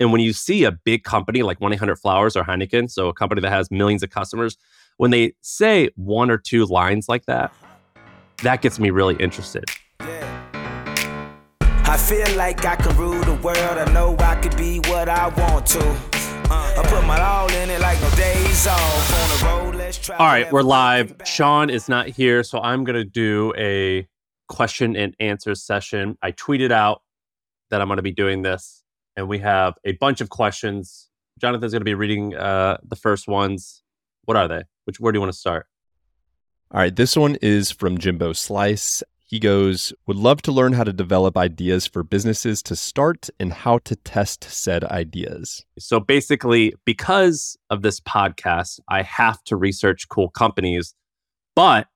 And 0.00 0.12
when 0.12 0.22
you 0.22 0.32
see 0.32 0.64
a 0.64 0.72
big 0.72 1.04
company 1.04 1.42
like 1.42 1.60
1 1.60 1.74
800 1.74 1.96
Flowers 1.96 2.34
or 2.34 2.42
Heineken, 2.42 2.90
so 2.90 3.08
a 3.08 3.12
company 3.12 3.42
that 3.42 3.50
has 3.50 3.70
millions 3.70 4.02
of 4.02 4.08
customers, 4.08 4.56
when 4.96 5.10
they 5.10 5.34
say 5.42 5.90
one 5.94 6.30
or 6.30 6.38
two 6.38 6.64
lines 6.64 7.06
like 7.06 7.26
that, 7.26 7.52
that 8.42 8.62
gets 8.62 8.78
me 8.78 8.88
really 8.88 9.14
interested. 9.16 9.64
I 10.00 11.96
feel 11.98 12.34
like 12.36 12.64
I 12.64 12.76
can 12.76 12.96
rule 12.96 13.20
the 13.24 13.34
world. 13.34 13.58
I 13.58 13.92
know 13.92 14.16
I 14.18 14.36
could 14.36 14.56
be 14.56 14.78
what 14.88 15.10
I 15.10 15.28
want 15.28 15.66
to. 15.66 15.80
Uh, 16.50 16.74
I 16.78 16.82
put 16.88 17.04
my 17.04 17.20
all 17.20 17.50
in 17.52 17.68
it 17.68 17.80
like 17.80 18.00
no 18.00 18.10
days 18.16 18.66
off. 18.66 19.12
On 19.12 19.28
the 19.28 19.44
road, 19.44 19.74
let's 19.74 19.98
try. 19.98 20.16
All 20.16 20.26
right, 20.26 20.50
we're 20.50 20.62
live. 20.62 21.14
Sean 21.26 21.68
is 21.68 21.88
not 21.90 22.08
here, 22.08 22.42
so 22.42 22.58
I'm 22.60 22.84
going 22.84 22.96
to 22.96 23.04
do 23.04 23.52
a 23.58 24.08
question 24.48 24.96
and 24.96 25.14
answer 25.20 25.54
session. 25.54 26.16
I 26.22 26.32
tweeted 26.32 26.70
out 26.70 27.02
that 27.70 27.82
I'm 27.82 27.88
going 27.88 27.98
to 27.98 28.02
be 28.02 28.12
doing 28.12 28.42
this, 28.42 28.79
and 29.16 29.28
we 29.28 29.38
have 29.38 29.74
a 29.84 29.92
bunch 29.92 30.20
of 30.20 30.28
questions. 30.28 31.08
Jonathan's 31.40 31.72
going 31.72 31.80
to 31.80 31.84
be 31.84 31.94
reading 31.94 32.34
uh, 32.34 32.78
the 32.82 32.96
first 32.96 33.28
ones. 33.28 33.82
What 34.24 34.36
are 34.36 34.48
they? 34.48 34.62
Which 34.84 35.00
where 35.00 35.12
do 35.12 35.16
you 35.16 35.20
want 35.20 35.32
to 35.32 35.38
start? 35.38 35.66
All 36.72 36.80
right, 36.80 36.94
this 36.94 37.16
one 37.16 37.36
is 37.42 37.70
from 37.70 37.98
Jimbo 37.98 38.32
Slice. 38.32 39.02
He 39.26 39.38
goes, 39.38 39.92
Would 40.06 40.16
love 40.16 40.42
to 40.42 40.52
learn 40.52 40.72
how 40.72 40.84
to 40.84 40.92
develop 40.92 41.36
ideas 41.36 41.86
for 41.86 42.02
businesses 42.02 42.62
to 42.64 42.76
start 42.76 43.28
and 43.38 43.52
how 43.52 43.78
to 43.78 43.96
test 43.96 44.44
said 44.44 44.84
ideas. 44.84 45.64
So 45.78 46.00
basically, 46.00 46.74
because 46.84 47.56
of 47.70 47.82
this 47.82 48.00
podcast, 48.00 48.80
I 48.88 49.02
have 49.02 49.42
to 49.44 49.56
research 49.56 50.08
cool 50.08 50.30
companies. 50.30 50.94
But 51.54 51.86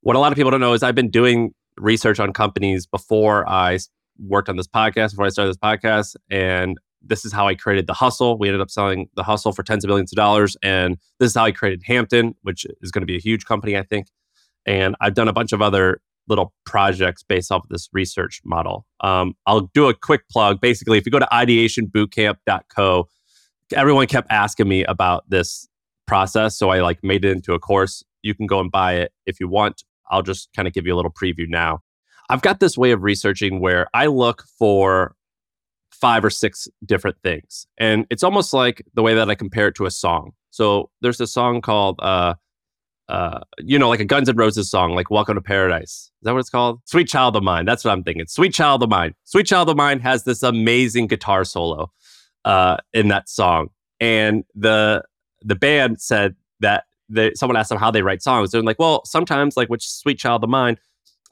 what 0.00 0.16
a 0.16 0.18
lot 0.18 0.32
of 0.32 0.36
people 0.36 0.50
don't 0.50 0.60
know 0.60 0.72
is 0.72 0.82
I've 0.82 0.94
been 0.94 1.10
doing 1.10 1.54
research 1.76 2.20
on 2.20 2.32
companies 2.32 2.86
before 2.86 3.48
I 3.48 3.78
worked 4.18 4.48
on 4.48 4.56
this 4.56 4.66
podcast, 4.66 5.10
before 5.10 5.26
I 5.26 5.30
started 5.30 5.50
this 5.50 5.58
podcast. 5.58 6.16
And 6.30 6.78
this 7.04 7.24
is 7.24 7.32
how 7.32 7.48
I 7.48 7.54
created 7.54 7.86
The 7.86 7.94
Hustle. 7.94 8.38
We 8.38 8.48
ended 8.48 8.60
up 8.60 8.70
selling 8.70 9.08
The 9.14 9.22
Hustle 9.22 9.52
for 9.52 9.62
tens 9.62 9.84
of 9.84 9.88
millions 9.88 10.12
of 10.12 10.16
dollars. 10.16 10.56
And 10.62 10.96
this 11.18 11.30
is 11.30 11.34
how 11.34 11.44
I 11.44 11.52
created 11.52 11.82
Hampton, 11.84 12.34
which 12.42 12.66
is 12.80 12.90
going 12.90 13.02
to 13.02 13.06
be 13.06 13.16
a 13.16 13.20
huge 13.20 13.44
company, 13.44 13.76
I 13.76 13.82
think. 13.82 14.08
And 14.66 14.94
I've 15.00 15.14
done 15.14 15.28
a 15.28 15.32
bunch 15.32 15.52
of 15.52 15.60
other 15.60 16.00
little 16.28 16.54
projects 16.64 17.22
based 17.22 17.50
off 17.50 17.64
of 17.64 17.68
this 17.68 17.88
research 17.92 18.40
model. 18.44 18.86
Um, 19.00 19.34
I'll 19.46 19.70
do 19.74 19.88
a 19.88 19.94
quick 19.94 20.28
plug. 20.30 20.60
Basically, 20.60 20.98
if 20.98 21.04
you 21.04 21.10
go 21.10 21.18
to 21.18 21.28
ideationbootcamp.co, 21.32 23.08
everyone 23.74 24.06
kept 24.06 24.30
asking 24.30 24.68
me 24.68 24.84
about 24.84 25.28
this 25.28 25.68
process. 26.06 26.56
So 26.56 26.70
I 26.70 26.80
like 26.80 27.02
made 27.02 27.24
it 27.24 27.32
into 27.32 27.54
a 27.54 27.58
course. 27.58 28.04
You 28.22 28.34
can 28.34 28.46
go 28.46 28.60
and 28.60 28.70
buy 28.70 28.94
it 28.94 29.12
if 29.26 29.40
you 29.40 29.48
want. 29.48 29.82
I'll 30.10 30.22
just 30.22 30.48
kind 30.54 30.68
of 30.68 30.74
give 30.74 30.86
you 30.86 30.94
a 30.94 30.96
little 30.96 31.12
preview 31.12 31.48
now. 31.48 31.80
I've 32.32 32.40
got 32.40 32.60
this 32.60 32.78
way 32.78 32.92
of 32.92 33.02
researching 33.02 33.60
where 33.60 33.88
I 33.92 34.06
look 34.06 34.44
for 34.58 35.14
five 35.90 36.24
or 36.24 36.30
six 36.30 36.66
different 36.82 37.18
things. 37.22 37.66
And 37.76 38.06
it's 38.08 38.22
almost 38.22 38.54
like 38.54 38.82
the 38.94 39.02
way 39.02 39.14
that 39.14 39.28
I 39.28 39.34
compare 39.34 39.68
it 39.68 39.74
to 39.74 39.84
a 39.84 39.90
song. 39.90 40.32
So 40.48 40.88
there's 41.02 41.20
a 41.20 41.26
song 41.26 41.60
called 41.60 42.00
uh, 42.00 42.34
uh, 43.10 43.40
you 43.58 43.78
know, 43.78 43.90
like 43.90 44.00
a 44.00 44.06
Guns 44.06 44.30
N' 44.30 44.36
Roses 44.36 44.70
song, 44.70 44.94
like 44.94 45.10
Welcome 45.10 45.34
to 45.34 45.42
Paradise. 45.42 45.90
Is 45.90 46.10
that 46.22 46.32
what 46.32 46.38
it's 46.38 46.48
called? 46.48 46.80
Sweet 46.86 47.06
Child 47.06 47.36
of 47.36 47.42
Mine. 47.42 47.66
That's 47.66 47.84
what 47.84 47.90
I'm 47.90 48.02
thinking. 48.02 48.26
Sweet 48.26 48.54
Child 48.54 48.82
of 48.82 48.88
Mine. 48.88 49.14
Sweet 49.24 49.46
Child 49.46 49.68
of 49.68 49.76
Mine 49.76 50.00
has 50.00 50.24
this 50.24 50.42
amazing 50.42 51.08
guitar 51.08 51.44
solo 51.44 51.92
uh, 52.46 52.78
in 52.94 53.08
that 53.08 53.28
song. 53.28 53.68
And 54.00 54.44
the 54.54 55.02
the 55.42 55.54
band 55.54 56.00
said 56.00 56.34
that 56.60 56.84
they, 57.10 57.34
someone 57.34 57.56
asked 57.56 57.68
them 57.68 57.78
how 57.78 57.90
they 57.90 58.00
write 58.00 58.22
songs. 58.22 58.52
They're 58.52 58.62
like, 58.62 58.78
well, 58.78 59.04
sometimes 59.04 59.54
like 59.58 59.68
which 59.68 59.86
Sweet 59.86 60.18
Child 60.18 60.42
of 60.44 60.48
Mine, 60.48 60.78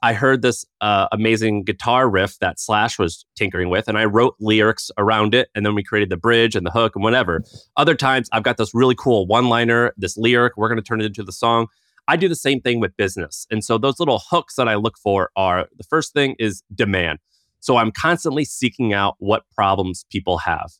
I 0.03 0.13
heard 0.13 0.41
this 0.41 0.65
uh, 0.81 1.07
amazing 1.11 1.63
guitar 1.63 2.09
riff 2.09 2.39
that 2.39 2.59
Slash 2.59 2.97
was 2.97 3.25
tinkering 3.35 3.69
with, 3.69 3.87
and 3.87 3.97
I 3.97 4.05
wrote 4.05 4.35
lyrics 4.39 4.89
around 4.97 5.35
it, 5.35 5.49
and 5.53 5.63
then 5.65 5.75
we 5.75 5.83
created 5.83 6.09
the 6.09 6.17
bridge 6.17 6.55
and 6.55 6.65
the 6.65 6.71
hook 6.71 6.95
and 6.95 7.03
whatever. 7.03 7.43
Other 7.77 7.93
times, 7.93 8.27
I've 8.31 8.43
got 8.43 8.57
this 8.57 8.73
really 8.73 8.95
cool 8.95 9.27
one-liner, 9.27 9.93
this 9.97 10.17
lyric. 10.17 10.57
We're 10.57 10.69
going 10.69 10.79
to 10.79 10.83
turn 10.83 11.01
it 11.01 11.05
into 11.05 11.23
the 11.23 11.31
song. 11.31 11.67
I 12.07 12.15
do 12.15 12.27
the 12.27 12.35
same 12.35 12.61
thing 12.61 12.79
with 12.79 12.97
business, 12.97 13.45
and 13.51 13.63
so 13.63 13.77
those 13.77 13.99
little 13.99 14.23
hooks 14.29 14.55
that 14.55 14.67
I 14.67 14.75
look 14.75 14.97
for 14.97 15.29
are 15.35 15.67
the 15.77 15.83
first 15.83 16.13
thing 16.13 16.35
is 16.39 16.63
demand. 16.73 17.19
So 17.59 17.77
I'm 17.77 17.91
constantly 17.91 18.43
seeking 18.43 18.91
out 18.93 19.15
what 19.19 19.43
problems 19.55 20.05
people 20.09 20.39
have. 20.39 20.71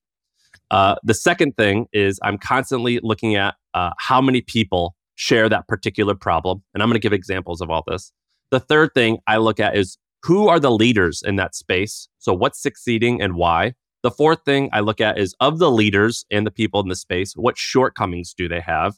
Uh, 0.72 0.96
the 1.04 1.14
second 1.14 1.56
thing 1.58 1.86
is 1.94 2.20
I'm 2.24 2.40
constantly 2.40 3.00
looking 3.04 3.36
at 3.36 3.54
uh, 3.76 3.92
how 4.00 4.20
many 4.20 4.42
people 4.42 4.96
share 5.14 5.48
that 5.48 5.68
particular 5.68 6.16
problem, 6.16 6.64
and 6.74 6.82
I'm 6.82 6.90
going 6.90 7.00
to 7.00 7.00
give 7.00 7.14
examples 7.14 7.62
of 7.62 7.70
all 7.70 7.84
this. 7.86 8.12
The 8.52 8.60
third 8.60 8.94
thing 8.94 9.20
I 9.28 9.38
look 9.38 9.60
at 9.60 9.76
is 9.76 9.98
who 10.24 10.48
are 10.48 10.60
the 10.60 10.72
leaders 10.72 11.24
in 11.26 11.38
that 11.38 11.56
space? 11.56 12.08
So 12.20 12.34
what's 12.34 12.62
succeeding 12.62 13.22
and 13.22 13.36
why? 13.36 13.74
The 14.04 14.12
fourth 14.12 14.44
thing 14.46 14.70
I 14.74 14.80
look 14.80 15.02
at 15.02 15.18
is 15.18 15.36
of 15.40 15.60
the 15.60 15.72
leaders 15.72 16.26
and 16.32 16.46
the 16.46 16.52
people 16.52 16.80
in 16.80 16.88
the 16.88 16.96
space, 16.96 17.34
what 17.34 17.58
shortcomings 17.58 18.34
do 18.34 18.48
they 18.48 18.60
have? 18.60 18.96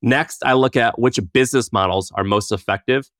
Next, 0.00 0.44
I 0.44 0.54
look 0.54 0.76
at 0.76 0.98
which 0.98 1.20
business 1.32 1.72
models 1.72 2.10
are 2.14 2.24
most 2.24 2.50
effective. 2.50 3.10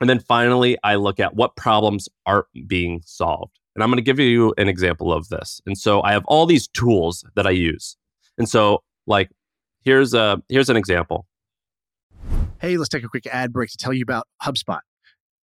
And 0.00 0.08
then 0.08 0.20
finally, 0.20 0.76
I 0.82 0.96
look 0.96 1.20
at 1.20 1.34
what 1.34 1.56
problems 1.56 2.08
aren't 2.26 2.46
being 2.66 3.02
solved. 3.04 3.58
And 3.74 3.82
I'm 3.82 3.90
going 3.90 3.96
to 3.96 4.02
give 4.02 4.18
you 4.18 4.54
an 4.58 4.68
example 4.68 5.12
of 5.12 5.28
this. 5.28 5.60
And 5.66 5.78
so 5.78 6.02
I 6.02 6.12
have 6.12 6.24
all 6.26 6.44
these 6.46 6.68
tools 6.68 7.24
that 7.36 7.46
I 7.46 7.50
use. 7.50 7.96
And 8.38 8.48
so 8.48 8.82
like 9.06 9.30
here's 9.82 10.14
a 10.14 10.42
here's 10.48 10.70
an 10.70 10.76
example. 10.76 11.26
Hey, 12.62 12.76
let's 12.76 12.88
take 12.88 13.02
a 13.02 13.08
quick 13.08 13.26
ad 13.26 13.52
break 13.52 13.70
to 13.70 13.76
tell 13.76 13.92
you 13.92 14.04
about 14.04 14.28
HubSpot. 14.40 14.78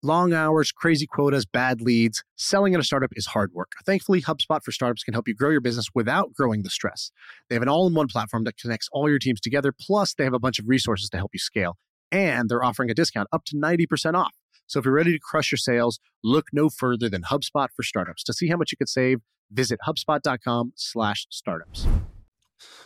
Long 0.02 0.32
hours, 0.32 0.72
crazy 0.72 1.06
quotas, 1.06 1.46
bad 1.46 1.82
leads. 1.82 2.24
Selling 2.38 2.74
in 2.74 2.80
a 2.80 2.84
startup 2.84 3.12
is 3.14 3.26
hard 3.26 3.52
work. 3.52 3.74
Thankfully, 3.86 4.22
HubSpot 4.22 4.64
for 4.64 4.72
Startups 4.72 5.04
can 5.04 5.14
help 5.14 5.28
you 5.28 5.36
grow 5.36 5.50
your 5.50 5.60
business 5.60 5.90
without 5.94 6.32
growing 6.32 6.62
the 6.64 6.70
stress. 6.70 7.12
They 7.50 7.56
have 7.56 7.62
an 7.62 7.68
all 7.68 7.88
in 7.88 7.94
one 7.94 8.08
platform 8.08 8.46
that 8.46 8.56
connects 8.56 8.88
all 8.94 9.10
your 9.10 9.20
teams 9.20 9.42
together, 9.42 9.74
plus, 9.78 10.14
they 10.14 10.24
have 10.24 10.34
a 10.34 10.40
bunch 10.40 10.60
of 10.60 10.70
resources 10.70 11.10
to 11.10 11.18
help 11.18 11.32
you 11.34 11.40
scale. 11.40 11.76
And 12.10 12.48
they're 12.48 12.64
offering 12.64 12.90
a 12.90 12.94
discount 12.94 13.28
up 13.34 13.44
to 13.48 13.58
90% 13.58 14.14
off. 14.14 14.36
So 14.68 14.80
if 14.80 14.86
you're 14.86 14.94
ready 14.94 15.12
to 15.12 15.20
crush 15.20 15.52
your 15.52 15.58
sales, 15.58 16.00
look 16.24 16.46
no 16.54 16.70
further 16.70 17.10
than 17.10 17.24
HubSpot 17.24 17.68
for 17.76 17.84
Startups. 17.84 18.24
To 18.24 18.34
see 18.34 18.48
how 18.48 18.56
much 18.56 18.72
you 18.72 18.78
could 18.78 18.88
save, 18.88 19.20
visit 19.52 19.82
HubSpot.com 19.86 20.72
slash 20.78 21.28
startups. 21.30 21.86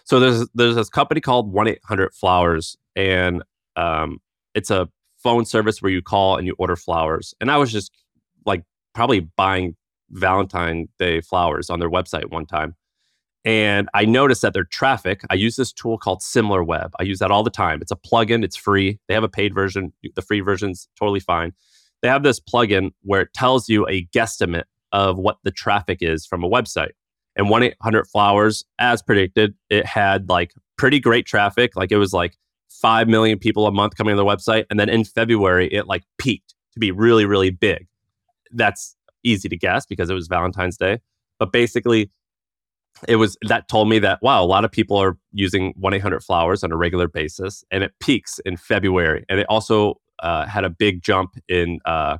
So 0.05 0.19
there's 0.19 0.47
there's 0.55 0.75
this 0.75 0.89
company 0.89 1.21
called 1.21 1.53
1-800-Flowers, 1.53 2.77
and 2.95 3.43
um, 3.75 4.19
it's 4.53 4.71
a 4.71 4.89
phone 5.17 5.45
service 5.45 5.81
where 5.81 5.91
you 5.91 6.01
call 6.01 6.37
and 6.37 6.45
you 6.47 6.55
order 6.57 6.75
flowers. 6.75 7.33
And 7.39 7.49
I 7.49 7.57
was 7.57 7.71
just 7.71 7.91
like 8.45 8.63
probably 8.93 9.21
buying 9.21 9.75
Valentine 10.09 10.89
Day 10.99 11.21
flowers 11.21 11.69
on 11.69 11.79
their 11.79 11.89
website 11.89 12.29
one 12.29 12.45
time. 12.45 12.75
And 13.45 13.89
I 13.93 14.05
noticed 14.05 14.41
that 14.43 14.53
their 14.53 14.63
traffic, 14.63 15.21
I 15.29 15.35
use 15.35 15.57
this 15.57 15.73
tool 15.73 15.97
called 15.97 16.21
SimilarWeb. 16.21 16.91
I 16.99 17.03
use 17.03 17.19
that 17.19 17.31
all 17.31 17.43
the 17.43 17.49
time. 17.49 17.81
It's 17.81 17.91
a 17.91 17.97
plugin, 17.97 18.43
it's 18.43 18.55
free. 18.55 18.99
They 19.07 19.13
have 19.13 19.23
a 19.23 19.29
paid 19.29 19.53
version, 19.53 19.91
the 20.15 20.21
free 20.21 20.39
version's 20.39 20.87
totally 20.97 21.19
fine. 21.19 21.51
They 22.01 22.07
have 22.07 22.23
this 22.23 22.39
plugin 22.39 22.91
where 23.01 23.21
it 23.21 23.33
tells 23.33 23.67
you 23.67 23.87
a 23.87 24.05
guesstimate 24.07 24.63
of 24.93 25.17
what 25.17 25.37
the 25.43 25.51
traffic 25.51 25.97
is 26.01 26.25
from 26.25 26.43
a 26.43 26.49
website. 26.49 26.91
And 27.35 27.49
1 27.49 27.63
800 27.63 28.07
Flowers, 28.07 28.63
as 28.79 29.01
predicted, 29.01 29.55
it 29.69 29.85
had 29.85 30.29
like 30.29 30.53
pretty 30.77 30.99
great 30.99 31.25
traffic. 31.25 31.75
Like 31.75 31.91
it 31.91 31.97
was 31.97 32.13
like 32.13 32.37
5 32.81 33.07
million 33.07 33.39
people 33.39 33.67
a 33.67 33.71
month 33.71 33.95
coming 33.95 34.13
to 34.13 34.15
their 34.15 34.25
website. 34.25 34.65
And 34.69 34.79
then 34.79 34.89
in 34.89 35.03
February, 35.03 35.67
it 35.73 35.87
like 35.87 36.03
peaked 36.17 36.53
to 36.73 36.79
be 36.79 36.91
really, 36.91 37.25
really 37.25 37.49
big. 37.49 37.87
That's 38.51 38.95
easy 39.23 39.49
to 39.49 39.57
guess 39.57 39.85
because 39.85 40.09
it 40.09 40.13
was 40.13 40.27
Valentine's 40.27 40.77
Day. 40.77 40.99
But 41.39 41.51
basically, 41.51 42.11
it 43.07 43.15
was 43.15 43.37
that 43.47 43.67
told 43.67 43.89
me 43.89 43.99
that, 43.99 44.19
wow, 44.21 44.43
a 44.43 44.45
lot 44.45 44.65
of 44.65 44.71
people 44.71 44.97
are 44.97 45.17
using 45.31 45.73
1 45.77 45.93
800 45.93 46.23
flowers 46.23 46.63
on 46.63 46.71
a 46.71 46.75
regular 46.75 47.07
basis. 47.07 47.63
And 47.71 47.83
it 47.83 47.93
peaks 47.99 48.39
in 48.45 48.57
February. 48.57 49.25
And 49.29 49.39
it 49.39 49.47
also 49.49 49.99
uh, 50.19 50.45
had 50.45 50.63
a 50.63 50.69
big 50.69 51.01
jump 51.01 51.35
in 51.47 51.79
uh, 51.85 52.17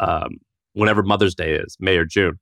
um, 0.00 0.38
whenever 0.72 1.02
Mother's 1.02 1.34
Day 1.34 1.54
is, 1.54 1.76
May 1.80 1.96
or 1.96 2.04
June. 2.04 2.38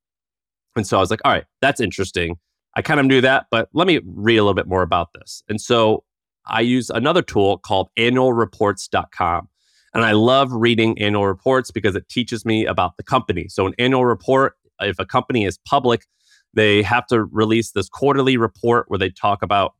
And 0.74 0.86
so 0.86 0.98
I 0.98 1.00
was 1.00 1.10
like, 1.10 1.20
all 1.24 1.32
right, 1.32 1.44
that's 1.62 1.80
interesting. 1.80 2.36
I 2.76 2.82
kind 2.82 3.00
of 3.00 3.06
knew 3.06 3.22
that, 3.22 3.46
but 3.50 3.70
let 3.72 3.86
me 3.86 4.00
read 4.04 4.36
a 4.36 4.42
little 4.42 4.54
bit 4.54 4.66
more 4.66 4.82
about 4.82 5.08
this. 5.14 5.42
And 5.48 5.58
so 5.58 6.04
I 6.46 6.60
use 6.60 6.90
another 6.90 7.22
tool 7.22 7.58
called 7.58 7.88
annualreports.com. 7.98 9.48
And 9.94 10.04
I 10.04 10.12
love 10.12 10.52
reading 10.52 11.00
annual 11.00 11.26
reports 11.26 11.70
because 11.70 11.96
it 11.96 12.08
teaches 12.08 12.44
me 12.44 12.66
about 12.66 12.96
the 12.96 13.02
company. 13.02 13.48
So, 13.48 13.66
an 13.66 13.74
annual 13.78 14.04
report, 14.04 14.54
if 14.80 14.98
a 14.98 15.06
company 15.06 15.44
is 15.46 15.58
public, 15.66 16.06
they 16.52 16.82
have 16.82 17.06
to 17.06 17.24
release 17.24 17.72
this 17.72 17.88
quarterly 17.88 18.36
report 18.36 18.86
where 18.88 18.98
they 18.98 19.10
talk 19.10 19.42
about 19.42 19.74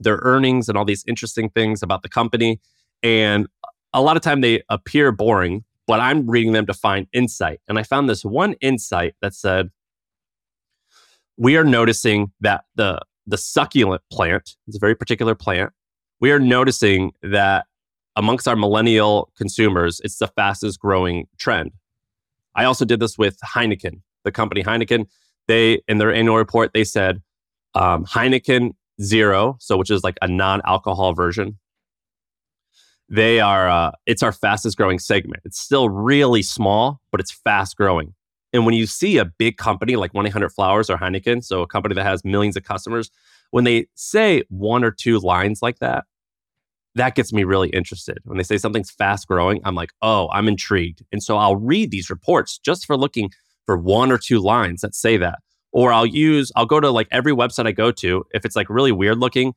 their 0.00 0.18
earnings 0.22 0.68
and 0.68 0.76
all 0.76 0.84
these 0.84 1.04
interesting 1.08 1.48
things 1.50 1.82
about 1.82 2.02
the 2.02 2.08
company. 2.08 2.60
And 3.02 3.46
a 3.92 4.02
lot 4.02 4.16
of 4.16 4.22
time 4.22 4.40
they 4.40 4.62
appear 4.68 5.12
boring, 5.12 5.64
but 5.86 6.00
I'm 6.00 6.28
reading 6.28 6.52
them 6.52 6.66
to 6.66 6.74
find 6.74 7.06
insight. 7.12 7.60
And 7.68 7.78
I 7.78 7.82
found 7.82 8.08
this 8.08 8.24
one 8.24 8.54
insight 8.60 9.14
that 9.22 9.34
said, 9.34 9.70
we 11.36 11.56
are 11.56 11.64
noticing 11.64 12.32
that 12.40 12.64
the 12.74 13.00
the 13.26 13.36
succulent 13.36 14.02
plant, 14.10 14.56
it's 14.66 14.76
a 14.76 14.80
very 14.80 14.94
particular 14.94 15.34
plant, 15.34 15.72
we 16.20 16.30
are 16.32 16.38
noticing 16.38 17.12
that 17.22 17.66
amongst 18.16 18.48
our 18.48 18.56
millennial 18.56 19.30
consumers, 19.36 20.00
it's 20.02 20.18
the 20.18 20.26
fastest 20.28 20.80
growing 20.80 21.26
trend. 21.38 21.72
I 22.54 22.64
also 22.64 22.84
did 22.84 23.00
this 23.00 23.16
with 23.16 23.38
Heineken, 23.40 24.00
the 24.24 24.32
company 24.32 24.62
Heineken. 24.64 25.06
They, 25.46 25.80
in 25.86 25.98
their 25.98 26.12
annual 26.12 26.36
report, 26.36 26.72
they 26.74 26.84
said 26.84 27.22
Um, 27.74 28.04
Heineken 28.04 28.72
Zero, 29.00 29.56
so 29.60 29.76
which 29.76 29.90
is 29.90 30.02
like 30.02 30.16
a 30.22 30.26
non-alcohol 30.26 31.14
version. 31.14 31.58
They 33.08 33.40
are 33.40 33.68
uh, 33.68 33.92
it's 34.06 34.22
our 34.22 34.32
fastest 34.32 34.76
growing 34.76 34.98
segment. 34.98 35.42
It's 35.44 35.60
still 35.60 35.88
really 35.88 36.42
small, 36.42 37.00
but 37.12 37.20
it's 37.20 37.30
fast 37.30 37.76
growing. 37.76 38.14
And 38.52 38.64
when 38.64 38.74
you 38.74 38.86
see 38.86 39.18
a 39.18 39.24
big 39.24 39.56
company 39.56 39.96
like 39.96 40.14
1 40.14 40.26
800 40.26 40.50
Flowers 40.50 40.90
or 40.90 40.96
Heineken, 40.96 41.44
so 41.44 41.62
a 41.62 41.66
company 41.66 41.94
that 41.94 42.04
has 42.04 42.24
millions 42.24 42.56
of 42.56 42.64
customers, 42.64 43.10
when 43.50 43.64
they 43.64 43.86
say 43.94 44.42
one 44.48 44.84
or 44.84 44.90
two 44.90 45.18
lines 45.18 45.62
like 45.62 45.78
that, 45.78 46.04
that 46.94 47.14
gets 47.14 47.32
me 47.32 47.44
really 47.44 47.68
interested. 47.70 48.18
When 48.24 48.36
they 48.36 48.44
say 48.44 48.58
something's 48.58 48.90
fast 48.90 49.26
growing, 49.26 49.60
I'm 49.64 49.74
like, 49.74 49.92
oh, 50.02 50.28
I'm 50.32 50.48
intrigued. 50.48 51.04
And 51.12 51.22
so 51.22 51.36
I'll 51.36 51.56
read 51.56 51.90
these 51.90 52.10
reports 52.10 52.58
just 52.58 52.86
for 52.86 52.96
looking 52.96 53.30
for 53.66 53.76
one 53.76 54.10
or 54.10 54.18
two 54.18 54.40
lines 54.40 54.80
that 54.80 54.94
say 54.94 55.16
that. 55.18 55.38
Or 55.70 55.92
I'll 55.92 56.06
use, 56.06 56.50
I'll 56.56 56.66
go 56.66 56.80
to 56.80 56.90
like 56.90 57.08
every 57.10 57.32
website 57.32 57.66
I 57.66 57.72
go 57.72 57.92
to. 57.92 58.24
If 58.32 58.44
it's 58.44 58.56
like 58.56 58.70
really 58.70 58.92
weird 58.92 59.18
looking 59.18 59.54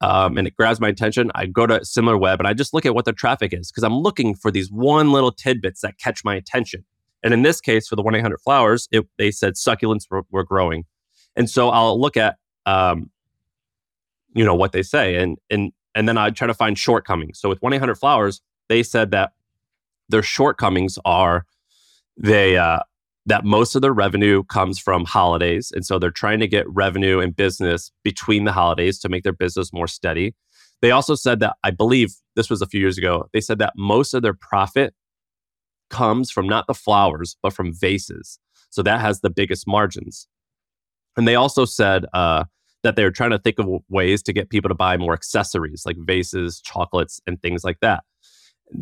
um, 0.00 0.36
and 0.36 0.46
it 0.46 0.56
grabs 0.56 0.80
my 0.80 0.88
attention, 0.88 1.30
I 1.34 1.46
go 1.46 1.66
to 1.66 1.84
similar 1.84 2.18
web 2.18 2.40
and 2.40 2.48
I 2.48 2.52
just 2.52 2.74
look 2.74 2.84
at 2.84 2.94
what 2.94 3.04
the 3.04 3.12
traffic 3.12 3.52
is 3.52 3.70
because 3.70 3.84
I'm 3.84 3.96
looking 3.96 4.34
for 4.34 4.50
these 4.50 4.70
one 4.70 5.12
little 5.12 5.32
tidbits 5.32 5.80
that 5.82 5.98
catch 5.98 6.24
my 6.24 6.34
attention. 6.34 6.84
And 7.22 7.32
in 7.32 7.42
this 7.42 7.60
case, 7.60 7.86
for 7.86 7.96
the 7.96 8.02
1 8.02 8.16
800 8.16 8.40
flowers, 8.40 8.88
it, 8.90 9.06
they 9.16 9.30
said 9.30 9.54
succulents 9.54 10.06
were, 10.10 10.22
were, 10.30 10.42
growing. 10.42 10.84
And 11.36 11.48
so 11.48 11.68
I'll 11.68 12.00
look 12.00 12.16
at, 12.16 12.36
um, 12.66 13.10
you 14.34 14.44
know, 14.44 14.54
what 14.54 14.72
they 14.72 14.82
say. 14.82 15.16
And, 15.16 15.38
and, 15.50 15.72
and 15.94 16.08
then 16.08 16.18
I 16.18 16.30
try 16.30 16.46
to 16.46 16.54
find 16.54 16.78
shortcomings. 16.78 17.38
So 17.38 17.48
with 17.48 17.60
1 17.62 17.72
800 17.72 17.94
flowers, 17.96 18.40
they 18.68 18.82
said 18.82 19.10
that 19.10 19.32
their 20.08 20.22
shortcomings 20.22 20.98
are 21.04 21.44
they, 22.16 22.56
uh, 22.56 22.80
that 23.26 23.44
most 23.44 23.74
of 23.74 23.82
their 23.82 23.92
revenue 23.92 24.42
comes 24.44 24.78
from 24.78 25.04
holidays. 25.04 25.70
And 25.74 25.86
so 25.86 25.98
they're 25.98 26.10
trying 26.10 26.40
to 26.40 26.48
get 26.48 26.68
revenue 26.68 27.20
and 27.20 27.34
business 27.34 27.92
between 28.02 28.44
the 28.44 28.52
holidays 28.52 28.98
to 29.00 29.08
make 29.08 29.22
their 29.22 29.32
business 29.32 29.72
more 29.72 29.86
steady. 29.86 30.34
They 30.80 30.90
also 30.90 31.14
said 31.14 31.40
that, 31.40 31.56
I 31.62 31.70
believe 31.70 32.14
this 32.34 32.50
was 32.50 32.60
a 32.60 32.66
few 32.66 32.80
years 32.80 32.98
ago, 32.98 33.28
they 33.32 33.40
said 33.40 33.58
that 33.60 33.74
most 33.76 34.14
of 34.14 34.22
their 34.22 34.34
profit 34.34 34.94
comes 35.90 36.30
from 36.30 36.48
not 36.48 36.66
the 36.66 36.74
flowers, 36.74 37.36
but 37.42 37.52
from 37.52 37.72
vases. 37.72 38.40
So 38.70 38.82
that 38.82 39.00
has 39.00 39.20
the 39.20 39.30
biggest 39.30 39.68
margins. 39.68 40.26
And 41.16 41.28
they 41.28 41.36
also 41.36 41.64
said 41.64 42.06
uh, 42.12 42.44
that 42.82 42.96
they're 42.96 43.10
trying 43.10 43.30
to 43.30 43.38
think 43.38 43.58
of 43.58 43.68
ways 43.88 44.22
to 44.24 44.32
get 44.32 44.50
people 44.50 44.68
to 44.68 44.74
buy 44.74 44.96
more 44.96 45.12
accessories 45.12 45.84
like 45.86 45.96
vases, 45.98 46.60
chocolates, 46.60 47.20
and 47.26 47.40
things 47.42 47.64
like 47.64 47.80
that. 47.80 48.04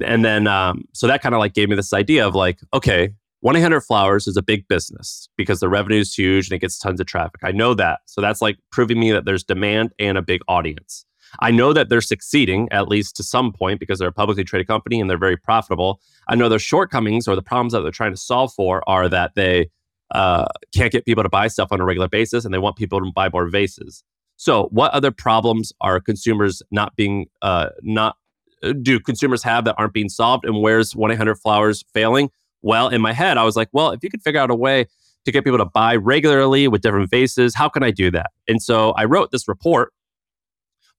And 0.05 0.25
then, 0.25 0.47
um, 0.47 0.85
so 0.93 1.07
that 1.07 1.23
kind 1.23 1.35
of 1.35 1.39
like 1.39 1.55
gave 1.55 1.69
me 1.69 1.77
this 1.77 1.93
idea 1.93 2.27
of 2.27 2.35
like, 2.35 2.61
okay, 2.73 3.11
1 3.41 3.57
800 3.57 3.81
Flowers 3.81 4.27
is 4.27 4.37
a 4.37 4.43
big 4.43 4.69
business 4.69 5.29
because 5.37 5.61
the 5.61 5.69
revenue 5.69 5.99
is 5.99 6.15
huge 6.15 6.49
and 6.49 6.57
it 6.57 6.61
gets 6.61 6.79
tons 6.79 7.01
of 7.01 7.07
traffic. 7.07 7.41
I 7.43 7.53
know 7.53 7.75
that. 7.75 8.01
So 8.07 8.21
that's 8.21 8.43
like 8.43 8.59
proving 8.71 9.01
me 9.01 9.13
that 9.13 9.25
there's 9.25 9.43
demand 9.43 9.93
and 9.99 10.19
a 10.19 10.23
big 10.23 10.43
audience. 10.47 11.07
I 11.41 11.51
know 11.51 11.73
that 11.73 11.89
they're 11.89 12.01
succeeding 12.01 12.69
at 12.71 12.89
least 12.89 13.17
to 13.17 13.23
some 13.23 13.53
point 13.53 13.81
because 13.81 13.99
they're 13.99 14.09
a 14.09 14.13
publicly 14.13 14.45
traded 14.45 14.67
company 14.67 15.01
and 15.01 15.09
they're 15.09 15.17
very 15.17 15.37
profitable. 15.37 16.01
I 16.29 16.35
know 16.35 16.49
their 16.49 16.59
shortcomings 16.59 17.29
or 17.29 17.37
the 17.37 17.43
problems 17.43 17.73
that 17.73 17.81
they're 17.81 17.93
trying 17.93 18.13
to 18.13 18.19
solve 18.19 18.53
for 18.53 18.87
are 18.89 19.09
that 19.09 19.35
they 19.37 19.71
uh, 20.13 20.47
can't 20.75 20.93
get 20.93 21.05
people 21.05 21.23
to 21.23 21.29
buy 21.29 21.49
stuff 21.49 21.69
on 21.71 21.81
a 21.81 21.85
regular 21.85 22.09
basis 22.09 22.45
and 22.45 22.53
they 22.53 22.59
want 22.59 22.77
people 22.77 23.01
to 23.01 23.11
buy 23.15 23.29
more 23.29 23.49
vases. 23.49 24.03
So, 24.37 24.69
what 24.71 24.93
other 24.93 25.11
problems 25.11 25.73
are 25.81 26.01
consumers 26.01 26.63
not 26.71 26.97
being 26.97 27.27
uh, 27.43 27.69
not 27.83 28.17
uh, 28.63 28.73
do 28.73 28.99
consumers 28.99 29.43
have 29.43 29.65
that 29.65 29.75
aren't 29.79 29.93
being 29.93 30.09
solved? 30.09 30.45
And 30.45 30.61
where's 30.63 30.97
1 30.97 31.11
800 31.11 31.37
Flowers 31.37 31.85
failing? 31.93 32.31
Well, 32.63 32.89
in 32.89 33.01
my 33.01 33.13
head, 33.13 33.39
I 33.39 33.45
was 33.45 33.57
like, 33.57 33.69
well, 33.73 33.91
if 33.91 34.03
you 34.03 34.11
could 34.11 34.23
figure 34.23 34.41
out 34.41 34.51
a 34.51 34.55
way 34.55 34.87
to 35.25 35.33
get 35.33 35.45
people 35.45 35.59
to 35.59 35.67
buy 35.67 35.97
regularly 35.97 36.69
with 36.69 36.83
different 36.83 37.11
vases, 37.11 37.55
how 37.55 37.69
can 37.69 37.83
I 37.83 37.91
do 37.91 38.11
that? 38.11 38.31
And 38.49 38.63
so 38.63 38.93
I 38.93 39.05
wrote 39.05 39.31
this 39.31 39.49
report 39.49 39.93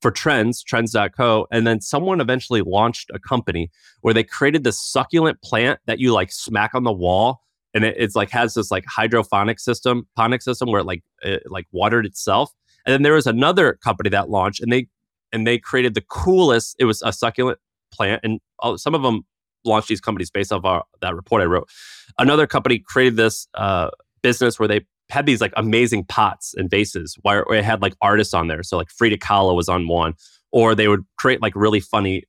for 0.01 0.11
Trends, 0.11 0.63
trends.co. 0.63 1.47
And 1.51 1.65
then 1.65 1.79
someone 1.79 2.21
eventually 2.21 2.61
launched 2.61 3.11
a 3.13 3.19
company 3.19 3.69
where 4.01 4.13
they 4.13 4.23
created 4.23 4.63
this 4.63 4.79
succulent 4.79 5.41
plant 5.41 5.79
that 5.85 5.99
you 5.99 6.11
like 6.11 6.31
smack 6.31 6.73
on 6.73 6.83
the 6.83 6.91
wall. 6.91 7.41
And 7.73 7.83
it, 7.83 7.95
it's 7.97 8.15
like 8.15 8.29
has 8.31 8.53
this 8.53 8.71
like 8.71 8.85
hydrophonic 8.85 9.59
system, 9.59 10.07
ponic 10.15 10.41
system 10.41 10.71
where 10.71 10.81
it 10.81 10.85
like 10.85 11.03
it 11.21 11.43
like 11.49 11.67
watered 11.71 12.05
itself. 12.05 12.51
And 12.85 12.93
then 12.93 13.03
there 13.03 13.13
was 13.13 13.27
another 13.27 13.73
company 13.83 14.09
that 14.09 14.29
launched 14.29 14.61
and 14.61 14.71
they 14.71 14.87
and 15.31 15.47
they 15.47 15.57
created 15.57 15.93
the 15.93 16.01
coolest, 16.01 16.75
it 16.79 16.85
was 16.85 17.01
a 17.01 17.13
succulent 17.13 17.59
plant. 17.91 18.21
And 18.23 18.39
some 18.79 18.95
of 18.95 19.01
them 19.01 19.21
launched 19.63 19.87
these 19.87 20.01
companies 20.01 20.29
based 20.29 20.51
off 20.51 20.65
our, 20.65 20.83
that 21.01 21.15
report 21.15 21.41
I 21.41 21.45
wrote. 21.45 21.69
Another 22.17 22.47
company 22.47 22.79
created 22.79 23.15
this 23.15 23.47
uh, 23.53 23.89
business 24.21 24.59
where 24.59 24.67
they 24.67 24.81
had 25.09 25.25
these 25.25 25.41
like 25.41 25.53
amazing 25.57 26.05
pots 26.05 26.53
and 26.55 26.69
vases 26.69 27.17
where 27.21 27.41
it 27.53 27.63
had 27.63 27.81
like 27.81 27.93
artists 28.01 28.33
on 28.33 28.47
there. 28.47 28.63
So 28.63 28.77
like 28.77 28.89
Frida 28.89 29.17
Kahlo 29.17 29.55
was 29.55 29.69
on 29.69 29.87
one, 29.87 30.15
or 30.51 30.73
they 30.73 30.87
would 30.87 31.03
create 31.17 31.41
like 31.41 31.55
really 31.55 31.79
funny 31.79 32.23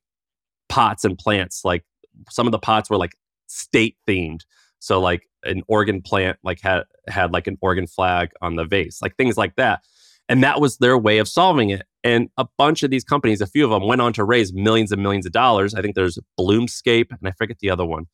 pots 0.69 1.03
and 1.03 1.17
plants. 1.17 1.61
Like 1.63 1.83
some 2.29 2.47
of 2.47 2.51
the 2.51 2.59
pots 2.59 2.89
were 2.89 2.97
like 2.97 3.15
state 3.47 3.97
themed. 4.07 4.41
So 4.79 4.99
like 4.99 5.27
an 5.43 5.63
Oregon 5.67 6.01
plant 6.01 6.37
like 6.43 6.61
had 6.61 6.83
had 7.07 7.33
like 7.33 7.47
an 7.47 7.57
Oregon 7.61 7.87
flag 7.87 8.31
on 8.41 8.55
the 8.55 8.65
vase, 8.65 9.01
like 9.01 9.15
things 9.15 9.37
like 9.37 9.55
that. 9.55 9.81
And 10.29 10.43
that 10.43 10.61
was 10.61 10.77
their 10.77 10.97
way 10.97 11.17
of 11.17 11.27
solving 11.27 11.69
it. 11.69 11.83
And 12.03 12.29
a 12.37 12.47
bunch 12.57 12.83
of 12.83 12.89
these 12.89 13.03
companies, 13.03 13.41
a 13.41 13.47
few 13.47 13.65
of 13.65 13.71
them 13.71 13.87
went 13.87 14.01
on 14.01 14.13
to 14.13 14.23
raise 14.23 14.53
millions 14.53 14.91
and 14.91 15.03
millions 15.03 15.25
of 15.25 15.31
dollars. 15.31 15.73
I 15.75 15.81
think 15.81 15.95
there's 15.95 16.17
Bloomscape 16.39 17.09
and 17.09 17.27
I 17.27 17.31
forget 17.31 17.59
the 17.59 17.69
other 17.69 17.85
one. 17.85 18.05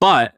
But 0.00 0.34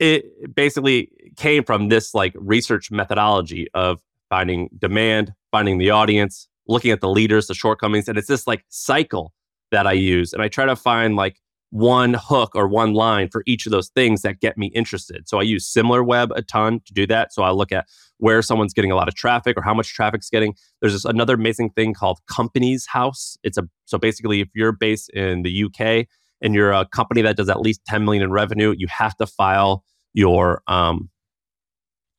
it 0.00 0.54
basically 0.54 1.10
came 1.36 1.64
from 1.64 1.88
this 1.88 2.14
like 2.14 2.34
research 2.36 2.90
methodology 2.90 3.68
of 3.74 4.00
finding 4.28 4.68
demand, 4.78 5.32
finding 5.52 5.78
the 5.78 5.90
audience, 5.90 6.48
looking 6.66 6.90
at 6.90 7.00
the 7.00 7.08
leaders, 7.08 7.46
the 7.46 7.54
shortcomings, 7.54 8.08
and 8.08 8.18
it's 8.18 8.28
this 8.28 8.46
like 8.46 8.64
cycle 8.68 9.32
that 9.70 9.86
I 9.86 9.92
use, 9.92 10.32
and 10.32 10.42
I 10.42 10.48
try 10.48 10.66
to 10.66 10.76
find 10.76 11.16
like 11.16 11.40
one 11.74 12.14
hook 12.14 12.52
or 12.54 12.68
one 12.68 12.92
line 12.94 13.28
for 13.28 13.42
each 13.46 13.66
of 13.66 13.72
those 13.72 13.88
things 13.88 14.22
that 14.22 14.38
get 14.38 14.56
me 14.56 14.68
interested. 14.76 15.28
So 15.28 15.40
I 15.40 15.42
use 15.42 15.68
SimilarWeb 15.68 16.30
a 16.36 16.40
ton 16.40 16.78
to 16.86 16.94
do 16.94 17.04
that. 17.08 17.32
So 17.32 17.42
I 17.42 17.50
look 17.50 17.72
at 17.72 17.88
where 18.18 18.42
someone's 18.42 18.72
getting 18.72 18.92
a 18.92 18.94
lot 18.94 19.08
of 19.08 19.16
traffic 19.16 19.56
or 19.56 19.62
how 19.62 19.74
much 19.74 19.92
traffic's 19.92 20.30
getting. 20.30 20.54
There's 20.80 20.92
this 20.92 21.04
another 21.04 21.34
amazing 21.34 21.70
thing 21.70 21.92
called 21.92 22.20
Companies 22.30 22.86
House. 22.86 23.36
It's 23.42 23.58
a 23.58 23.68
so 23.86 23.98
basically 23.98 24.40
if 24.40 24.50
you're 24.54 24.70
based 24.70 25.10
in 25.10 25.42
the 25.42 25.64
UK 25.64 26.06
and 26.40 26.54
you're 26.54 26.70
a 26.70 26.86
company 26.86 27.22
that 27.22 27.36
does 27.36 27.48
at 27.48 27.60
least 27.60 27.80
10 27.88 28.04
million 28.04 28.22
in 28.22 28.30
revenue, 28.30 28.72
you 28.78 28.86
have 28.86 29.16
to 29.16 29.26
file 29.26 29.82
your 30.12 30.62
um 30.68 31.10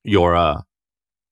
your 0.04 0.36
uh 0.36 0.63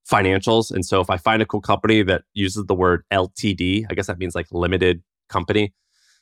financials. 0.10 0.72
And 0.72 0.86
so 0.86 1.02
if 1.02 1.10
I 1.10 1.18
find 1.18 1.42
a 1.42 1.46
cool 1.46 1.60
company 1.60 2.04
that 2.04 2.24
uses 2.34 2.68
the 2.68 2.76
word 2.76 3.04
LTD, 3.12 3.86
I 3.90 3.94
guess 3.96 4.08
that 4.08 4.18
means 4.18 4.34
like 4.34 4.48
limited 4.50 5.04
company. 5.28 5.74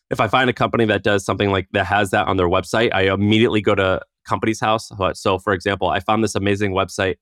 If 0.09 0.19
I 0.19 0.27
find 0.27 0.49
a 0.49 0.53
company 0.53 0.85
that 0.85 1.03
does 1.03 1.23
something 1.23 1.51
like 1.51 1.67
that 1.71 1.85
has 1.85 2.11
that 2.11 2.27
on 2.27 2.37
their 2.37 2.49
website, 2.49 2.93
I 2.93 3.13
immediately 3.13 3.61
go 3.61 3.75
to 3.75 4.01
Companies 4.27 4.59
House. 4.59 4.91
So 5.13 5.39
for 5.39 5.53
example, 5.53 5.89
I 5.89 5.99
found 5.99 6.23
this 6.23 6.35
amazing 6.35 6.73
website 6.73 7.15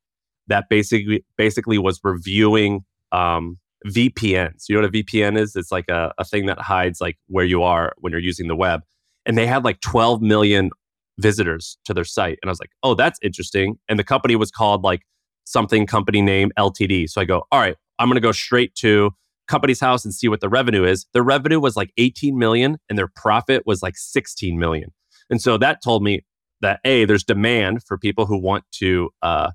that 0.47 0.65
basically 0.69 1.23
basically 1.37 1.77
was 1.77 1.99
reviewing 2.03 2.83
um, 3.11 3.57
VPNs. 3.87 4.65
You 4.67 4.75
know 4.75 4.81
what 4.81 4.95
a 4.95 5.03
VPN 5.03 5.37
is? 5.37 5.55
It's 5.55 5.71
like 5.71 5.89
a, 5.89 6.13
a 6.17 6.25
thing 6.25 6.45
that 6.47 6.59
hides 6.59 6.99
like 6.99 7.17
where 7.27 7.45
you 7.45 7.63
are 7.63 7.93
when 7.97 8.11
you're 8.11 8.21
using 8.21 8.47
the 8.47 8.55
web. 8.55 8.81
And 9.25 9.37
they 9.37 9.45
had 9.45 9.63
like 9.63 9.79
12 9.81 10.21
million 10.21 10.71
visitors 11.19 11.77
to 11.85 11.93
their 11.93 12.03
site. 12.03 12.39
And 12.41 12.49
I 12.49 12.51
was 12.51 12.59
like, 12.59 12.71
oh, 12.83 12.95
that's 12.95 13.19
interesting. 13.21 13.77
And 13.87 13.99
the 13.99 14.03
company 14.03 14.35
was 14.35 14.51
called 14.51 14.83
like 14.83 15.01
something 15.45 15.85
company 15.85 16.21
name 16.21 16.51
LTD. 16.57 17.09
So 17.09 17.21
I 17.21 17.25
go, 17.25 17.43
all 17.51 17.59
right, 17.59 17.75
I'm 17.99 18.09
to 18.09 18.19
go 18.21 18.31
straight 18.31 18.73
to 18.75 19.11
Companies 19.49 19.79
House 19.79 20.05
and 20.05 20.13
see 20.13 20.29
what 20.29 20.39
the 20.39 20.47
revenue 20.47 20.85
is. 20.85 21.05
Their 21.13 21.23
revenue 21.23 21.59
was 21.59 21.75
like 21.75 21.91
18 21.97 22.37
million 22.37 22.77
and 22.87 22.97
their 22.97 23.09
profit 23.15 23.63
was 23.65 23.83
like 23.83 23.97
16 23.97 24.57
million. 24.57 24.93
And 25.29 25.41
so 25.41 25.57
that 25.57 25.83
told 25.83 26.03
me 26.03 26.23
that 26.61 26.79
A, 26.85 27.05
there's 27.05 27.23
demand 27.23 27.83
for 27.83 27.97
people 27.97 28.25
who 28.25 28.37
want 28.37 28.63
to 28.73 29.09
uh, 29.21 29.51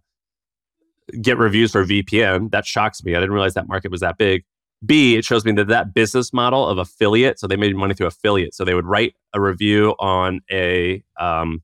get 1.22 1.38
reviews 1.38 1.72
for 1.72 1.84
VPN. 1.84 2.50
That 2.50 2.66
shocks 2.66 3.02
me. 3.04 3.14
I 3.14 3.20
didn't 3.20 3.32
realize 3.32 3.54
that 3.54 3.68
market 3.68 3.90
was 3.90 4.00
that 4.00 4.18
big. 4.18 4.44
B, 4.84 5.16
it 5.16 5.24
shows 5.24 5.44
me 5.44 5.52
that 5.52 5.68
that 5.68 5.94
business 5.94 6.32
model 6.32 6.68
of 6.68 6.76
affiliate, 6.76 7.38
so 7.38 7.46
they 7.46 7.56
made 7.56 7.74
money 7.74 7.94
through 7.94 8.06
affiliate. 8.06 8.54
So 8.54 8.64
they 8.64 8.74
would 8.74 8.84
write 8.84 9.14
a 9.32 9.40
review 9.40 9.94
on 9.98 10.40
a, 10.50 11.02
um, 11.18 11.62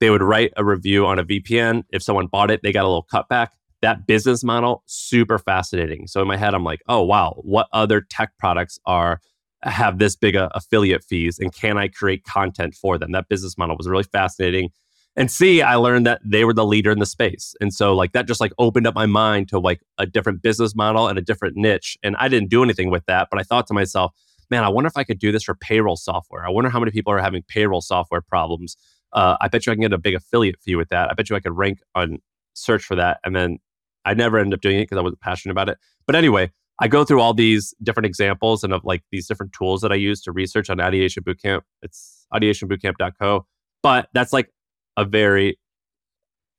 they 0.00 0.10
would 0.10 0.22
write 0.22 0.52
a 0.56 0.64
review 0.64 1.06
on 1.06 1.18
a 1.18 1.24
VPN. 1.24 1.84
If 1.90 2.02
someone 2.02 2.26
bought 2.26 2.50
it, 2.50 2.60
they 2.62 2.72
got 2.72 2.84
a 2.84 2.88
little 2.88 3.06
cutback. 3.10 3.48
That 3.82 4.06
business 4.06 4.42
model, 4.42 4.82
super 4.86 5.38
fascinating. 5.38 6.06
So 6.06 6.22
in 6.22 6.28
my 6.28 6.36
head, 6.36 6.54
I'm 6.54 6.64
like, 6.64 6.80
oh 6.88 7.02
wow, 7.02 7.34
what 7.42 7.68
other 7.72 8.00
tech 8.00 8.32
products 8.38 8.78
are 8.86 9.20
have 9.62 9.98
this 9.98 10.16
big 10.16 10.36
a 10.36 10.50
affiliate 10.54 11.04
fees, 11.04 11.38
and 11.38 11.52
can 11.52 11.78
I 11.78 11.88
create 11.88 12.24
content 12.24 12.74
for 12.74 12.98
them? 12.98 13.12
That 13.12 13.28
business 13.28 13.58
model 13.58 13.76
was 13.76 13.88
really 13.88 14.04
fascinating 14.04 14.70
and 15.16 15.30
C, 15.30 15.62
I 15.62 15.76
learned 15.76 16.06
that 16.06 16.20
they 16.22 16.44
were 16.44 16.52
the 16.52 16.66
leader 16.66 16.90
in 16.90 16.98
the 16.98 17.06
space. 17.06 17.54
And 17.60 17.72
so 17.72 17.94
like 17.94 18.12
that 18.12 18.28
just 18.28 18.40
like 18.40 18.52
opened 18.58 18.86
up 18.86 18.94
my 18.94 19.06
mind 19.06 19.48
to 19.48 19.58
like 19.58 19.80
a 19.98 20.04
different 20.04 20.42
business 20.42 20.76
model 20.76 21.08
and 21.08 21.18
a 21.18 21.22
different 21.22 21.56
niche. 21.56 21.96
And 22.02 22.14
I 22.18 22.28
didn't 22.28 22.50
do 22.50 22.62
anything 22.62 22.90
with 22.90 23.06
that, 23.06 23.28
but 23.30 23.40
I 23.40 23.42
thought 23.42 23.66
to 23.68 23.74
myself, 23.74 24.12
man, 24.50 24.62
I 24.62 24.68
wonder 24.68 24.88
if 24.88 24.96
I 24.96 25.04
could 25.04 25.18
do 25.18 25.32
this 25.32 25.42
for 25.42 25.54
payroll 25.54 25.96
software. 25.96 26.46
I 26.46 26.50
wonder 26.50 26.68
how 26.68 26.78
many 26.78 26.92
people 26.92 27.12
are 27.14 27.18
having 27.18 27.42
payroll 27.48 27.80
software 27.80 28.20
problems. 28.20 28.76
Uh, 29.12 29.36
I 29.40 29.48
bet 29.48 29.64
you 29.64 29.72
I 29.72 29.74
can 29.74 29.80
get 29.80 29.94
a 29.94 29.98
big 29.98 30.14
affiliate 30.14 30.60
fee 30.60 30.76
with 30.76 30.90
that. 30.90 31.10
I 31.10 31.14
bet 31.14 31.30
you 31.30 31.36
I 31.36 31.40
could 31.40 31.56
rank 31.56 31.78
on 31.94 32.18
search 32.52 32.84
for 32.84 32.94
that. 32.96 33.18
And 33.24 33.34
then 33.34 33.58
I 34.06 34.14
never 34.14 34.38
ended 34.38 34.54
up 34.54 34.60
doing 34.62 34.78
it 34.78 34.84
because 34.84 34.98
I 34.98 35.02
wasn't 35.02 35.20
passionate 35.20 35.52
about 35.52 35.68
it. 35.68 35.78
But 36.06 36.16
anyway, 36.16 36.50
I 36.80 36.88
go 36.88 37.04
through 37.04 37.20
all 37.20 37.34
these 37.34 37.74
different 37.82 38.06
examples 38.06 38.62
and 38.62 38.72
of 38.72 38.84
like 38.84 39.02
these 39.10 39.26
different 39.26 39.52
tools 39.52 39.80
that 39.80 39.92
I 39.92 39.96
use 39.96 40.22
to 40.22 40.32
research 40.32 40.70
on 40.70 40.80
Ideation 40.80 41.22
Bootcamp. 41.24 41.62
It's 41.82 42.26
ideationbootcamp.co. 42.32 43.46
But 43.82 44.08
that's 44.14 44.32
like 44.32 44.50
a 44.96 45.04
very 45.04 45.58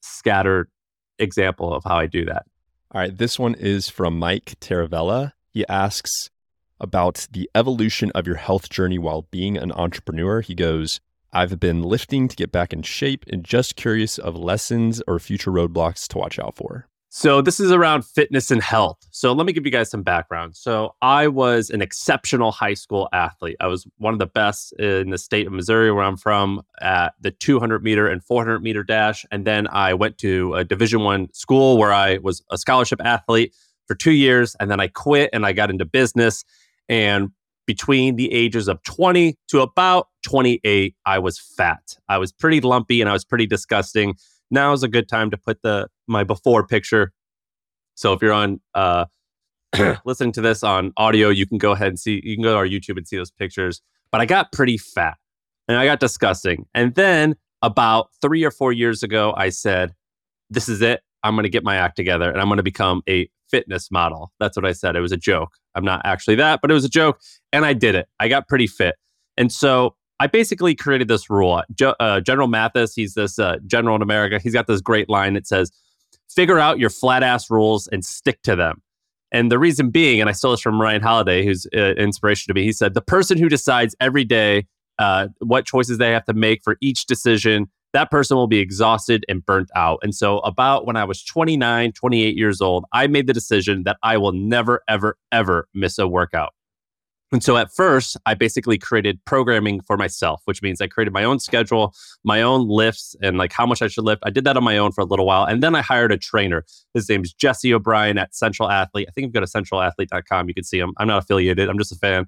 scattered 0.02 0.70
example 1.20 1.74
of 1.74 1.84
how 1.84 1.98
I 1.98 2.06
do 2.06 2.26
that. 2.26 2.46
All 2.92 3.02
right. 3.02 3.16
This 3.16 3.40
one 3.40 3.56
is 3.56 3.90
from 3.90 4.20
Mike 4.20 4.56
Taravella. 4.60 5.34
He 5.50 5.68
asks 5.68 6.30
about 6.80 7.28
the 7.32 7.50
evolution 7.56 8.12
of 8.14 8.28
your 8.28 8.36
health 8.36 8.70
journey 8.70 8.98
while 8.98 9.28
being 9.32 9.58
an 9.58 9.72
entrepreneur. 9.72 10.42
He 10.42 10.56
goes, 10.56 11.00
I've 11.34 11.60
been 11.60 11.84
lifting 11.84 12.28
to 12.28 12.36
get 12.36 12.52
back 12.52 12.72
in 12.72 12.82
shape 12.84 13.26
and 13.32 13.44
just 13.44 13.76
curious 13.76 14.18
of 14.18 14.36
lessons 14.36 15.02
or 15.08 15.20
future 15.20 15.52
roadblocks 15.52 16.08
to 16.08 16.18
watch 16.18 16.40
out 16.40 16.56
for. 16.56 16.88
So, 17.10 17.42
this 17.42 17.60
is 17.62 17.72
around 17.72 18.04
fitness 18.04 18.52
and 18.52 18.62
health. 18.62 18.98
So, 19.12 19.32
let 19.32 19.46
me 19.46 19.54
give 19.54 19.66
you 19.66 19.72
guys 19.72 19.90
some 19.90 20.04
background. 20.04 20.58
So, 20.58 20.94
I 21.02 21.30
was 21.30 21.70
an 21.70 21.82
exceptional 21.82 22.52
high 22.52 22.74
school 22.74 23.08
athlete. 23.14 23.56
I 23.62 23.68
was 23.68 23.88
one 23.98 24.14
of 24.14 24.20
the 24.20 24.28
best 24.28 24.74
in 24.74 25.10
the 25.10 25.18
state 25.18 25.48
of 25.48 25.54
Missouri, 25.54 25.92
where 25.92 26.04
I'm 26.04 26.18
from, 26.18 26.62
at 26.82 27.14
the 27.22 27.32
200 27.32 27.82
meter 27.82 28.08
and 28.08 28.24
400 28.24 28.62
meter 28.62 28.84
dash. 28.84 29.26
And 29.32 29.46
then 29.46 29.68
I 29.68 29.94
went 29.94 30.18
to 30.20 30.54
a 30.56 30.66
Division 30.66 31.02
One 31.02 31.34
school 31.34 31.78
where 31.78 31.94
I 31.94 32.18
was 32.18 32.44
a 32.52 32.58
scholarship 32.58 33.00
athlete 33.04 33.56
for 33.86 33.96
two 33.96 34.12
years. 34.12 34.56
And 34.60 34.70
then 34.70 34.82
I 34.82 34.88
quit 34.88 35.30
and 35.32 35.46
I 35.46 35.54
got 35.54 35.70
into 35.70 35.86
business. 35.86 36.44
And 36.90 37.30
between 37.66 38.16
the 38.18 38.32
ages 38.34 38.68
of 38.68 38.84
20 38.84 39.38
to 39.48 39.62
about 39.62 40.10
28, 40.24 40.96
I 41.06 41.20
was 41.20 41.40
fat. 41.40 41.96
I 42.10 42.18
was 42.18 42.32
pretty 42.34 42.60
lumpy 42.62 43.02
and 43.02 43.10
I 43.10 43.14
was 43.14 43.26
pretty 43.26 43.48
disgusting. 43.48 44.16
Now 44.52 44.74
is 44.74 44.84
a 44.84 44.88
good 44.88 45.08
time 45.08 45.32
to 45.32 45.38
put 45.38 45.62
the 45.62 45.88
my 46.08 46.24
before 46.24 46.66
picture. 46.66 47.12
So 47.96 48.14
if 48.14 48.22
you're 48.22 48.34
on 48.34 48.60
uh, 48.74 49.06
listening 50.06 50.32
to 50.34 50.42
this 50.42 50.64
on 50.64 50.94
audio, 50.98 51.30
you 51.30 51.46
can 51.46 51.58
go 51.58 51.72
ahead 51.72 51.90
and 51.90 52.00
see. 52.00 52.22
You 52.24 52.36
can 52.36 52.44
go 52.44 52.52
to 52.52 52.58
our 52.58 52.68
YouTube 52.68 52.98
and 52.98 53.08
see 53.08 53.18
those 53.18 53.32
pictures. 53.32 53.82
But 54.12 54.22
I 54.22 54.26
got 54.26 54.52
pretty 54.52 54.78
fat 54.78 55.18
and 55.68 55.78
I 55.78 55.86
got 55.86 56.00
disgusting. 56.00 56.66
And 56.74 56.96
then 56.96 57.36
about 57.62 58.10
three 58.22 58.44
or 58.44 58.52
four 58.52 58.72
years 58.72 59.04
ago, 59.04 59.34
I 59.36 59.50
said, 59.50 59.94
"This 60.50 60.70
is 60.70 60.82
it. 60.82 61.02
I'm 61.24 61.36
going 61.36 61.44
to 61.44 61.50
get 61.50 61.64
my 61.64 61.76
act 61.76 61.96
together 61.96 62.30
and 62.30 62.40
I'm 62.40 62.48
going 62.48 62.58
to 62.58 62.64
become 62.64 63.02
a 63.10 63.30
fitness 63.50 63.92
model." 63.92 64.32
That's 64.40 64.56
what 64.56 64.66
I 64.66 64.72
said. 64.72 64.96
It 64.96 65.02
was 65.02 65.12
a 65.12 65.18
joke. 65.18 65.54
I'm 65.76 65.86
not 65.86 66.02
actually 66.06 66.36
that, 66.36 66.60
but 66.62 66.72
it 66.72 66.74
was 66.74 66.86
a 66.86 66.90
joke. 66.90 67.20
And 67.52 67.66
I 67.66 67.74
did 67.74 67.96
it. 67.96 68.08
I 68.20 68.28
got 68.28 68.48
pretty 68.48 68.68
fit. 68.68 68.96
And 69.38 69.52
so 69.52 69.96
I 70.20 70.28
basically 70.28 70.74
created 70.76 71.08
this 71.08 71.30
rule. 71.30 71.62
Uh, 72.00 72.20
general 72.22 72.48
Mattis, 72.48 72.94
he's 72.96 73.14
this 73.14 73.38
uh, 73.38 73.58
general 73.68 73.96
in 73.96 74.02
America. 74.02 74.40
He's 74.40 74.54
got 74.54 74.68
this 74.68 74.82
great 74.82 75.10
line 75.10 75.34
that 75.36 75.46
says, 75.46 75.72
figure 76.30 76.60
out 76.60 76.80
your 76.80 76.90
flat 76.90 77.24
ass 77.24 77.50
rules 77.50 77.88
and 77.88 78.04
stick 78.04 78.42
to 78.44 78.56
them. 78.56 78.82
And 79.32 79.52
the 79.52 79.60
reason 79.60 79.90
being, 79.90 80.22
and 80.22 80.30
I 80.30 80.34
stole 80.34 80.52
this 80.52 80.62
from 80.62 80.82
Ryan 80.82 81.02
Holiday, 81.02 81.46
who's 81.46 81.68
uh, 81.76 81.94
inspiration 81.96 82.50
to 82.50 82.54
me, 82.54 82.64
he 82.64 82.72
said, 82.72 82.94
the 82.94 83.02
person 83.02 83.38
who 83.38 83.50
decides 83.50 83.96
every 84.00 84.24
day 84.24 84.68
uh, 85.00 85.28
what 85.40 85.66
choices 85.66 85.98
they 85.98 86.12
have 86.12 86.26
to 86.26 86.34
make 86.34 86.64
for 86.64 86.78
each 86.82 87.06
decision, 87.06 87.70
that 87.94 88.10
person 88.10 88.38
will 88.38 88.48
be 88.48 88.60
exhausted 88.60 89.26
and 89.28 89.46
burnt 89.46 89.70
out. 89.76 90.00
And 90.02 90.16
so, 90.16 90.40
about 90.40 90.86
when 90.86 90.96
I 90.96 91.04
was 91.04 91.24
29, 91.24 91.92
28 91.92 92.38
years 92.38 92.62
old, 92.62 92.86
I 92.94 93.08
made 93.08 93.28
the 93.28 93.34
decision 93.34 93.84
that 93.84 93.98
I 94.04 94.18
will 94.18 94.34
never, 94.34 94.82
ever, 94.88 95.18
ever 95.32 95.68
miss 95.74 95.98
a 96.00 96.08
workout. 96.08 96.54
And 97.32 97.44
so 97.44 97.58
at 97.58 97.74
first, 97.74 98.16
I 98.26 98.36
basically 98.36 98.78
created 98.78 99.20
programming 99.26 99.82
for 99.82 99.98
myself, 99.98 100.42
which 100.46 100.62
means 100.62 100.80
I 100.80 100.88
created 100.88 101.14
my 101.14 101.26
own 101.26 101.40
schedule, 101.40 101.94
my 102.24 102.42
own 102.42 102.70
lifts, 102.70 103.18
and 103.22 103.38
like 103.38 103.52
how 103.52 103.66
much 103.66 103.82
I 103.82 103.88
should 103.88 104.06
lift. 104.06 104.24
I 104.26 104.30
did 104.30 104.46
that 104.46 104.56
on 104.56 104.64
my 104.64 104.78
own 104.78 104.94
for 104.94 105.02
a 105.02 105.06
little 105.06 105.26
while. 105.26 105.44
And 105.44 105.62
then 105.62 105.76
I 105.76 105.82
hired 105.82 106.14
a 106.14 106.18
trainer. 106.18 106.64
His 106.94 107.10
name's 107.10 107.34
Jesse 107.34 107.74
O'Brien 107.74 108.18
at 108.18 108.34
Central 108.34 108.70
Athlete. 108.70 109.08
I 109.10 109.12
think 109.12 109.26
you 109.26 109.32
can 109.32 109.42
go 109.42 109.46
to 109.46 109.52
centralathlete.com. 109.52 110.48
You 110.48 110.54
can 110.54 110.64
see 110.64 110.80
him. 110.80 110.94
I'm 110.98 111.08
not 111.08 111.24
affiliated, 111.24 111.68
I'm 111.68 111.78
just 111.78 111.92
a 111.92 111.96
fan 111.96 112.28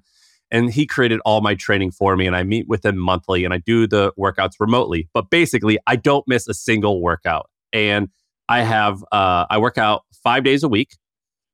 and 0.50 0.72
he 0.72 0.86
created 0.86 1.20
all 1.24 1.40
my 1.40 1.54
training 1.54 1.90
for 1.90 2.16
me 2.16 2.26
and 2.26 2.36
i 2.36 2.42
meet 2.42 2.68
with 2.68 2.84
him 2.84 2.96
monthly 2.96 3.44
and 3.44 3.54
i 3.54 3.58
do 3.58 3.86
the 3.86 4.12
workouts 4.18 4.54
remotely 4.58 5.08
but 5.14 5.30
basically 5.30 5.78
i 5.86 5.96
don't 5.96 6.26
miss 6.26 6.48
a 6.48 6.54
single 6.54 7.00
workout 7.00 7.48
and 7.72 8.08
i 8.48 8.62
have 8.62 9.02
uh, 9.12 9.46
i 9.50 9.58
work 9.58 9.78
out 9.78 10.02
five 10.12 10.44
days 10.44 10.62
a 10.62 10.68
week 10.68 10.96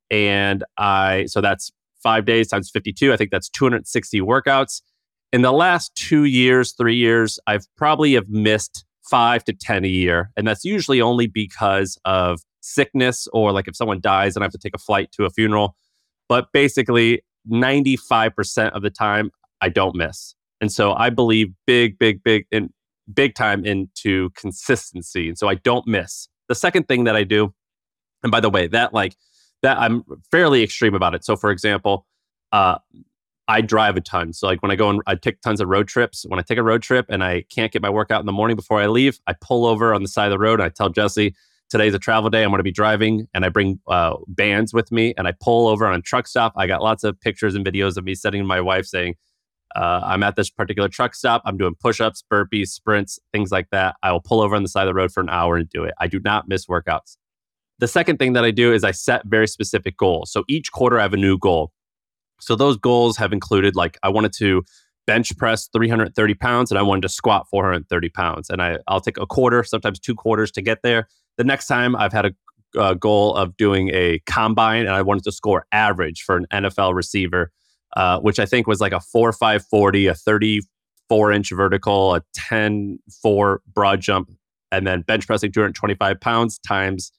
and 0.09 0.63
i 0.77 1.25
so 1.27 1.41
that's 1.41 1.71
five 2.01 2.25
days 2.25 2.47
times 2.47 2.69
52 2.69 3.13
i 3.13 3.17
think 3.17 3.31
that's 3.31 3.49
260 3.49 4.21
workouts 4.21 4.81
in 5.33 5.41
the 5.41 5.51
last 5.51 5.93
two 5.95 6.23
years 6.23 6.73
three 6.73 6.95
years 6.95 7.39
i've 7.47 7.65
probably 7.75 8.13
have 8.13 8.29
missed 8.29 8.85
five 9.09 9.43
to 9.45 9.53
ten 9.53 9.85
a 9.85 9.89
year 9.89 10.31
and 10.35 10.47
that's 10.47 10.65
usually 10.65 11.01
only 11.01 11.27
because 11.27 11.97
of 12.05 12.41
sickness 12.61 13.27
or 13.31 13.51
like 13.51 13.67
if 13.67 13.75
someone 13.75 13.99
dies 14.01 14.35
and 14.35 14.43
i 14.43 14.45
have 14.45 14.51
to 14.51 14.57
take 14.57 14.75
a 14.75 14.79
flight 14.79 15.11
to 15.11 15.25
a 15.25 15.29
funeral 15.29 15.75
but 16.29 16.51
basically 16.51 17.21
95% 17.49 18.71
of 18.71 18.81
the 18.81 18.89
time 18.89 19.31
I 19.61 19.69
don't 19.69 19.95
miss. 19.95 20.35
And 20.61 20.71
so 20.71 20.93
I 20.93 21.09
believe 21.09 21.53
big, 21.65 21.97
big, 21.97 22.23
big, 22.23 22.45
in 22.51 22.69
big 23.13 23.35
time 23.35 23.63
into 23.63 24.29
consistency. 24.31 25.29
And 25.29 25.37
so 25.37 25.47
I 25.47 25.55
don't 25.55 25.87
miss. 25.87 26.27
The 26.49 26.55
second 26.55 26.87
thing 26.87 27.05
that 27.05 27.15
I 27.15 27.23
do, 27.23 27.53
and 28.23 28.31
by 28.31 28.39
the 28.39 28.49
way, 28.49 28.67
that 28.67 28.93
like 28.93 29.15
that 29.63 29.77
I'm 29.77 30.03
fairly 30.31 30.63
extreme 30.63 30.93
about 30.93 31.15
it. 31.15 31.25
So 31.25 31.35
for 31.35 31.51
example, 31.51 32.05
uh, 32.51 32.77
I 33.47 33.61
drive 33.61 33.95
a 33.95 34.01
ton. 34.01 34.33
So 34.33 34.47
like 34.47 34.61
when 34.61 34.71
I 34.71 34.75
go 34.75 34.89
and 34.89 35.01
I 35.07 35.15
take 35.15 35.41
tons 35.41 35.61
of 35.61 35.69
road 35.69 35.87
trips, 35.87 36.25
when 36.27 36.39
I 36.39 36.43
take 36.43 36.57
a 36.57 36.63
road 36.63 36.81
trip 36.81 37.05
and 37.09 37.23
I 37.23 37.43
can't 37.43 37.71
get 37.71 37.81
my 37.81 37.89
workout 37.89 38.19
in 38.19 38.25
the 38.25 38.33
morning 38.33 38.55
before 38.55 38.81
I 38.81 38.87
leave, 38.87 39.19
I 39.25 39.33
pull 39.39 39.65
over 39.65 39.93
on 39.93 40.01
the 40.01 40.09
side 40.09 40.25
of 40.25 40.31
the 40.31 40.39
road 40.39 40.59
and 40.59 40.63
I 40.63 40.69
tell 40.69 40.89
Jesse, 40.89 41.33
today's 41.69 41.93
a 41.93 41.99
travel 41.99 42.29
day. 42.29 42.43
I'm 42.43 42.49
going 42.49 42.59
to 42.59 42.63
be 42.63 42.71
driving 42.71 43.27
and 43.33 43.45
I 43.45 43.49
bring 43.49 43.79
uh, 43.87 44.17
bands 44.27 44.73
with 44.73 44.91
me 44.91 45.13
and 45.17 45.27
I 45.27 45.33
pull 45.39 45.67
over 45.67 45.85
on 45.85 45.93
a 45.93 46.01
truck 46.01 46.27
stop. 46.27 46.53
I 46.57 46.67
got 46.67 46.81
lots 46.81 47.05
of 47.05 47.19
pictures 47.21 47.55
and 47.55 47.65
videos 47.65 47.95
of 47.95 48.03
me 48.03 48.15
sitting 48.15 48.45
my 48.45 48.59
wife 48.59 48.85
saying, 48.85 49.15
uh, 49.75 50.01
I'm 50.03 50.23
at 50.23 50.35
this 50.35 50.49
particular 50.49 50.89
truck 50.89 51.15
stop. 51.15 51.41
I'm 51.45 51.57
doing 51.57 51.75
push 51.75 52.01
ups, 52.01 52.23
burpees, 52.31 52.69
sprints, 52.69 53.19
things 53.31 53.51
like 53.51 53.69
that. 53.71 53.95
I 54.03 54.11
will 54.11 54.21
pull 54.21 54.41
over 54.41 54.55
on 54.55 54.63
the 54.63 54.69
side 54.69 54.83
of 54.83 54.87
the 54.87 54.93
road 54.93 55.11
for 55.11 55.21
an 55.21 55.29
hour 55.29 55.55
and 55.55 55.69
do 55.69 55.83
it. 55.83 55.93
I 55.99 56.07
do 56.07 56.19
not 56.19 56.47
miss 56.47 56.65
workouts. 56.65 57.17
The 57.79 57.87
second 57.87 58.17
thing 58.17 58.33
that 58.33 58.43
I 58.43 58.51
do 58.51 58.73
is 58.73 58.83
I 58.83 58.91
set 58.91 59.21
very 59.25 59.47
specific 59.47 59.97
goals. 59.97 60.31
So 60.31 60.43
each 60.47 60.71
quarter 60.71 60.99
I 60.99 61.03
have 61.03 61.13
a 61.13 61.17
new 61.17 61.37
goal. 61.37 61.71
So 62.39 62.55
those 62.55 62.77
goals 62.77 63.17
have 63.17 63.33
included 63.33 63.75
like 63.75 63.97
I 64.03 64.09
wanted 64.09 64.33
to 64.33 64.63
bench 65.05 65.35
press 65.37 65.69
330 65.73 66.33
pounds 66.35 66.71
and 66.71 66.77
I 66.77 66.81
wanted 66.81 67.01
to 67.01 67.09
squat 67.09 67.47
430 67.49 68.09
pounds. 68.09 68.49
And 68.49 68.61
I, 68.61 68.77
I'll 68.87 68.99
take 68.99 69.17
a 69.17 69.25
quarter, 69.25 69.63
sometimes 69.63 69.99
two 69.99 70.15
quarters 70.15 70.51
to 70.51 70.61
get 70.61 70.81
there. 70.83 71.07
The 71.37 71.43
next 71.43 71.67
time 71.67 71.95
I've 71.95 72.13
had 72.13 72.25
a, 72.25 72.31
goal 72.99 73.33
of 73.33 73.57
doing 73.57 73.89
a 73.91 74.19
combine 74.27 74.81
and 74.81 74.91
I 74.93 75.01
wanted 75.01 75.23
to 75.23 75.31
score 75.31 75.65
average 75.71 76.21
for 76.21 76.35
an 76.35 76.45
NFL 76.53 76.93
receiver, 76.93 77.51
uh, 77.95 78.19
which 78.19 78.37
I 78.37 78.45
think 78.45 78.67
was 78.67 78.79
like 78.79 78.91
a 78.91 78.99
4 78.99 79.31
5 79.31 79.65
40, 79.65 80.07
a 80.07 80.13
34 80.13 81.31
inch 81.31 81.49
vertical, 81.51 82.13
a 82.13 82.21
10 82.35 82.99
4 83.21 83.61
broad 83.73 84.01
jump, 84.01 84.29
and 84.71 84.85
then 84.85 85.01
bench 85.01 85.25
pressing 85.25 85.51
225 85.51 86.19
pounds 86.19 86.59
times 86.59 87.11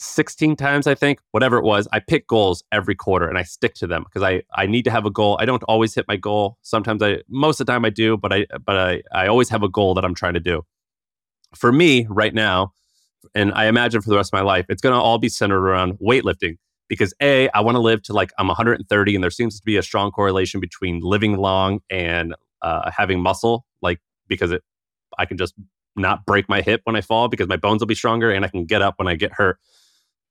16 0.00 0.56
times, 0.56 0.86
I 0.86 0.94
think, 0.94 1.20
whatever 1.32 1.58
it 1.58 1.64
was. 1.64 1.86
I 1.92 2.00
pick 2.00 2.26
goals 2.26 2.64
every 2.72 2.94
quarter 2.94 3.28
and 3.28 3.36
I 3.36 3.42
stick 3.42 3.74
to 3.74 3.86
them 3.86 4.04
because 4.04 4.22
I, 4.22 4.42
I 4.54 4.66
need 4.66 4.84
to 4.84 4.90
have 4.90 5.04
a 5.04 5.10
goal. 5.10 5.36
I 5.40 5.44
don't 5.44 5.62
always 5.64 5.94
hit 5.94 6.06
my 6.08 6.16
goal. 6.16 6.56
Sometimes 6.62 7.02
I, 7.02 7.18
most 7.28 7.60
of 7.60 7.66
the 7.66 7.72
time 7.72 7.84
I 7.84 7.90
do, 7.90 8.16
but 8.16 8.32
I, 8.32 8.46
but 8.64 8.78
I, 8.78 9.02
I 9.12 9.26
always 9.26 9.50
have 9.50 9.62
a 9.62 9.68
goal 9.68 9.94
that 9.94 10.04
I'm 10.04 10.14
trying 10.14 10.34
to 10.34 10.40
do. 10.40 10.62
For 11.54 11.70
me 11.70 12.06
right 12.08 12.32
now, 12.32 12.72
and 13.34 13.52
I 13.52 13.66
imagine 13.66 14.00
for 14.00 14.08
the 14.08 14.16
rest 14.16 14.32
of 14.32 14.38
my 14.38 14.42
life, 14.42 14.64
it's 14.70 14.80
going 14.80 14.94
to 14.94 15.00
all 15.00 15.18
be 15.18 15.28
centered 15.28 15.60
around 15.60 15.98
weightlifting 15.98 16.56
because 16.88 17.12
A, 17.20 17.50
I 17.50 17.60
want 17.60 17.74
to 17.76 17.80
live 17.80 18.02
to 18.04 18.14
like 18.14 18.32
I'm 18.38 18.46
130 18.46 19.14
and 19.14 19.22
there 19.22 19.30
seems 19.30 19.58
to 19.58 19.64
be 19.64 19.76
a 19.76 19.82
strong 19.82 20.10
correlation 20.10 20.60
between 20.60 21.00
living 21.00 21.36
long 21.36 21.80
and 21.90 22.34
uh, 22.62 22.90
having 22.90 23.20
muscle, 23.20 23.66
like 23.82 24.00
because 24.28 24.50
it, 24.50 24.62
I 25.18 25.26
can 25.26 25.36
just 25.36 25.54
not 25.94 26.24
break 26.24 26.48
my 26.48 26.62
hip 26.62 26.80
when 26.84 26.96
I 26.96 27.02
fall 27.02 27.28
because 27.28 27.48
my 27.48 27.56
bones 27.58 27.80
will 27.80 27.86
be 27.86 27.94
stronger 27.94 28.30
and 28.30 28.46
I 28.46 28.48
can 28.48 28.64
get 28.64 28.80
up 28.80 28.94
when 28.96 29.08
I 29.08 29.14
get 29.14 29.32
hurt. 29.32 29.58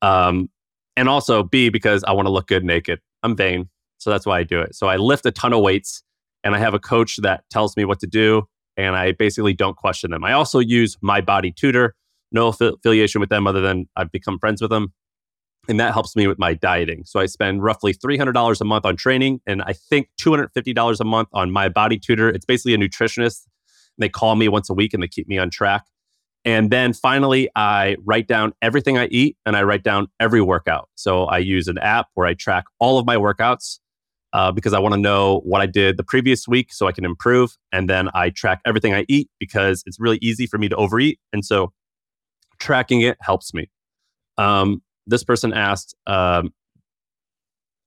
Um, 0.01 0.49
and 0.95 1.07
also 1.07 1.43
B, 1.43 1.69
because 1.69 2.03
I 2.03 2.11
want 2.11 2.25
to 2.25 2.31
look 2.31 2.47
good 2.47 2.63
naked. 2.63 2.99
I'm 3.23 3.35
vain. 3.35 3.69
So 3.97 4.09
that's 4.09 4.25
why 4.25 4.39
I 4.39 4.43
do 4.43 4.59
it. 4.59 4.75
So 4.75 4.87
I 4.87 4.97
lift 4.97 5.25
a 5.25 5.31
ton 5.31 5.53
of 5.53 5.61
weights 5.61 6.03
and 6.43 6.55
I 6.55 6.59
have 6.59 6.73
a 6.73 6.79
coach 6.79 7.17
that 7.17 7.43
tells 7.49 7.75
me 7.75 7.85
what 7.85 7.99
to 7.99 8.07
do. 8.07 8.43
And 8.77 8.95
I 8.95 9.11
basically 9.11 9.53
don't 9.53 9.75
question 9.75 10.11
them. 10.11 10.23
I 10.23 10.31
also 10.31 10.59
use 10.59 10.97
my 11.01 11.19
body 11.19 11.51
tutor, 11.51 11.95
no 12.31 12.47
affiliation 12.47 13.19
with 13.19 13.29
them 13.29 13.45
other 13.45 13.61
than 13.61 13.89
I've 13.95 14.11
become 14.11 14.39
friends 14.39 14.61
with 14.61 14.71
them. 14.71 14.93
And 15.67 15.79
that 15.79 15.93
helps 15.93 16.15
me 16.15 16.27
with 16.27 16.39
my 16.39 16.53
dieting. 16.53 17.03
So 17.05 17.19
I 17.19 17.25
spend 17.25 17.61
roughly 17.61 17.93
$300 17.93 18.61
a 18.61 18.65
month 18.65 18.85
on 18.85 18.95
training 18.95 19.41
and 19.45 19.61
I 19.63 19.73
think 19.73 20.09
$250 20.19 20.99
a 20.99 21.03
month 21.03 21.27
on 21.33 21.51
my 21.51 21.67
body 21.67 21.99
tutor. 21.99 22.29
It's 22.29 22.45
basically 22.45 22.73
a 22.73 22.77
nutritionist. 22.77 23.41
They 23.97 24.09
call 24.09 24.35
me 24.35 24.47
once 24.47 24.69
a 24.69 24.73
week 24.73 24.93
and 24.93 25.03
they 25.03 25.07
keep 25.07 25.27
me 25.27 25.37
on 25.37 25.49
track. 25.49 25.85
And 26.45 26.71
then 26.71 26.93
finally, 26.93 27.49
I 27.55 27.97
write 28.05 28.27
down 28.27 28.53
everything 28.61 28.97
I 28.97 29.07
eat 29.07 29.37
and 29.45 29.57
I 29.57 29.63
write 29.63 29.83
down 29.83 30.07
every 30.19 30.41
workout. 30.41 30.89
So 30.95 31.25
I 31.25 31.39
use 31.39 31.67
an 31.67 31.77
app 31.79 32.07
where 32.13 32.25
I 32.25 32.33
track 32.33 32.65
all 32.79 32.97
of 32.97 33.05
my 33.05 33.17
workouts 33.17 33.79
uh, 34.31 34.51
because 34.51 34.73
I 34.73 34.79
want 34.79 34.93
to 34.93 34.99
know 34.99 35.41
what 35.43 35.61
I 35.61 35.65
did 35.65 35.97
the 35.97 36.03
previous 36.03 36.47
week 36.47 36.71
so 36.71 36.87
I 36.87 36.91
can 36.91 37.03
improve. 37.03 37.57
And 37.71 37.89
then 37.89 38.09
I 38.13 38.29
track 38.29 38.61
everything 38.65 38.93
I 38.93 39.05
eat 39.09 39.29
because 39.39 39.83
it's 39.85 39.99
really 39.99 40.19
easy 40.21 40.47
for 40.47 40.57
me 40.57 40.69
to 40.69 40.75
overeat. 40.75 41.19
And 41.33 41.43
so 41.43 41.73
tracking 42.59 43.01
it 43.01 43.17
helps 43.21 43.53
me. 43.53 43.69
Um, 44.37 44.81
this 45.07 45.23
person 45.23 45.53
asked 45.53 45.95
um, 46.07 46.53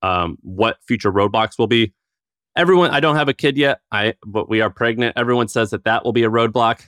um, 0.02 0.36
what 0.42 0.76
future 0.86 1.12
roadblocks 1.12 1.58
will 1.58 1.68
be. 1.68 1.94
Everyone, 2.54 2.90
I 2.90 3.00
don't 3.00 3.16
have 3.16 3.28
a 3.28 3.32
kid 3.32 3.56
yet, 3.56 3.80
I 3.90 4.14
but 4.26 4.48
we 4.50 4.60
are 4.60 4.68
pregnant. 4.68 5.16
Everyone 5.16 5.48
says 5.48 5.70
that 5.70 5.84
that 5.84 6.04
will 6.04 6.12
be 6.12 6.24
a 6.24 6.28
roadblock. 6.28 6.82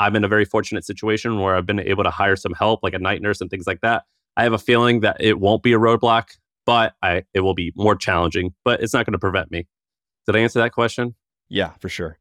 I'm 0.00 0.16
in 0.16 0.24
a 0.24 0.28
very 0.28 0.44
fortunate 0.44 0.84
situation 0.84 1.40
where 1.40 1.56
I've 1.56 1.66
been 1.66 1.80
able 1.80 2.04
to 2.04 2.10
hire 2.10 2.36
some 2.36 2.54
help, 2.54 2.80
like 2.82 2.94
a 2.94 2.98
night 2.98 3.20
nurse 3.20 3.40
and 3.40 3.50
things 3.50 3.66
like 3.66 3.80
that. 3.80 4.04
I 4.36 4.44
have 4.44 4.52
a 4.52 4.58
feeling 4.58 5.00
that 5.00 5.16
it 5.20 5.40
won't 5.40 5.62
be 5.62 5.72
a 5.72 5.78
roadblock, 5.78 6.36
but 6.64 6.94
I 7.02 7.24
it 7.34 7.40
will 7.40 7.54
be 7.54 7.72
more 7.76 7.96
challenging. 7.96 8.54
But 8.64 8.80
it's 8.80 8.94
not 8.94 9.06
going 9.06 9.12
to 9.12 9.18
prevent 9.18 9.50
me. 9.50 9.66
Did 10.26 10.36
I 10.36 10.40
answer 10.40 10.60
that 10.60 10.72
question? 10.72 11.14
Yeah, 11.48 11.72
for 11.80 11.88
sure. 11.88 12.18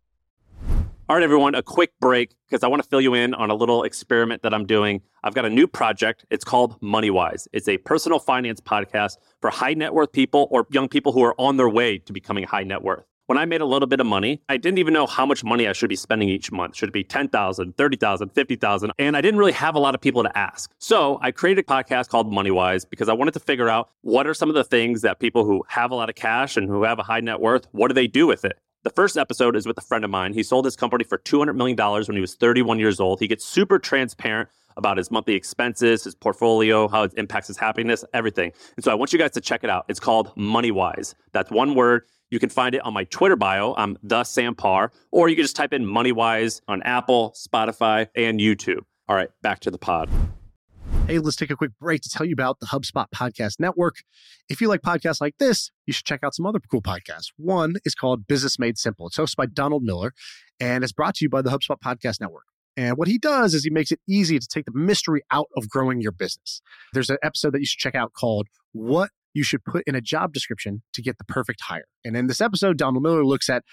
All 1.09 1.15
right, 1.15 1.23
everyone, 1.23 1.55
a 1.55 1.63
quick 1.63 1.91
break 2.01 2.35
because 2.49 2.63
I 2.63 2.67
want 2.67 2.83
to 2.83 2.89
fill 2.89 2.99
you 2.99 3.13
in 3.13 3.33
on 3.33 3.49
a 3.49 3.55
little 3.55 3.83
experiment 3.83 4.41
that 4.41 4.53
I'm 4.53 4.65
doing. 4.65 5.01
I've 5.23 5.33
got 5.33 5.45
a 5.45 5.49
new 5.49 5.65
project. 5.65 6.25
It's 6.29 6.43
called 6.43 6.79
MoneyWise. 6.81 7.47
It's 7.53 7.69
a 7.69 7.77
personal 7.77 8.19
finance 8.19 8.59
podcast 8.59 9.15
for 9.39 9.49
high 9.49 9.73
net 9.73 9.93
worth 9.93 10.11
people 10.11 10.49
or 10.51 10.67
young 10.69 10.89
people 10.89 11.13
who 11.13 11.23
are 11.23 11.33
on 11.39 11.55
their 11.55 11.69
way 11.69 11.97
to 11.99 12.11
becoming 12.11 12.43
high 12.43 12.63
net 12.63 12.81
worth. 12.81 13.05
When 13.27 13.37
I 13.37 13.43
made 13.43 13.59
a 13.59 13.65
little 13.65 13.87
bit 13.87 13.99
of 13.99 14.07
money, 14.07 14.41
I 14.47 14.55
didn't 14.55 14.77
even 14.77 14.93
know 14.93 15.05
how 15.05 15.25
much 15.25 15.43
money 15.43 15.67
I 15.67 15.73
should 15.73 15.89
be 15.89 15.97
spending 15.97 16.29
each 16.29 16.49
month. 16.49 16.77
Should 16.77 16.87
it 16.87 16.93
be 16.93 17.03
10,000, 17.03 17.75
30,000, 17.75 18.29
50,000? 18.29 18.91
And 18.97 19.17
I 19.17 19.21
didn't 19.21 19.37
really 19.37 19.51
have 19.51 19.75
a 19.75 19.79
lot 19.79 19.93
of 19.93 19.99
people 19.99 20.23
to 20.23 20.37
ask. 20.37 20.71
So 20.79 21.19
I 21.21 21.31
created 21.31 21.65
a 21.65 21.67
podcast 21.67 22.07
called 22.07 22.31
MoneyWise 22.31 22.89
because 22.89 23.09
I 23.09 23.13
wanted 23.13 23.33
to 23.33 23.41
figure 23.41 23.67
out 23.67 23.89
what 23.99 24.27
are 24.27 24.33
some 24.33 24.47
of 24.47 24.55
the 24.55 24.63
things 24.63 25.01
that 25.01 25.19
people 25.19 25.43
who 25.43 25.65
have 25.67 25.91
a 25.91 25.95
lot 25.95 26.07
of 26.07 26.15
cash 26.15 26.55
and 26.55 26.69
who 26.69 26.83
have 26.83 26.99
a 26.99 27.03
high 27.03 27.19
net 27.19 27.41
worth, 27.41 27.67
what 27.73 27.89
do 27.89 27.93
they 27.93 28.07
do 28.07 28.27
with 28.27 28.45
it? 28.45 28.57
The 28.83 28.91
first 28.91 29.17
episode 29.17 29.57
is 29.57 29.67
with 29.67 29.77
a 29.77 29.81
friend 29.81 30.05
of 30.05 30.09
mine. 30.09 30.31
He 30.31 30.41
sold 30.41 30.63
his 30.63 30.77
company 30.77 31.03
for 31.03 31.17
$200 31.17 31.53
million 31.53 31.75
when 31.77 32.15
he 32.15 32.21
was 32.21 32.35
31 32.35 32.79
years 32.79 33.01
old. 33.01 33.19
He 33.19 33.27
gets 33.27 33.43
super 33.43 33.77
transparent 33.77 34.47
about 34.77 34.95
his 34.95 35.11
monthly 35.11 35.33
expenses, 35.33 36.05
his 36.05 36.15
portfolio, 36.15 36.87
how 36.87 37.03
it 37.03 37.13
impacts 37.17 37.47
his 37.47 37.57
happiness, 37.57 38.05
everything. 38.13 38.53
And 38.77 38.85
so 38.85 38.91
I 38.91 38.95
want 38.95 39.11
you 39.11 39.19
guys 39.19 39.31
to 39.31 39.41
check 39.41 39.65
it 39.65 39.69
out. 39.69 39.83
It's 39.89 39.99
called 39.99 40.33
MoneyWise. 40.37 41.15
That's 41.33 41.51
one 41.51 41.75
word. 41.75 42.03
You 42.29 42.39
can 42.39 42.49
find 42.49 42.75
it 42.75 42.81
on 42.81 42.93
my 42.93 43.05
Twitter 43.05 43.37
bio. 43.37 43.73
I'm 43.77 43.97
the 44.03 44.23
Sam 44.25 44.53
Parr, 44.53 44.91
or 45.11 45.29
you 45.29 45.35
can 45.35 45.45
just 45.45 45.55
type 45.55 45.71
in 45.71 45.85
MoneyWise 45.85 46.61
on 46.67 46.81
Apple, 46.83 47.33
Spotify, 47.37 48.07
and 48.15 48.39
YouTube. 48.39 48.81
All 49.07 49.15
right, 49.15 49.29
back 49.41 49.61
to 49.61 49.71
the 49.71 49.77
pod. 49.77 50.09
Hey, 51.07 51.19
let's 51.19 51.37
take 51.37 51.51
a 51.51 51.55
quick 51.55 51.71
break 51.79 52.01
to 52.01 52.09
tell 52.09 52.25
you 52.25 52.33
about 52.33 52.59
the 52.59 52.65
HubSpot 52.65 53.05
Podcast 53.15 53.61
Network. 53.61 53.99
If 54.49 54.59
you 54.59 54.67
like 54.67 54.81
podcasts 54.81 55.21
like 55.21 55.37
this, 55.37 55.71
you 55.85 55.93
should 55.93 56.05
check 56.05 56.19
out 56.21 56.35
some 56.35 56.45
other 56.45 56.59
cool 56.69 56.81
podcasts. 56.81 57.31
One 57.37 57.75
is 57.85 57.95
called 57.95 58.27
Business 58.27 58.59
Made 58.59 58.77
Simple. 58.77 59.07
It's 59.07 59.17
hosted 59.17 59.37
by 59.37 59.45
Donald 59.45 59.83
Miller 59.83 60.13
and 60.59 60.83
it's 60.83 60.91
brought 60.91 61.15
to 61.15 61.25
you 61.25 61.29
by 61.29 61.41
the 61.41 61.49
HubSpot 61.49 61.79
Podcast 61.79 62.19
Network. 62.19 62.43
And 62.75 62.97
what 62.97 63.07
he 63.07 63.17
does 63.17 63.53
is 63.53 63.63
he 63.63 63.69
makes 63.69 63.91
it 63.91 64.01
easy 64.07 64.37
to 64.37 64.47
take 64.47 64.65
the 64.65 64.77
mystery 64.77 65.21
out 65.31 65.47
of 65.55 65.69
growing 65.69 66.01
your 66.01 66.11
business. 66.11 66.61
There's 66.91 67.09
an 67.09 67.17
episode 67.23 67.53
that 67.53 67.59
you 67.59 67.65
should 67.65 67.79
check 67.79 67.95
out 67.95 68.11
called 68.11 68.47
What 68.73 69.11
You 69.37 69.43
Should 69.43 69.63
Put 69.63 69.83
in 69.85 69.93
a 69.93 70.01
Job 70.01 70.33
Description 70.33 70.81
to 70.93 71.01
Get 71.01 71.19
the 71.19 71.23
Perfect 71.23 71.61
Hire. 71.61 71.85
And 72.03 72.17
in 72.17 72.25
this 72.25 72.41
episode, 72.41 72.77
Donald 72.77 73.03
Miller 73.03 73.23
looks 73.23 73.49
at 73.49 73.63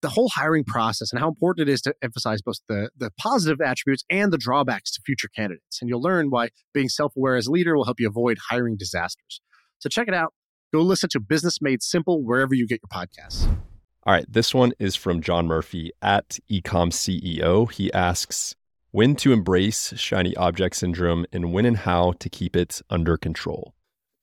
the 0.00 0.08
whole 0.08 0.30
hiring 0.30 0.64
process 0.64 1.12
and 1.12 1.20
how 1.20 1.28
important 1.28 1.68
it 1.68 1.72
is 1.72 1.82
to 1.82 1.94
emphasize 2.02 2.40
both 2.40 2.56
the, 2.68 2.88
the 2.96 3.10
positive 3.18 3.60
attributes 3.60 4.02
and 4.08 4.32
the 4.32 4.38
drawbacks 4.38 4.90
to 4.92 5.02
future 5.04 5.28
candidates. 5.28 5.78
And 5.82 5.90
you'll 5.90 6.00
learn 6.00 6.30
why 6.30 6.48
being 6.72 6.88
self 6.88 7.14
aware 7.14 7.36
as 7.36 7.46
a 7.46 7.52
leader 7.52 7.76
will 7.76 7.84
help 7.84 8.00
you 8.00 8.08
avoid 8.08 8.38
hiring 8.48 8.78
disasters. 8.78 9.42
So 9.78 9.90
check 9.90 10.08
it 10.08 10.14
out. 10.14 10.32
Go 10.72 10.80
listen 10.80 11.10
to 11.10 11.20
Business 11.20 11.60
Made 11.60 11.82
Simple 11.82 12.22
wherever 12.24 12.54
you 12.54 12.66
get 12.66 12.80
your 12.82 13.06
podcasts. 13.06 13.46
All 14.04 14.14
right, 14.14 14.24
this 14.26 14.54
one 14.54 14.72
is 14.78 14.96
from 14.96 15.20
John 15.20 15.46
Murphy 15.46 15.90
at 16.00 16.38
Ecom 16.50 16.90
CEO. 16.90 17.70
He 17.70 17.92
asks 17.92 18.54
when 18.90 19.14
to 19.16 19.34
embrace 19.34 19.92
shiny 19.96 20.34
object 20.36 20.76
syndrome 20.76 21.26
and 21.30 21.52
when 21.52 21.66
and 21.66 21.76
how 21.76 22.12
to 22.20 22.30
keep 22.30 22.56
it 22.56 22.80
under 22.88 23.18
control. 23.18 23.74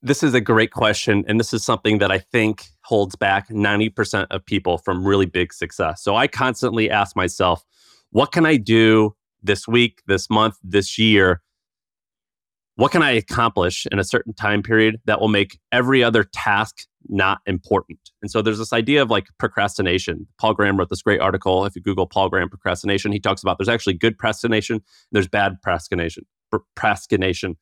This 0.02 0.22
is 0.22 0.34
a 0.34 0.42
great 0.42 0.72
question. 0.72 1.24
And 1.28 1.40
this 1.40 1.54
is 1.54 1.64
something 1.64 1.98
that 1.98 2.12
I 2.12 2.20
think 2.20 2.66
holds 2.84 3.16
back 3.16 3.50
90% 3.50 4.28
of 4.30 4.46
people 4.46 4.78
from 4.78 5.06
really 5.06 5.26
big 5.26 5.52
success. 5.52 6.04
So 6.04 6.16
I 6.16 6.28
constantly 6.28 6.90
ask 6.90 7.16
myself, 7.16 7.64
what 8.12 8.32
can 8.32 8.46
I 8.46 8.58
do 8.58 9.16
this 9.42 9.68
week, 9.68 10.02
this 10.08 10.30
month, 10.30 10.56
this 10.64 10.98
year? 10.98 11.42
What 12.76 12.92
can 12.92 13.02
I 13.02 13.12
accomplish 13.12 13.88
in 13.92 13.98
a 13.98 14.04
certain 14.04 14.34
time 14.36 14.62
period 14.62 14.98
that 15.06 15.20
will 15.20 15.30
make 15.30 15.60
every 15.72 16.04
other 16.04 16.24
task 16.24 16.86
not 17.10 17.40
important? 17.48 18.00
And 18.22 18.30
so 18.30 18.44
there's 18.44 18.60
this 18.60 18.74
idea 18.74 19.02
of 19.02 19.10
like 19.10 19.26
procrastination. 19.40 20.28
Paul 20.40 20.54
Graham 20.54 20.78
wrote 20.78 20.90
this 20.90 21.02
great 21.02 21.20
article. 21.20 21.66
If 21.66 21.76
you 21.76 21.82
Google 21.82 22.06
Paul 22.06 22.30
Graham 22.30 22.50
procrastination, 22.50 23.12
he 23.12 23.20
talks 23.20 23.42
about 23.42 23.58
there's 23.58 23.68
actually 23.68 23.96
good 23.96 24.16
procrastination, 24.16 24.84
there's 25.12 25.28
bad 25.28 25.60
procrastination. 25.64 26.28
Procrastination 26.52 27.58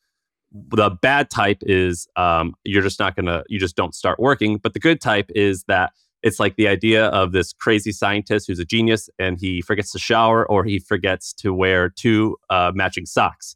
the 0.69 0.89
bad 1.01 1.29
type 1.29 1.57
is 1.61 2.07
um, 2.15 2.53
you're 2.63 2.81
just 2.81 2.99
not 2.99 3.15
gonna 3.15 3.43
you 3.49 3.59
just 3.59 3.75
don't 3.75 3.93
start 3.93 4.19
working. 4.19 4.57
But 4.57 4.73
the 4.73 4.79
good 4.79 5.01
type 5.01 5.29
is 5.35 5.63
that 5.67 5.91
it's 6.23 6.39
like 6.39 6.55
the 6.55 6.67
idea 6.67 7.07
of 7.07 7.33
this 7.33 7.53
crazy 7.53 7.91
scientist 7.91 8.47
who's 8.47 8.59
a 8.59 8.65
genius 8.65 9.09
and 9.19 9.37
he 9.39 9.61
forgets 9.61 9.91
to 9.91 9.99
shower 9.99 10.49
or 10.49 10.63
he 10.63 10.79
forgets 10.79 11.33
to 11.33 11.53
wear 11.53 11.89
two 11.89 12.37
uh, 12.49 12.71
matching 12.73 13.05
socks. 13.05 13.55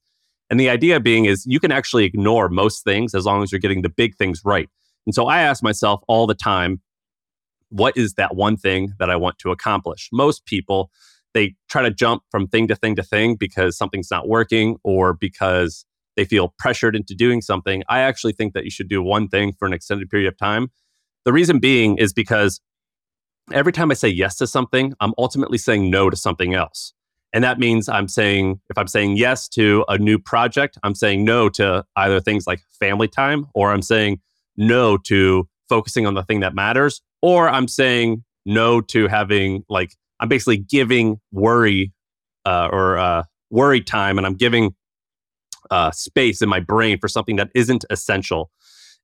And 0.50 0.60
the 0.60 0.70
idea 0.70 1.00
being 1.00 1.26
is 1.26 1.46
you 1.46 1.60
can 1.60 1.72
actually 1.72 2.06
ignore 2.06 2.50
most 2.50 2.84
things 2.84 3.16
as 3.16 3.26
long 3.26 3.44
as 3.44 3.52
you're 3.52 3.60
getting 3.60 3.82
the 3.82 3.90
big 3.90 4.16
things 4.16 4.42
right. 4.44 4.70
And 5.06 5.16
so 5.16 5.26
i 5.26 5.40
ask 5.40 5.64
myself 5.64 6.02
all 6.08 6.28
the 6.28 6.36
time 6.36 6.82
what 7.70 7.96
is 7.96 8.16
that 8.16 8.36
one 8.36 8.58
thing 8.58 8.94
that 9.00 9.10
i 9.10 9.16
want 9.16 9.38
to 9.40 9.52
accomplish? 9.52 10.10
Most 10.12 10.46
people 10.46 10.92
they 11.34 11.56
try 11.70 11.84
to 11.84 11.92
jump 11.92 12.24
from 12.32 12.48
thing 12.48 12.68
to 12.68 12.76
thing 12.76 12.96
to 12.96 13.04
thing 13.04 13.36
because 13.36 13.78
something's 13.78 14.10
not 14.10 14.28
working 14.28 14.78
or 14.84 15.14
because 15.14 15.86
they 16.20 16.26
feel 16.26 16.54
pressured 16.60 16.98
into 16.98 17.16
doing 17.16 17.40
something. 17.42 17.82
I 17.88 18.02
actually 18.02 18.34
think 18.34 18.54
that 18.54 18.66
you 18.66 18.70
should 18.70 18.90
do 18.90 19.02
one 19.02 19.30
thing 19.30 19.54
for 19.58 19.66
an 19.66 19.72
extended 19.72 20.10
period 20.10 20.28
of 20.28 20.38
time. 20.38 20.68
The 21.24 21.32
reason 21.32 21.60
being 21.60 21.98
is 21.98 22.12
because 22.12 22.60
every 23.54 23.72
time 23.72 23.90
I 23.90 23.94
say 23.94 24.10
yes 24.10 24.36
to 24.40 24.46
something, 24.46 24.94
I'm 25.00 25.14
ultimately 25.18 25.58
saying 25.58 25.90
no 25.90 26.10
to 26.10 26.18
something 26.18 26.54
else. 26.54 26.94
And 27.32 27.42
that 27.46 27.58
means 27.58 27.88
I'm 27.88 28.10
saying, 28.10 28.60
if 28.70 28.78
I'm 28.78 28.90
saying 28.90 29.16
yes 29.16 29.48
to 29.50 29.86
a 29.88 29.98
new 29.98 30.20
project, 30.20 30.78
I'm 30.84 30.94
saying 30.94 31.24
no 31.24 31.48
to 31.52 31.86
either 31.96 32.20
things 32.20 32.46
like 32.46 32.60
family 32.78 33.08
time, 33.08 33.48
or 33.54 33.72
I'm 33.72 33.82
saying 33.82 34.20
no 34.58 34.98
to 35.06 35.48
focusing 35.70 36.06
on 36.06 36.16
the 36.16 36.24
thing 36.24 36.42
that 36.42 36.54
matters, 36.54 37.02
or 37.22 37.48
I'm 37.48 37.70
saying 37.70 38.26
no 38.46 38.82
to 38.82 39.08
having 39.08 39.64
like, 39.70 39.96
I'm 40.20 40.28
basically 40.28 40.58
giving 40.58 41.22
worry 41.32 41.94
uh, 42.46 42.68
or 42.70 42.98
uh, 42.98 43.24
worry 43.50 43.80
time 43.80 44.18
and 44.18 44.28
I'm 44.28 44.36
giving 44.36 44.76
uh, 45.70 45.92
space 45.92 46.42
in 46.42 46.50
my 46.50 46.60
brain 46.60 47.00
for 47.00 47.08
something 47.08 47.36
that 47.38 47.50
isn't 47.56 47.86
essential. 47.90 48.52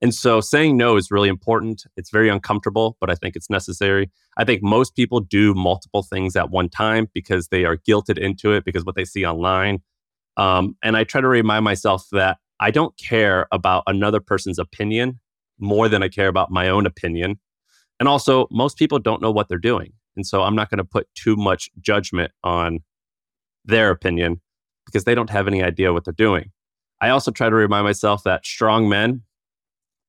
And 0.02 0.14
so 0.14 0.42
saying 0.42 0.76
no 0.76 0.98
is 0.98 1.10
really 1.10 1.30
important. 1.30 1.84
It's 1.96 2.12
very 2.12 2.30
uncomfortable, 2.30 2.98
but 3.00 3.10
I 3.10 3.16
think 3.16 3.36
it's 3.36 3.50
necessary. 3.50 4.12
I 4.38 4.44
think 4.44 4.62
most 4.62 4.96
people 4.96 5.22
do 5.22 5.54
multiple 5.54 6.04
things 6.04 6.36
at 6.36 6.50
one 6.50 6.70
time 6.70 7.08
because 7.14 7.48
they 7.48 7.64
are 7.64 7.78
guilted 7.78 8.18
into 8.18 8.52
it 8.52 8.66
because 8.66 8.84
what 8.84 8.96
they 8.96 9.06
see 9.06 9.26
online. 9.26 9.80
Um, 10.38 10.76
and 10.84 10.98
I 10.98 11.06
try 11.06 11.22
to 11.22 11.28
remind 11.28 11.64
myself 11.64 12.08
that 12.12 12.38
I 12.60 12.72
don't 12.72 12.98
care 12.98 13.48
about 13.52 13.84
another 13.88 14.20
person's 14.20 14.60
opinion 14.60 15.20
more 15.60 15.88
than 15.88 16.04
I 16.04 16.10
care 16.10 16.28
about 16.28 16.52
my 16.52 16.68
own 16.68 16.86
opinion. 16.86 17.40
And 18.00 18.10
also, 18.10 18.48
most 18.52 18.78
people 18.78 19.00
don't 19.00 19.22
know 19.22 19.32
what 19.32 19.48
they're 19.48 19.58
doing. 19.58 19.94
And 20.18 20.28
so 20.28 20.44
I'm 20.44 20.56
not 20.56 20.70
going 20.70 20.80
to 20.80 20.84
put 20.86 21.08
too 21.16 21.38
much 21.38 21.70
judgment 21.80 22.32
on 22.44 22.80
their 23.64 23.90
opinion 23.90 24.42
because 24.86 25.06
they 25.06 25.16
don't 25.16 25.30
have 25.30 25.48
any 25.48 25.64
idea 25.64 25.94
what 25.94 26.04
they're 26.06 26.14
doing. 26.14 26.52
I 27.02 27.10
also 27.10 27.32
try 27.32 27.50
to 27.50 27.56
remind 27.56 27.84
myself 27.84 28.24
that 28.24 28.46
strong 28.46 28.88
men, 28.88 29.24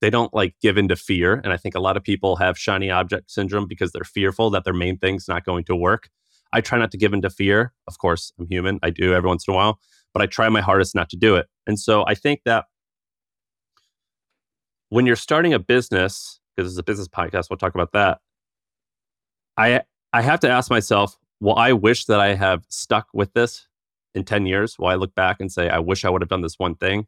they 0.01 0.11
don't 0.11 0.33
like 0.33 0.55
give 0.61 0.79
in 0.79 0.89
to 0.89 0.97
fear. 0.97 1.41
And 1.43 1.53
I 1.53 1.57
think 1.57 1.75
a 1.75 1.81
lot 1.81 1.97
of 1.97 2.05
people 2.05 2.37
have 2.37 2.59
shiny 2.59 2.91
object 2.91 3.31
syndrome 3.31 3.67
because 3.67 3.93
they're 3.93 4.05
fearful 4.05 4.51
that 4.51 4.65
their 4.65 4.75
main 4.75 4.99
thing's 4.99 5.27
not 5.29 5.45
going 5.45 5.65
to 5.65 5.77
work. 5.77 6.11
I 6.53 6.61
try 6.61 6.79
not 6.79 6.91
to 6.93 6.99
give 6.99 7.13
in 7.13 7.23
to 7.23 7.31
fear. 7.31 7.73
Of 7.89 7.99
course, 7.99 8.33
I'm 8.39 8.47
human. 8.49 8.79
I 8.83 8.91
do 8.91 9.15
every 9.15 9.29
once 9.29 9.47
in 9.49 9.53
a 9.53 9.57
while, 9.57 9.81
but 10.13 10.23
I 10.23 10.27
try 10.27 10.49
my 10.49 10.61
hardest 10.61 10.95
not 10.95 11.11
to 11.11 11.17
do 11.17 11.37
it. 11.37 11.47
And 11.67 11.79
so 11.79 12.05
I 12.07 12.15
think 12.15 12.43
that 12.45 12.67
when 14.89 15.07
you're 15.07 15.17
starting 15.17 15.53
a 15.53 15.59
business, 15.59 16.41
because 16.55 16.73
it's 16.73 16.79
a 16.79 16.85
business 16.85 17.09
podcast, 17.09 17.51
we'll 17.51 17.59
talk 17.59 17.75
about 17.75 17.93
that. 17.93 18.19
I 19.57 19.83
I 20.13 20.23
have 20.23 20.41
to 20.41 20.49
ask 20.49 20.71
myself, 20.71 21.19
well, 21.41 21.57
I 21.57 21.73
wish 21.73 22.07
that 22.07 22.21
I 22.21 22.35
have 22.35 22.65
stuck 22.69 23.09
with 23.13 23.33
this 23.33 23.67
in 24.17 24.25
10 24.25 24.47
years? 24.47 24.79
Will 24.79 24.89
I 24.89 24.95
look 24.95 25.15
back 25.15 25.37
and 25.41 25.53
say, 25.53 25.69
I 25.69 25.79
wish 25.79 26.05
I 26.05 26.11
would 26.11 26.23
have 26.23 26.31
done 26.31 26.41
this 26.41 26.59
one 26.59 26.75
thing? 26.75 27.07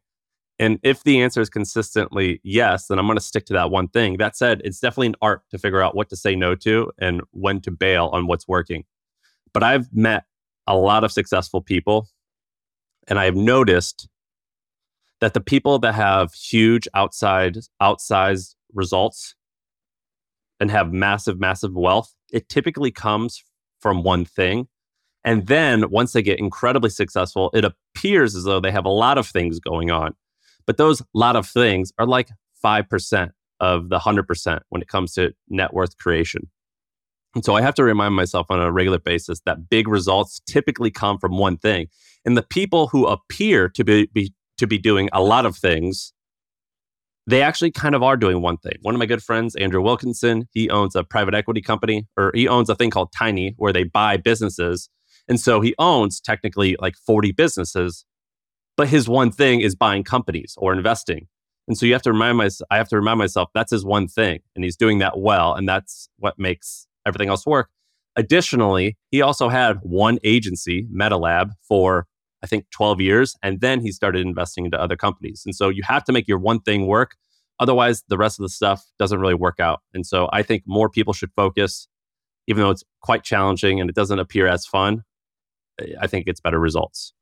And 0.59 0.77
if 0.83 1.03
the 1.03 1.21
answer 1.21 1.41
is 1.41 1.49
consistently 1.49 2.39
yes, 2.43 2.87
then 2.87 2.99
I'm 2.99 3.07
going 3.07 3.17
to 3.17 3.23
stick 3.23 3.45
to 3.45 3.53
that 3.53 3.71
one 3.71 3.87
thing. 3.87 4.17
That 4.17 4.35
said, 4.35 4.61
it's 4.63 4.79
definitely 4.79 5.07
an 5.07 5.15
art 5.21 5.41
to 5.51 5.57
figure 5.57 5.81
out 5.81 5.95
what 5.95 6.09
to 6.09 6.15
say 6.15 6.35
no 6.35 6.53
to 6.55 6.91
and 6.99 7.21
when 7.31 7.61
to 7.61 7.71
bail 7.71 8.09
on 8.13 8.27
what's 8.27 8.47
working. 8.47 8.83
But 9.53 9.63
I've 9.63 9.93
met 9.93 10.25
a 10.67 10.75
lot 10.75 11.03
of 11.03 11.11
successful 11.11 11.61
people, 11.61 12.07
and 13.07 13.17
I 13.17 13.25
have 13.25 13.35
noticed 13.35 14.07
that 15.21 15.33
the 15.33 15.41
people 15.41 15.79
that 15.79 15.95
have 15.95 16.33
huge 16.33 16.87
outside 16.93 17.57
outsized 17.81 18.55
results 18.73 19.35
and 20.59 20.69
have 20.69 20.93
massive 20.93 21.39
massive 21.39 21.73
wealth, 21.73 22.13
it 22.31 22.49
typically 22.49 22.91
comes 22.91 23.43
from 23.79 24.03
one 24.03 24.25
thing 24.25 24.67
and 25.29 25.45
then 25.45 25.91
once 25.91 26.13
they 26.13 26.23
get 26.23 26.39
incredibly 26.39 26.89
successful, 26.89 27.51
it 27.53 27.63
appears 27.63 28.35
as 28.35 28.45
though 28.45 28.59
they 28.59 28.71
have 28.71 28.85
a 28.85 28.89
lot 28.89 29.19
of 29.19 29.27
things 29.27 29.59
going 29.59 29.91
on. 29.91 30.15
But 30.65 30.77
those 30.77 31.03
lot 31.13 31.35
of 31.35 31.47
things 31.47 31.93
are 31.99 32.07
like 32.07 32.29
5% 32.65 33.29
of 33.59 33.89
the 33.89 33.99
100% 33.99 34.59
when 34.69 34.81
it 34.81 34.87
comes 34.87 35.13
to 35.13 35.31
net 35.47 35.71
worth 35.71 35.95
creation. 35.99 36.49
And 37.35 37.45
so 37.45 37.55
I 37.55 37.61
have 37.61 37.75
to 37.75 37.83
remind 37.83 38.15
myself 38.15 38.47
on 38.49 38.59
a 38.59 38.71
regular 38.71 38.97
basis 38.97 39.39
that 39.45 39.69
big 39.69 39.87
results 39.87 40.41
typically 40.47 40.89
come 40.89 41.19
from 41.19 41.37
one 41.37 41.59
thing. 41.59 41.89
And 42.25 42.35
the 42.35 42.41
people 42.41 42.87
who 42.87 43.05
appear 43.05 43.69
to 43.69 43.83
be, 43.83 44.09
be 44.11 44.33
to 44.57 44.65
be 44.65 44.79
doing 44.79 45.09
a 45.13 45.21
lot 45.21 45.45
of 45.45 45.55
things, 45.55 46.11
they 47.27 47.43
actually 47.43 47.69
kind 47.69 47.93
of 47.93 48.01
are 48.01 48.17
doing 48.17 48.41
one 48.41 48.57
thing. 48.57 48.79
One 48.81 48.95
of 48.95 48.99
my 48.99 49.05
good 49.05 49.21
friends, 49.21 49.55
Andrew 49.57 49.83
Wilkinson, 49.83 50.47
he 50.53 50.71
owns 50.71 50.95
a 50.95 51.03
private 51.03 51.35
equity 51.35 51.61
company, 51.61 52.07
or 52.17 52.31
he 52.33 52.47
owns 52.47 52.67
a 52.67 52.75
thing 52.75 52.89
called 52.89 53.11
Tiny, 53.15 53.53
where 53.57 53.71
they 53.71 53.83
buy 53.83 54.17
businesses. 54.17 54.89
And 55.29 55.39
so 55.39 55.61
he 55.61 55.75
owns 55.77 56.19
technically 56.19 56.75
like 56.81 56.95
40 56.97 57.31
businesses, 57.31 58.03
but 58.75 58.89
his 58.89 59.07
one 59.07 59.31
thing 59.31 59.61
is 59.61 59.75
buying 59.75 60.03
companies 60.03 60.55
or 60.57 60.73
investing. 60.73 61.27
And 61.67 61.77
so 61.77 61.85
you 61.85 61.93
have 61.93 62.01
to 62.01 62.11
remind 62.11 62.37
myself, 62.37 62.67
I 62.71 62.77
have 62.77 62.89
to 62.89 62.95
remind 62.95 63.19
myself 63.19 63.49
that's 63.53 63.71
his 63.71 63.85
one 63.85 64.07
thing. 64.07 64.39
And 64.55 64.65
he's 64.65 64.75
doing 64.75 64.97
that 64.99 65.19
well. 65.19 65.53
And 65.53 65.69
that's 65.69 66.09
what 66.17 66.39
makes 66.39 66.87
everything 67.05 67.29
else 67.29 67.45
work. 67.45 67.69
Additionally, 68.15 68.97
he 69.11 69.21
also 69.21 69.49
had 69.49 69.77
one 69.83 70.17
agency, 70.23 70.87
MetaLab, 70.91 71.51
for 71.61 72.07
I 72.43 72.47
think 72.47 72.65
12 72.71 73.01
years. 73.01 73.35
And 73.43 73.61
then 73.61 73.81
he 73.81 73.91
started 73.91 74.25
investing 74.25 74.65
into 74.65 74.81
other 74.81 74.95
companies. 74.95 75.43
And 75.45 75.55
so 75.55 75.69
you 75.69 75.83
have 75.83 76.03
to 76.05 76.11
make 76.11 76.27
your 76.27 76.39
one 76.39 76.59
thing 76.59 76.87
work. 76.87 77.15
Otherwise, 77.59 78.03
the 78.07 78.17
rest 78.17 78.39
of 78.39 78.43
the 78.43 78.49
stuff 78.49 78.83
doesn't 78.97 79.19
really 79.19 79.35
work 79.35 79.59
out. 79.59 79.81
And 79.93 80.07
so 80.07 80.27
I 80.33 80.41
think 80.41 80.63
more 80.65 80.89
people 80.89 81.13
should 81.13 81.31
focus, 81.35 81.87
even 82.47 82.63
though 82.63 82.71
it's 82.71 82.83
quite 83.01 83.23
challenging 83.23 83.79
and 83.79 83.89
it 83.89 83.95
doesn't 83.95 84.17
appear 84.17 84.47
as 84.47 84.65
fun. 84.65 85.03
I 85.99 86.07
think 86.07 86.27
it's 86.27 86.41
better 86.41 86.59
results. 86.59 87.13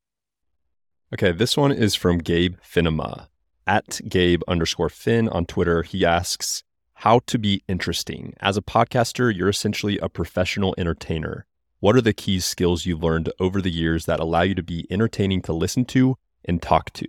Okay, 1.14 1.32
this 1.32 1.56
one 1.56 1.72
is 1.72 1.96
from 1.96 2.18
Gabe 2.18 2.58
Finema 2.62 3.28
at 3.66 4.02
Gabe 4.08 4.42
underscore 4.48 4.90
Fin 4.90 5.30
on 5.30 5.46
Twitter. 5.46 5.84
He 5.84 6.06
asks, 6.06 6.64
How 6.96 7.20
to 7.28 7.38
be 7.38 7.64
interesting. 7.68 8.34
As 8.40 8.58
a 8.58 8.62
podcaster, 8.62 9.34
you're 9.34 9.50
essentially 9.50 9.98
a 10.00 10.10
professional 10.10 10.76
entertainer. 10.78 11.46
What 11.80 11.96
are 11.96 12.02
the 12.02 12.14
key 12.14 12.40
skills 12.40 12.86
you've 12.86 13.04
learned 13.04 13.32
over 13.40 13.62
the 13.62 13.72
years 13.72 14.06
that 14.06 14.20
allow 14.20 14.42
you 14.42 14.56
to 14.56 14.64
be 14.64 14.88
entertaining 14.90 15.44
to 15.44 15.54
listen 15.54 15.86
to 15.86 16.18
and 16.44 16.62
talk 16.62 16.92
to? 16.94 17.08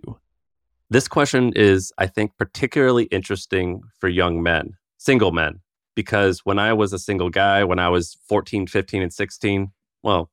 This 0.91 1.07
question 1.07 1.53
is, 1.55 1.91
I 1.97 2.07
think, 2.07 2.37
particularly 2.37 3.05
interesting 3.05 3.81
for 3.99 4.09
young 4.09 4.43
men, 4.43 4.73
single 4.97 5.31
men, 5.31 5.61
because 5.95 6.41
when 6.45 6.59
I 6.59 6.73
was 6.73 6.93
a 6.93 6.99
single 6.99 7.29
guy, 7.29 7.63
when 7.63 7.79
I 7.79 7.89
was 7.89 8.17
14, 8.27 8.67
15, 8.67 9.01
and 9.01 9.13
16, 9.13 9.71
well, 10.03 10.29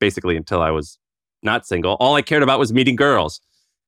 basically 0.00 0.36
until 0.36 0.62
I 0.62 0.70
was 0.70 0.98
not 1.42 1.66
single, 1.66 1.96
all 2.00 2.16
I 2.16 2.22
cared 2.22 2.42
about 2.42 2.58
was 2.58 2.72
meeting 2.72 2.96
girls. 2.96 3.40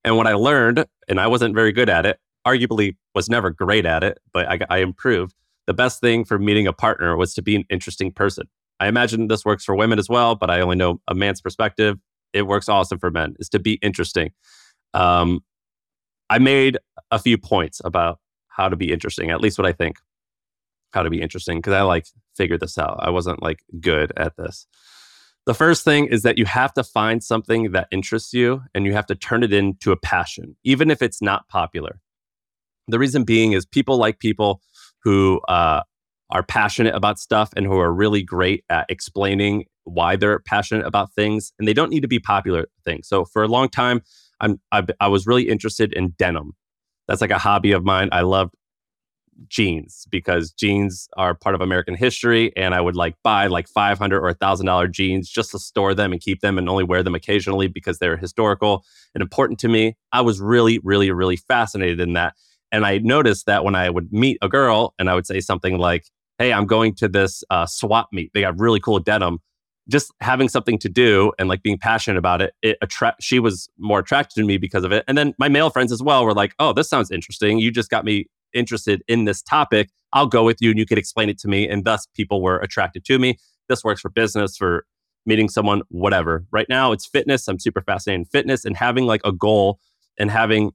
And 0.04 0.16
what 0.16 0.26
I 0.26 0.34
learned, 0.34 0.84
and 1.08 1.20
I 1.20 1.26
wasn't 1.26 1.54
very 1.54 1.72
good 1.72 1.88
at 1.88 2.06
it, 2.06 2.18
arguably 2.46 2.96
was 3.14 3.28
never 3.28 3.50
great 3.50 3.86
at 3.86 4.02
it, 4.02 4.18
but 4.32 4.48
I, 4.48 4.58
I 4.68 4.78
improved. 4.78 5.34
The 5.66 5.74
best 5.74 6.00
thing 6.00 6.24
for 6.24 6.38
meeting 6.38 6.66
a 6.66 6.72
partner 6.72 7.16
was 7.16 7.34
to 7.34 7.42
be 7.42 7.54
an 7.54 7.64
interesting 7.70 8.12
person. 8.12 8.48
I 8.80 8.88
imagine 8.88 9.28
this 9.28 9.44
works 9.44 9.64
for 9.64 9.76
women 9.76 9.98
as 9.98 10.08
well, 10.08 10.34
but 10.34 10.50
I 10.50 10.60
only 10.60 10.76
know 10.76 11.00
a 11.06 11.14
man's 11.14 11.40
perspective. 11.40 11.98
It 12.32 12.48
works 12.48 12.68
awesome 12.68 12.98
for 12.98 13.10
men, 13.10 13.36
is 13.38 13.48
to 13.50 13.60
be 13.60 13.74
interesting. 13.74 14.32
Um, 14.92 15.40
I 16.30 16.38
made 16.38 16.78
a 17.10 17.18
few 17.18 17.38
points 17.38 17.80
about 17.84 18.18
how 18.48 18.68
to 18.68 18.76
be 18.76 18.92
interesting, 18.92 19.30
at 19.30 19.40
least 19.40 19.58
what 19.58 19.66
I 19.66 19.72
think 19.72 19.98
how 20.92 21.02
to 21.02 21.10
be 21.10 21.22
interesting, 21.22 21.58
because 21.58 21.72
I 21.72 21.82
like 21.82 22.06
figured 22.36 22.60
this 22.60 22.76
out. 22.76 22.98
I 23.00 23.10
wasn't 23.10 23.42
like 23.42 23.60
good 23.80 24.12
at 24.16 24.36
this. 24.36 24.66
The 25.44 25.54
first 25.54 25.84
thing 25.84 26.06
is 26.06 26.22
that 26.22 26.38
you 26.38 26.44
have 26.44 26.72
to 26.74 26.84
find 26.84 27.22
something 27.22 27.72
that 27.72 27.88
interests 27.90 28.32
you 28.32 28.62
and 28.74 28.86
you 28.86 28.92
have 28.92 29.06
to 29.06 29.16
turn 29.16 29.42
it 29.42 29.52
into 29.52 29.90
a 29.90 29.96
passion, 29.96 30.56
even 30.62 30.90
if 30.90 31.02
it's 31.02 31.20
not 31.20 31.48
popular. 31.48 32.00
The 32.86 32.98
reason 32.98 33.24
being 33.24 33.52
is 33.52 33.66
people 33.66 33.96
like 33.96 34.20
people 34.20 34.60
who 35.02 35.40
uh, 35.48 35.82
are 36.30 36.42
passionate 36.44 36.94
about 36.94 37.18
stuff 37.18 37.50
and 37.56 37.66
who 37.66 37.78
are 37.78 37.92
really 37.92 38.22
great 38.22 38.64
at 38.70 38.86
explaining 38.88 39.64
why 39.84 40.14
they're 40.14 40.38
passionate 40.38 40.86
about 40.86 41.12
things. 41.12 41.52
And 41.58 41.66
they 41.66 41.74
don't 41.74 41.90
need 41.90 42.02
to 42.02 42.08
be 42.08 42.20
popular 42.20 42.66
things. 42.84 43.08
So 43.08 43.24
for 43.24 43.42
a 43.42 43.48
long 43.48 43.68
time, 43.68 44.02
I'm, 44.40 44.60
I, 44.70 44.84
I 45.00 45.08
was 45.08 45.26
really 45.26 45.48
interested 45.48 45.92
in 45.92 46.10
denim. 46.18 46.52
That's 47.08 47.20
like 47.20 47.30
a 47.32 47.38
hobby 47.38 47.72
of 47.72 47.84
mine. 47.84 48.08
I 48.12 48.20
loved 48.20 48.54
jeans 49.48 50.06
because 50.10 50.52
jeans 50.52 51.08
are 51.16 51.34
part 51.34 51.54
of 51.54 51.60
American 51.60 51.94
history. 51.94 52.54
And 52.56 52.74
I 52.74 52.80
would 52.80 52.96
like 52.96 53.14
buy 53.22 53.46
like 53.46 53.68
500 53.68 54.22
or 54.22 54.32
$1,000 54.32 54.90
jeans 54.90 55.28
just 55.28 55.50
to 55.52 55.58
store 55.58 55.94
them 55.94 56.12
and 56.12 56.20
keep 56.20 56.40
them 56.40 56.58
and 56.58 56.68
only 56.68 56.84
wear 56.84 57.02
them 57.02 57.14
occasionally 57.14 57.68
because 57.68 57.98
they're 57.98 58.16
historical 58.16 58.84
and 59.14 59.22
important 59.22 59.58
to 59.60 59.68
me. 59.68 59.96
I 60.12 60.20
was 60.20 60.40
really, 60.40 60.80
really, 60.82 61.10
really 61.10 61.36
fascinated 61.36 62.00
in 62.00 62.14
that. 62.14 62.34
And 62.70 62.86
I 62.86 62.98
noticed 62.98 63.46
that 63.46 63.64
when 63.64 63.74
I 63.74 63.90
would 63.90 64.12
meet 64.12 64.38
a 64.40 64.48
girl 64.48 64.94
and 64.98 65.10
I 65.10 65.14
would 65.14 65.26
say 65.26 65.40
something 65.40 65.78
like, 65.78 66.06
Hey, 66.38 66.52
I'm 66.52 66.66
going 66.66 66.94
to 66.96 67.08
this 67.08 67.44
uh, 67.50 67.66
swap 67.66 68.08
meet. 68.12 68.30
They 68.32 68.40
got 68.40 68.58
really 68.58 68.80
cool 68.80 68.98
denim. 68.98 69.38
Just 69.88 70.12
having 70.20 70.48
something 70.48 70.78
to 70.78 70.88
do 70.88 71.32
and 71.38 71.48
like 71.48 71.62
being 71.62 71.76
passionate 71.76 72.16
about 72.16 72.40
it, 72.40 72.54
it 72.62 72.78
attract. 72.80 73.22
She 73.22 73.38
was 73.38 73.68
more 73.78 73.98
attracted 73.98 74.40
to 74.40 74.46
me 74.46 74.56
because 74.56 74.84
of 74.84 74.92
it. 74.92 75.04
And 75.06 75.18
then 75.18 75.34
my 75.38 75.48
male 75.48 75.70
friends 75.70 75.92
as 75.92 76.02
well 76.02 76.24
were 76.24 76.34
like, 76.34 76.54
"Oh, 76.60 76.72
this 76.72 76.88
sounds 76.88 77.10
interesting. 77.10 77.58
You 77.58 77.72
just 77.72 77.90
got 77.90 78.04
me 78.04 78.28
interested 78.54 79.02
in 79.08 79.24
this 79.24 79.42
topic, 79.42 79.90
I'll 80.12 80.26
go 80.26 80.44
with 80.44 80.60
you 80.60 80.70
and 80.70 80.78
you 80.78 80.86
could 80.86 80.98
explain 80.98 81.28
it 81.28 81.38
to 81.38 81.48
me. 81.48 81.68
And 81.68 81.84
thus, 81.84 82.06
people 82.14 82.42
were 82.42 82.58
attracted 82.58 83.04
to 83.06 83.18
me. 83.18 83.38
This 83.68 83.82
works 83.84 84.00
for 84.00 84.10
business, 84.10 84.56
for 84.56 84.86
meeting 85.24 85.48
someone, 85.48 85.82
whatever. 85.88 86.44
Right 86.50 86.66
now, 86.68 86.92
it's 86.92 87.06
fitness. 87.06 87.48
I'm 87.48 87.58
super 87.58 87.80
fascinated 87.80 88.20
in 88.20 88.24
fitness 88.26 88.64
and 88.64 88.76
having 88.76 89.06
like 89.06 89.20
a 89.24 89.32
goal 89.32 89.78
and 90.18 90.30
having 90.30 90.72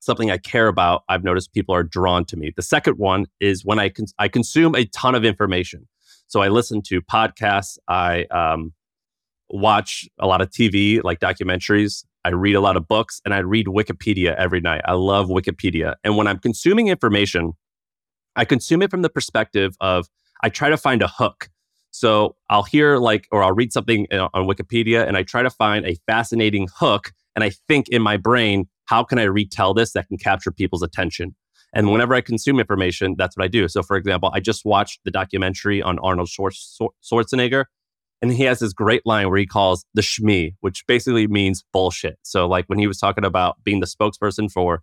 something 0.00 0.30
I 0.30 0.38
care 0.38 0.68
about. 0.68 1.04
I've 1.08 1.24
noticed 1.24 1.52
people 1.52 1.74
are 1.74 1.82
drawn 1.84 2.24
to 2.26 2.36
me. 2.36 2.52
The 2.54 2.62
second 2.62 2.98
one 2.98 3.26
is 3.40 3.64
when 3.64 3.78
I 3.78 3.88
cons- 3.88 4.14
I 4.18 4.28
consume 4.28 4.74
a 4.74 4.84
ton 4.86 5.14
of 5.14 5.24
information. 5.24 5.88
So 6.26 6.40
I 6.40 6.48
listen 6.48 6.82
to 6.82 7.02
podcasts. 7.02 7.78
I 7.88 8.24
um, 8.24 8.72
watch 9.48 10.08
a 10.18 10.26
lot 10.26 10.40
of 10.40 10.50
TV, 10.50 11.02
like 11.04 11.20
documentaries. 11.20 12.04
I 12.24 12.30
read 12.30 12.54
a 12.54 12.60
lot 12.60 12.76
of 12.76 12.86
books 12.86 13.20
and 13.24 13.34
I 13.34 13.38
read 13.38 13.66
Wikipedia 13.66 14.34
every 14.36 14.60
night. 14.60 14.82
I 14.84 14.92
love 14.92 15.28
Wikipedia. 15.28 15.94
And 16.04 16.16
when 16.16 16.26
I'm 16.26 16.38
consuming 16.38 16.88
information, 16.88 17.52
I 18.36 18.44
consume 18.44 18.82
it 18.82 18.90
from 18.90 19.02
the 19.02 19.10
perspective 19.10 19.76
of 19.80 20.06
I 20.42 20.48
try 20.48 20.70
to 20.70 20.76
find 20.76 21.02
a 21.02 21.08
hook. 21.08 21.48
So 21.90 22.36
I'll 22.48 22.62
hear 22.62 22.96
like, 22.96 23.26
or 23.30 23.42
I'll 23.42 23.52
read 23.52 23.72
something 23.72 24.06
uh, 24.12 24.28
on 24.32 24.46
Wikipedia 24.46 25.06
and 25.06 25.16
I 25.16 25.22
try 25.22 25.42
to 25.42 25.50
find 25.50 25.84
a 25.84 25.96
fascinating 26.06 26.68
hook. 26.74 27.12
And 27.36 27.44
I 27.44 27.50
think 27.68 27.88
in 27.88 28.02
my 28.02 28.16
brain, 28.16 28.68
how 28.86 29.04
can 29.04 29.18
I 29.18 29.24
retell 29.24 29.74
this 29.74 29.92
that 29.92 30.08
can 30.08 30.16
capture 30.16 30.50
people's 30.50 30.82
attention? 30.82 31.34
And 31.74 31.90
whenever 31.90 32.14
I 32.14 32.20
consume 32.20 32.60
information, 32.60 33.14
that's 33.16 33.36
what 33.36 33.44
I 33.44 33.48
do. 33.48 33.66
So, 33.68 33.82
for 33.82 33.96
example, 33.96 34.30
I 34.34 34.40
just 34.40 34.64
watched 34.64 35.00
the 35.04 35.10
documentary 35.10 35.80
on 35.80 35.98
Arnold 36.00 36.28
Schwarzenegger 36.28 37.64
and 38.22 38.32
he 38.32 38.44
has 38.44 38.60
this 38.60 38.72
great 38.72 39.04
line 39.04 39.28
where 39.28 39.38
he 39.38 39.46
calls 39.46 39.84
the 39.94 40.02
shmi, 40.02 40.54
which 40.60 40.86
basically 40.86 41.26
means 41.26 41.64
bullshit. 41.72 42.18
So, 42.22 42.46
like 42.46 42.66
when 42.66 42.78
he 42.78 42.86
was 42.86 42.98
talking 42.98 43.24
about 43.24 43.62
being 43.64 43.80
the 43.80 43.86
spokesperson 43.86 44.50
for 44.50 44.82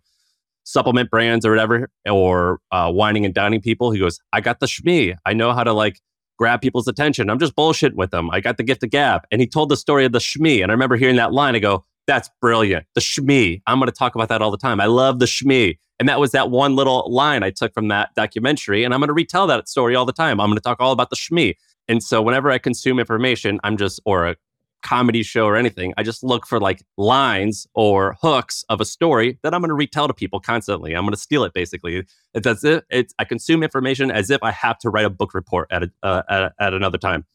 supplement 0.64 1.10
brands 1.10 1.46
or 1.46 1.50
whatever, 1.50 1.90
or 2.08 2.60
uh, 2.70 2.90
wining 2.94 3.24
and 3.24 3.34
dining 3.34 3.62
people, 3.62 3.90
he 3.90 3.98
goes, 3.98 4.20
I 4.32 4.42
got 4.42 4.60
the 4.60 4.66
shmi. 4.66 5.16
I 5.24 5.32
know 5.32 5.52
how 5.52 5.64
to 5.64 5.72
like 5.72 6.00
grab 6.38 6.60
people's 6.60 6.86
attention. 6.86 7.30
I'm 7.30 7.38
just 7.38 7.56
bullshitting 7.56 7.96
with 7.96 8.10
them. 8.10 8.30
I 8.30 8.40
got 8.40 8.58
the 8.58 8.62
gift 8.62 8.82
of 8.84 8.90
gab. 8.90 9.22
And 9.30 9.40
he 9.40 9.46
told 9.46 9.70
the 9.70 9.76
story 9.76 10.04
of 10.04 10.12
the 10.12 10.18
shmi. 10.18 10.62
And 10.62 10.70
I 10.70 10.74
remember 10.74 10.96
hearing 10.96 11.16
that 11.16 11.32
line. 11.32 11.56
I 11.56 11.58
go, 11.58 11.84
that's 12.06 12.30
brilliant. 12.40 12.86
The 12.94 13.00
shmi. 13.00 13.62
I'm 13.66 13.78
going 13.78 13.88
to 13.88 13.92
talk 13.92 14.14
about 14.14 14.28
that 14.28 14.42
all 14.42 14.50
the 14.50 14.58
time. 14.58 14.80
I 14.80 14.86
love 14.86 15.18
the 15.18 15.26
shmi. 15.26 15.78
And 15.98 16.08
that 16.08 16.18
was 16.18 16.32
that 16.32 16.50
one 16.50 16.76
little 16.76 17.06
line 17.12 17.42
I 17.42 17.50
took 17.50 17.74
from 17.74 17.88
that 17.88 18.14
documentary. 18.14 18.84
And 18.84 18.94
I'm 18.94 19.00
going 19.00 19.08
to 19.08 19.14
retell 19.14 19.46
that 19.48 19.68
story 19.68 19.94
all 19.94 20.06
the 20.06 20.14
time. 20.14 20.40
I'm 20.40 20.48
going 20.48 20.56
to 20.56 20.62
talk 20.62 20.78
all 20.80 20.92
about 20.92 21.10
the 21.10 21.16
shmee. 21.16 21.56
And 21.90 22.00
so 22.04 22.22
whenever 22.22 22.52
I 22.52 22.58
consume 22.58 23.00
information, 23.00 23.58
I'm 23.64 23.76
just, 23.76 23.98
or 24.04 24.28
a 24.28 24.36
comedy 24.80 25.24
show 25.24 25.46
or 25.46 25.56
anything, 25.56 25.92
I 25.98 26.04
just 26.04 26.22
look 26.22 26.46
for 26.46 26.60
like 26.60 26.84
lines 26.96 27.66
or 27.74 28.16
hooks 28.22 28.64
of 28.68 28.80
a 28.80 28.84
story 28.84 29.40
that 29.42 29.52
I'm 29.52 29.60
going 29.60 29.70
to 29.70 29.74
retell 29.74 30.06
to 30.06 30.14
people 30.14 30.38
constantly. 30.38 30.94
I'm 30.94 31.02
going 31.02 31.14
to 31.14 31.20
steal 31.20 31.42
it 31.42 31.52
basically. 31.52 32.06
It's 32.32 32.46
as 32.46 32.62
if 32.62 32.84
it's, 32.90 33.12
I 33.18 33.24
consume 33.24 33.64
information 33.64 34.12
as 34.12 34.30
if 34.30 34.40
I 34.40 34.52
have 34.52 34.78
to 34.78 34.88
write 34.88 35.04
a 35.04 35.10
book 35.10 35.34
report 35.34 35.66
at, 35.72 35.82
a, 35.82 35.90
uh, 36.04 36.22
at, 36.30 36.52
at 36.60 36.74
another 36.74 36.96
time. 36.96 37.26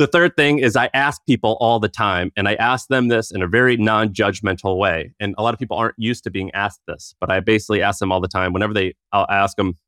The 0.00 0.08
third 0.08 0.34
thing 0.34 0.58
is 0.58 0.74
I 0.74 0.90
ask 0.92 1.24
people 1.24 1.56
all 1.60 1.78
the 1.78 1.88
time, 1.88 2.32
and 2.36 2.48
I 2.48 2.54
ask 2.54 2.88
them 2.88 3.06
this 3.06 3.30
in 3.30 3.40
a 3.40 3.46
very 3.46 3.76
non 3.76 4.08
judgmental 4.08 4.76
way. 4.76 5.14
And 5.20 5.36
a 5.38 5.42
lot 5.44 5.54
of 5.54 5.60
people 5.60 5.76
aren't 5.76 5.94
used 5.96 6.24
to 6.24 6.30
being 6.30 6.50
asked 6.50 6.80
this, 6.88 7.14
but 7.20 7.30
I 7.30 7.38
basically 7.38 7.80
ask 7.80 8.00
them 8.00 8.10
all 8.10 8.20
the 8.20 8.26
time. 8.26 8.52
Whenever 8.52 8.74
they, 8.74 8.96
I'll 9.12 9.30
ask 9.30 9.56
them 9.56 9.78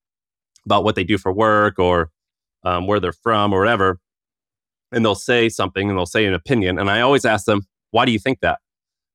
about 0.65 0.85
what 0.85 0.95
they 0.95 1.03
do 1.03 1.19
for 1.19 1.33
work 1.33 1.81
or 1.81 2.13
um, 2.67 2.87
where 2.87 2.99
they're 2.99 3.13
from 3.13 3.53
or 3.53 3.61
whatever, 3.61 4.01
and 4.93 5.05
they'll 5.05 5.15
say 5.15 5.49
something 5.49 5.89
and 5.89 5.97
they'll 5.97 6.05
say 6.05 6.27
an 6.27 6.35
opinion. 6.35 6.79
And 6.79 6.91
I 6.91 7.01
always 7.01 7.25
ask 7.25 7.47
them, 7.47 7.63
why 7.93 8.05
do 8.05 8.13
you 8.13 8.19
think 8.19 8.41
that? 8.41 8.59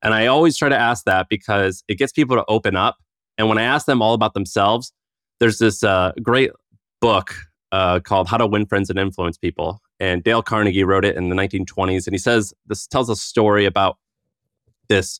And 0.02 0.14
I 0.14 0.28
always 0.28 0.58
try 0.58 0.70
to 0.70 0.78
ask 0.78 1.04
that 1.06 1.28
because 1.30 1.84
it 1.88 1.96
gets 1.96 2.12
people 2.12 2.36
to 2.38 2.46
open 2.48 2.76
up. 2.76 2.96
And 3.38 3.50
when 3.50 3.58
I 3.58 3.64
ask 3.64 3.86
them 3.86 4.02
all 4.02 4.14
about 4.14 4.34
themselves, 4.34 4.94
there's 5.40 5.58
this 5.58 5.84
uh, 5.84 6.14
great 6.24 6.52
book 7.02 7.36
uh, 7.72 8.00
called 8.00 8.28
How 8.28 8.38
to 8.38 8.48
Win 8.48 8.66
Friends 8.66 8.90
and 8.90 8.98
Influence 8.98 9.38
People. 9.38 9.82
And 10.00 10.24
Dale 10.24 10.42
Carnegie 10.42 10.84
wrote 10.84 11.06
it 11.06 11.16
in 11.16 11.30
the 11.30 11.36
1920s. 11.36 12.08
And 12.08 12.14
he 12.14 12.18
says 12.18 12.54
this 12.68 12.88
tells 12.88 13.10
a 13.10 13.16
story 13.16 13.66
about 13.66 13.98
this 14.88 15.20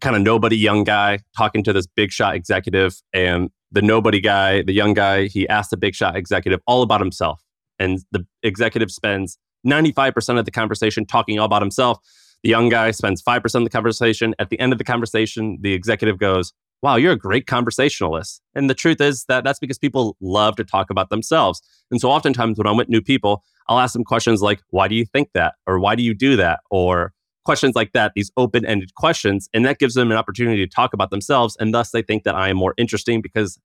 kind 0.00 0.16
of 0.16 0.22
nobody 0.22 0.56
young 0.56 0.84
guy 0.84 1.18
talking 1.36 1.62
to 1.64 1.72
this 1.72 1.86
big 1.86 2.10
shot 2.10 2.34
executive 2.34 3.00
and 3.12 3.50
the 3.72 3.82
nobody 3.82 4.20
guy, 4.20 4.62
the 4.62 4.72
young 4.72 4.94
guy, 4.94 5.26
he 5.26 5.48
asked 5.48 5.70
the 5.70 5.76
big 5.76 5.94
shot 5.94 6.16
executive 6.16 6.60
all 6.66 6.82
about 6.82 7.00
himself. 7.00 7.42
And 7.78 8.00
the 8.12 8.24
executive 8.42 8.90
spends 8.90 9.38
95% 9.66 10.38
of 10.38 10.44
the 10.44 10.50
conversation 10.50 11.06
talking 11.06 11.38
all 11.38 11.46
about 11.46 11.62
himself. 11.62 11.98
The 12.42 12.50
young 12.50 12.68
guy 12.68 12.90
spends 12.90 13.22
5% 13.22 13.54
of 13.54 13.64
the 13.64 13.70
conversation. 13.70 14.34
At 14.38 14.50
the 14.50 14.60
end 14.60 14.72
of 14.72 14.78
the 14.78 14.84
conversation, 14.84 15.58
the 15.60 15.72
executive 15.72 16.18
goes, 16.18 16.52
Wow, 16.82 16.96
you're 16.96 17.12
a 17.12 17.18
great 17.18 17.46
conversationalist. 17.46 18.42
And 18.56 18.68
the 18.68 18.74
truth 18.74 19.00
is 19.00 19.24
that 19.26 19.44
that's 19.44 19.60
because 19.60 19.78
people 19.78 20.16
love 20.20 20.56
to 20.56 20.64
talk 20.64 20.90
about 20.90 21.10
themselves. 21.10 21.62
And 21.92 22.00
so 22.00 22.10
oftentimes 22.10 22.58
when 22.58 22.66
I'm 22.66 22.76
with 22.76 22.88
new 22.88 23.00
people, 23.00 23.44
I'll 23.68 23.78
ask 23.78 23.92
them 23.92 24.02
questions 24.02 24.42
like, 24.42 24.60
Why 24.70 24.88
do 24.88 24.96
you 24.96 25.06
think 25.06 25.30
that? 25.34 25.54
Or 25.66 25.78
why 25.78 25.94
do 25.94 26.02
you 26.02 26.12
do 26.12 26.36
that? 26.36 26.60
Or 26.70 27.12
questions 27.44 27.74
like 27.74 27.92
that, 27.92 28.12
these 28.14 28.30
open 28.36 28.64
ended 28.64 28.94
questions. 28.94 29.48
And 29.52 29.64
that 29.64 29.78
gives 29.78 29.94
them 29.94 30.10
an 30.10 30.16
opportunity 30.16 30.64
to 30.64 30.72
talk 30.72 30.92
about 30.92 31.10
themselves. 31.10 31.56
And 31.58 31.74
thus 31.74 31.90
they 31.90 32.02
think 32.02 32.24
that 32.24 32.34
I 32.34 32.48
am 32.48 32.56
more 32.56 32.74
interesting 32.76 33.20
because 33.20 33.58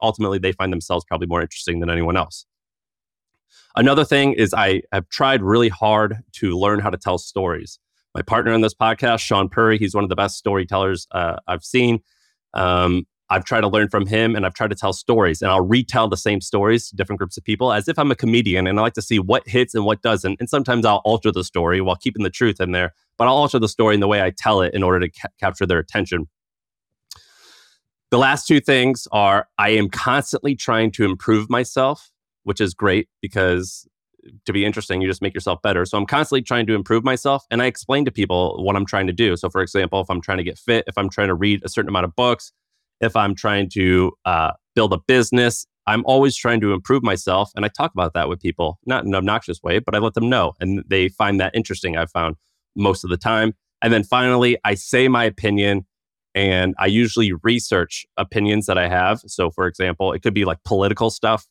ultimately 0.00 0.38
they 0.38 0.52
find 0.52 0.72
themselves 0.72 1.04
probably 1.06 1.26
more 1.26 1.40
interesting 1.40 1.80
than 1.80 1.90
anyone 1.90 2.16
else. 2.16 2.46
Another 3.74 4.04
thing 4.04 4.34
is 4.34 4.52
I 4.52 4.82
have 4.92 5.08
tried 5.08 5.42
really 5.42 5.70
hard 5.70 6.18
to 6.32 6.58
learn 6.58 6.80
how 6.80 6.90
to 6.90 6.98
tell 6.98 7.18
stories. 7.18 7.78
My 8.14 8.20
partner 8.20 8.52
on 8.52 8.60
this 8.60 8.74
podcast, 8.74 9.20
Sean 9.20 9.48
Puri, 9.48 9.78
he's 9.78 9.94
one 9.94 10.04
of 10.04 10.10
the 10.10 10.16
best 10.16 10.36
storytellers 10.36 11.06
uh, 11.12 11.36
I've 11.46 11.64
seen. 11.64 12.00
Um, 12.52 13.06
I've 13.32 13.46
tried 13.46 13.62
to 13.62 13.68
learn 13.68 13.88
from 13.88 14.06
him 14.06 14.36
and 14.36 14.44
I've 14.44 14.52
tried 14.52 14.68
to 14.68 14.76
tell 14.76 14.92
stories 14.92 15.40
and 15.40 15.50
I'll 15.50 15.66
retell 15.66 16.06
the 16.06 16.18
same 16.18 16.42
stories 16.42 16.90
to 16.90 16.96
different 16.96 17.18
groups 17.18 17.38
of 17.38 17.44
people 17.44 17.72
as 17.72 17.88
if 17.88 17.98
I'm 17.98 18.10
a 18.10 18.14
comedian 18.14 18.66
and 18.66 18.78
I 18.78 18.82
like 18.82 18.92
to 18.94 19.02
see 19.02 19.18
what 19.18 19.48
hits 19.48 19.74
and 19.74 19.86
what 19.86 20.02
doesn't. 20.02 20.36
And 20.38 20.50
sometimes 20.50 20.84
I'll 20.84 21.00
alter 21.06 21.32
the 21.32 21.42
story 21.42 21.80
while 21.80 21.96
keeping 21.96 22.24
the 22.24 22.30
truth 22.30 22.60
in 22.60 22.72
there, 22.72 22.92
but 23.18 23.28
I'll 23.28 23.34
alter 23.34 23.58
the 23.58 23.68
story 23.68 23.94
in 23.94 24.00
the 24.00 24.08
way 24.08 24.22
I 24.22 24.30
tell 24.30 24.62
it 24.62 24.74
in 24.74 24.82
order 24.82 25.00
to 25.00 25.10
ca- 25.10 25.28
capture 25.38 25.66
their 25.66 25.78
attention. 25.78 26.28
The 28.10 28.18
last 28.18 28.46
two 28.46 28.60
things 28.60 29.08
are 29.10 29.48
I 29.58 29.70
am 29.70 29.88
constantly 29.88 30.54
trying 30.54 30.90
to 30.92 31.04
improve 31.04 31.48
myself, 31.48 32.10
which 32.42 32.60
is 32.60 32.74
great 32.74 33.08
because 33.20 33.88
to 34.44 34.52
be 34.52 34.64
interesting, 34.64 35.00
you 35.00 35.08
just 35.08 35.22
make 35.22 35.34
yourself 35.34 35.60
better. 35.62 35.84
So 35.84 35.98
I'm 35.98 36.06
constantly 36.06 36.42
trying 36.42 36.66
to 36.66 36.74
improve 36.74 37.04
myself 37.04 37.44
and 37.50 37.62
I 37.62 37.66
explain 37.66 38.04
to 38.04 38.10
people 38.10 38.62
what 38.62 38.76
I'm 38.76 38.86
trying 38.86 39.06
to 39.06 39.12
do. 39.12 39.36
So, 39.36 39.48
for 39.50 39.62
example, 39.62 40.00
if 40.00 40.10
I'm 40.10 40.20
trying 40.20 40.38
to 40.38 40.44
get 40.44 40.58
fit, 40.58 40.84
if 40.86 40.96
I'm 40.96 41.08
trying 41.08 41.28
to 41.28 41.34
read 41.34 41.62
a 41.64 41.68
certain 41.68 41.88
amount 41.88 42.04
of 42.04 42.14
books, 42.14 42.52
if 43.00 43.16
I'm 43.16 43.34
trying 43.34 43.68
to 43.70 44.12
uh, 44.24 44.52
build 44.74 44.92
a 44.92 44.98
business, 44.98 45.66
I'm 45.86 46.04
always 46.06 46.36
trying 46.36 46.60
to 46.60 46.72
improve 46.72 47.02
myself. 47.02 47.50
And 47.56 47.64
I 47.64 47.68
talk 47.68 47.92
about 47.92 48.14
that 48.14 48.28
with 48.28 48.40
people, 48.40 48.78
not 48.86 49.02
in 49.04 49.08
an 49.08 49.14
obnoxious 49.14 49.62
way, 49.62 49.80
but 49.80 49.94
I 49.94 49.98
let 49.98 50.14
them 50.14 50.28
know. 50.28 50.52
And 50.60 50.84
they 50.86 51.08
find 51.08 51.40
that 51.40 51.54
interesting, 51.54 51.96
I've 51.96 52.10
found 52.10 52.36
most 52.76 53.04
of 53.04 53.10
the 53.10 53.16
time. 53.16 53.54
And 53.82 53.92
then 53.92 54.04
finally, 54.04 54.56
I 54.64 54.74
say 54.74 55.08
my 55.08 55.24
opinion 55.24 55.86
and 56.34 56.74
I 56.78 56.86
usually 56.86 57.32
research 57.42 58.06
opinions 58.16 58.66
that 58.66 58.78
I 58.78 58.88
have. 58.88 59.20
So, 59.26 59.50
for 59.50 59.66
example, 59.66 60.12
it 60.12 60.22
could 60.22 60.34
be 60.34 60.44
like 60.44 60.58
political 60.64 61.10
stuff, 61.10 61.46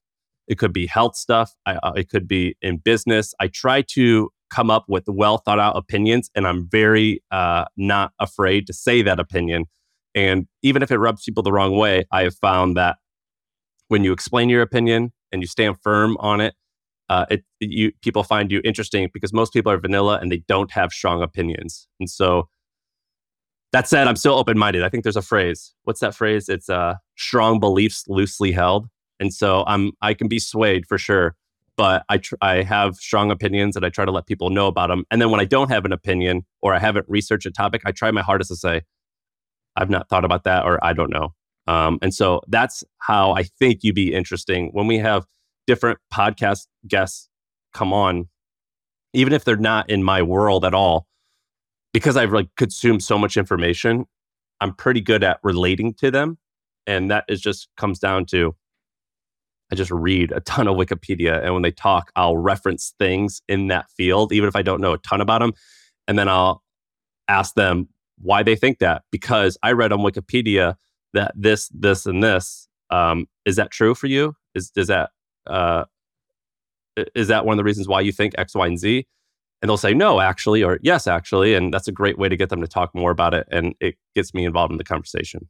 it 0.48 0.58
could 0.58 0.74
be 0.74 0.88
health 0.88 1.16
stuff, 1.16 1.54
I, 1.66 1.74
uh, 1.76 1.94
it 1.94 2.10
could 2.10 2.28
be 2.28 2.56
in 2.62 2.78
business. 2.78 3.34
I 3.40 3.48
try 3.48 3.84
to 3.90 4.30
come 4.50 4.70
up 4.70 4.86
with 4.88 5.04
well 5.08 5.38
thought 5.38 5.60
out 5.60 5.78
opinions, 5.78 6.30
and 6.36 6.48
I'm 6.48 6.68
very 6.70 7.22
uh, 7.32 7.66
not 7.78 8.12
afraid 8.20 8.68
to 8.68 8.74
say 8.74 9.02
that 9.02 9.20
opinion 9.20 9.66
and 10.14 10.48
even 10.62 10.84
if 10.84 10.92
it 10.92 10.98
rubs 10.98 11.24
people 11.24 11.44
the 11.44 11.52
wrong 11.54 11.78
way, 11.78 12.06
I 12.12 12.24
have 12.24 12.36
found 12.36 12.76
that 12.78 12.98
when 13.88 14.04
you 14.04 14.12
explain 14.12 14.50
your 14.50 14.62
opinion 14.62 15.14
and 15.32 15.42
you 15.42 15.48
stand 15.48 15.78
firm 15.82 16.18
on 16.20 16.42
it, 16.42 16.54
uh, 17.12 17.26
it 17.30 17.44
you 17.60 17.92
people 18.02 18.24
find 18.24 18.50
you 18.54 18.62
interesting 18.64 19.10
because 19.14 19.34
most 19.34 19.52
people 19.52 19.70
are 19.70 19.78
vanilla 19.78 20.18
and 20.22 20.32
they 20.32 20.38
don't 20.48 20.72
have 20.72 20.94
strong 20.94 21.22
opinions. 21.22 21.86
And 22.00 22.10
so 22.10 22.48
that 23.74 23.90
said, 23.90 24.08
I'm 24.08 24.16
still 24.16 24.36
open 24.36 24.58
minded. 24.58 24.84
I 24.84 24.90
think 24.90 25.04
there's 25.04 25.18
a 25.18 25.22
phrase. 25.22 25.74
What's 25.84 26.00
that 26.00 26.16
phrase? 26.16 26.48
It's 26.48 26.70
uh, 26.70 26.96
strong 27.18 27.60
beliefs 27.60 28.06
loosely 28.08 28.54
held. 28.54 28.88
And 29.20 29.34
so 29.34 29.66
I'm 29.68 29.92
I 30.02 30.14
can 30.14 30.30
be 30.30 30.40
swayed 30.40 30.86
for 30.88 30.98
sure, 30.98 31.36
but 31.76 32.06
I 32.08 32.20
tr- 32.20 32.36
I 32.42 32.64
have 32.64 32.96
strong 32.96 33.30
opinions 33.30 33.76
and 33.76 33.86
I 33.86 33.90
try 33.90 34.06
to 34.06 34.12
let 34.12 34.26
people 34.26 34.50
know 34.50 34.68
about 34.68 34.88
them. 34.88 35.04
And 35.12 35.22
then 35.22 35.32
when 35.32 35.42
I 35.42 35.46
don't 35.46 35.70
have 35.70 35.84
an 35.84 35.92
opinion 35.92 36.46
or 36.62 36.74
I 36.74 36.80
haven't 36.80 37.08
researched 37.10 37.46
a 37.46 37.52
topic, 37.52 37.82
I 37.86 37.92
try 37.92 38.10
my 38.12 38.22
hardest 38.22 38.52
to 38.52 38.56
say, 38.56 38.84
I've 39.76 39.90
not 39.90 40.08
thought 40.08 40.24
about 40.24 40.46
that, 40.46 40.64
or 40.64 40.82
I 40.82 40.94
don't 40.94 41.12
know. 41.12 41.34
Um, 41.68 42.00
and 42.02 42.14
so 42.14 42.40
that's 42.48 42.86
how 43.00 43.34
I 43.34 43.44
think 43.44 43.84
you'd 43.84 43.96
be 43.96 44.14
interesting 44.14 44.70
when 44.72 44.88
we 44.88 44.98
have 44.98 45.26
different 45.68 46.00
podcast 46.14 46.68
guests 46.88 47.30
come 47.74 47.94
on, 47.94 48.28
even 49.14 49.34
if 49.34 49.44
they're 49.44 49.56
not 49.56 49.90
in 49.90 50.04
my 50.04 50.22
world 50.22 50.66
at 50.66 50.74
all, 50.74 51.08
because 51.94 52.18
I've 52.18 52.34
like 52.34 52.50
consumed 52.58 53.04
so 53.04 53.18
much 53.18 53.38
information. 53.38 54.06
I'm 54.60 54.74
pretty 54.74 55.02
good 55.02 55.24
at 55.24 55.40
relating 55.44 55.94
to 55.96 56.12
them, 56.12 56.38
and 56.86 57.10
that 57.12 57.26
is 57.28 57.42
just 57.42 57.68
comes 57.78 58.00
down 58.00 58.26
to 58.28 58.56
I 59.72 59.76
just 59.76 59.92
read 59.92 60.34
a 60.34 60.42
ton 60.42 60.68
of 60.68 60.76
Wikipedia, 60.76 61.42
and 61.42 61.54
when 61.54 61.64
they 61.64 61.72
talk, 61.72 62.12
I'll 62.16 62.38
reference 62.38 62.94
things 63.00 63.42
in 63.48 63.68
that 63.68 63.90
field, 63.92 64.34
even 64.34 64.50
if 64.50 64.56
I 64.56 64.62
don't 64.62 64.82
know 64.82 64.94
a 64.94 64.98
ton 64.98 65.22
about 65.22 65.40
them, 65.40 65.54
and 66.08 66.20
then 66.20 66.28
I'll 66.28 66.62
ask 67.28 67.56
them 67.56 67.88
why 68.18 68.44
they 68.44 68.56
think 68.56 68.80
that 68.80 69.04
because 69.12 69.58
I 69.64 69.72
read 69.72 69.94
on 69.94 70.00
Wikipedia 70.00 70.76
that 71.14 71.32
this, 71.36 71.70
this, 71.70 72.06
and 72.06 72.22
this. 72.22 72.68
Um, 72.90 73.28
is 73.46 73.56
that 73.56 73.72
true 73.72 73.96
for 73.96 74.08
you? 74.08 74.36
Is 74.54 74.70
does 74.70 74.88
that 74.88 75.12
uh, 75.48 75.86
is 77.16 77.28
that 77.30 77.46
one 77.46 77.54
of 77.54 77.58
the 77.58 77.64
reasons 77.64 77.88
why 77.88 78.02
you 78.02 78.12
think 78.12 78.34
X, 78.38 78.56
Y, 78.56 78.68
and 78.68 78.80
Z? 78.80 79.06
And 79.62 79.70
they'll 79.70 79.78
say 79.78 79.94
no, 79.94 80.20
actually, 80.20 80.64
or 80.64 80.80
yes, 80.82 81.06
actually, 81.06 81.54
and 81.54 81.74
that's 81.74 81.88
a 81.88 81.92
great 81.92 82.18
way 82.18 82.28
to 82.28 82.36
get 82.36 82.50
them 82.50 82.62
to 82.62 82.68
talk 82.68 82.96
more 82.96 83.12
about 83.12 83.34
it, 83.34 83.48
and 83.52 83.76
it 83.80 83.96
gets 84.16 84.34
me 84.34 84.44
involved 84.44 84.72
in 84.72 84.78
the 84.78 84.84
conversation. 84.84 85.48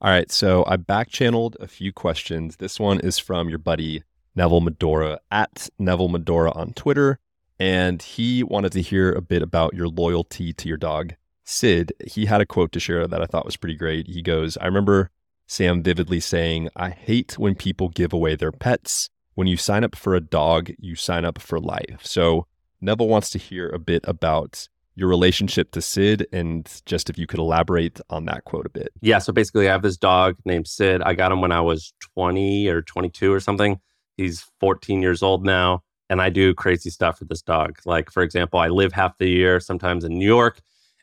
All 0.00 0.10
right, 0.10 0.30
so 0.30 0.64
I 0.68 0.76
back 0.76 1.10
channeled 1.10 1.56
a 1.58 1.66
few 1.66 1.92
questions. 1.92 2.56
This 2.56 2.78
one 2.78 3.00
is 3.00 3.18
from 3.18 3.48
your 3.48 3.58
buddy 3.58 4.04
Neville 4.36 4.60
Medhora 4.60 5.18
at 5.30 5.68
Neville 5.78 6.08
Medhora 6.08 6.52
on 6.52 6.72
Twitter, 6.74 7.18
and 7.58 8.00
he 8.00 8.44
wanted 8.44 8.72
to 8.72 8.82
hear 8.82 9.10
a 9.12 9.22
bit 9.22 9.42
about 9.42 9.74
your 9.74 9.88
loyalty 9.88 10.52
to 10.52 10.68
your 10.68 10.76
dog 10.76 11.14
Sid, 11.46 11.92
he 12.04 12.26
had 12.26 12.40
a 12.40 12.46
quote 12.46 12.72
to 12.72 12.80
share 12.80 13.06
that 13.06 13.22
I 13.22 13.26
thought 13.26 13.44
was 13.44 13.56
pretty 13.56 13.76
great. 13.76 14.08
He 14.08 14.20
goes, 14.20 14.56
I 14.56 14.66
remember 14.66 15.12
Sam 15.46 15.82
vividly 15.82 16.20
saying, 16.20 16.68
I 16.76 16.90
hate 16.90 17.38
when 17.38 17.54
people 17.54 17.88
give 17.88 18.12
away 18.12 18.36
their 18.36 18.52
pets. 18.52 19.08
When 19.34 19.46
you 19.46 19.56
sign 19.56 19.84
up 19.84 19.94
for 19.94 20.14
a 20.14 20.20
dog, 20.20 20.70
you 20.78 20.96
sign 20.96 21.24
up 21.24 21.38
for 21.38 21.60
life. 21.60 22.00
So 22.02 22.46
Neville 22.80 23.08
wants 23.08 23.30
to 23.30 23.38
hear 23.38 23.68
a 23.68 23.78
bit 23.78 24.02
about 24.04 24.68
your 24.94 25.08
relationship 25.08 25.72
to 25.72 25.82
Sid 25.82 26.26
and 26.32 26.68
just 26.86 27.10
if 27.10 27.18
you 27.18 27.26
could 27.26 27.38
elaborate 27.38 28.00
on 28.08 28.24
that 28.24 28.44
quote 28.44 28.64
a 28.66 28.70
bit. 28.70 28.88
Yeah. 29.02 29.18
So 29.18 29.32
basically, 29.32 29.68
I 29.68 29.72
have 29.72 29.82
this 29.82 29.98
dog 29.98 30.36
named 30.46 30.66
Sid. 30.66 31.02
I 31.02 31.12
got 31.14 31.32
him 31.32 31.42
when 31.42 31.52
I 31.52 31.60
was 31.60 31.92
20 32.14 32.68
or 32.68 32.80
22 32.82 33.32
or 33.32 33.40
something. 33.40 33.78
He's 34.16 34.46
14 34.60 35.02
years 35.02 35.22
old 35.22 35.44
now. 35.44 35.82
And 36.08 36.22
I 36.22 36.30
do 36.30 36.54
crazy 36.54 36.88
stuff 36.88 37.18
for 37.18 37.24
this 37.24 37.42
dog. 37.42 37.78
Like, 37.84 38.10
for 38.10 38.22
example, 38.22 38.58
I 38.58 38.68
live 38.68 38.92
half 38.92 39.18
the 39.18 39.28
year 39.28 39.60
sometimes 39.60 40.04
in 40.04 40.18
New 40.18 40.26
York 40.26 40.62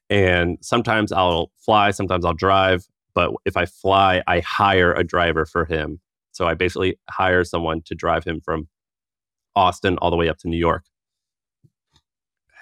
and 0.10 0.58
sometimes 0.62 1.12
I'll 1.12 1.52
fly, 1.58 1.92
sometimes 1.92 2.26
I'll 2.26 2.34
drive. 2.34 2.88
But 3.15 3.32
if 3.45 3.58
I 3.58 3.65
fly, 3.65 4.23
I 4.28 4.39
hire 4.39 4.93
a 4.93 5.04
driver 5.04 5.45
for 5.45 5.65
him. 5.65 5.99
So 6.32 6.47
I 6.47 6.56
basically 6.56 6.97
hire 7.10 7.43
someone 7.43 7.82
to 7.86 7.95
drive 7.95 8.23
him 8.23 8.41
from 8.43 8.67
Austin 9.56 9.97
all 9.99 10.10
the 10.10 10.15
way 10.17 10.30
up 10.30 10.38
to 10.39 10.47
New 10.47 10.58
York. 10.58 10.86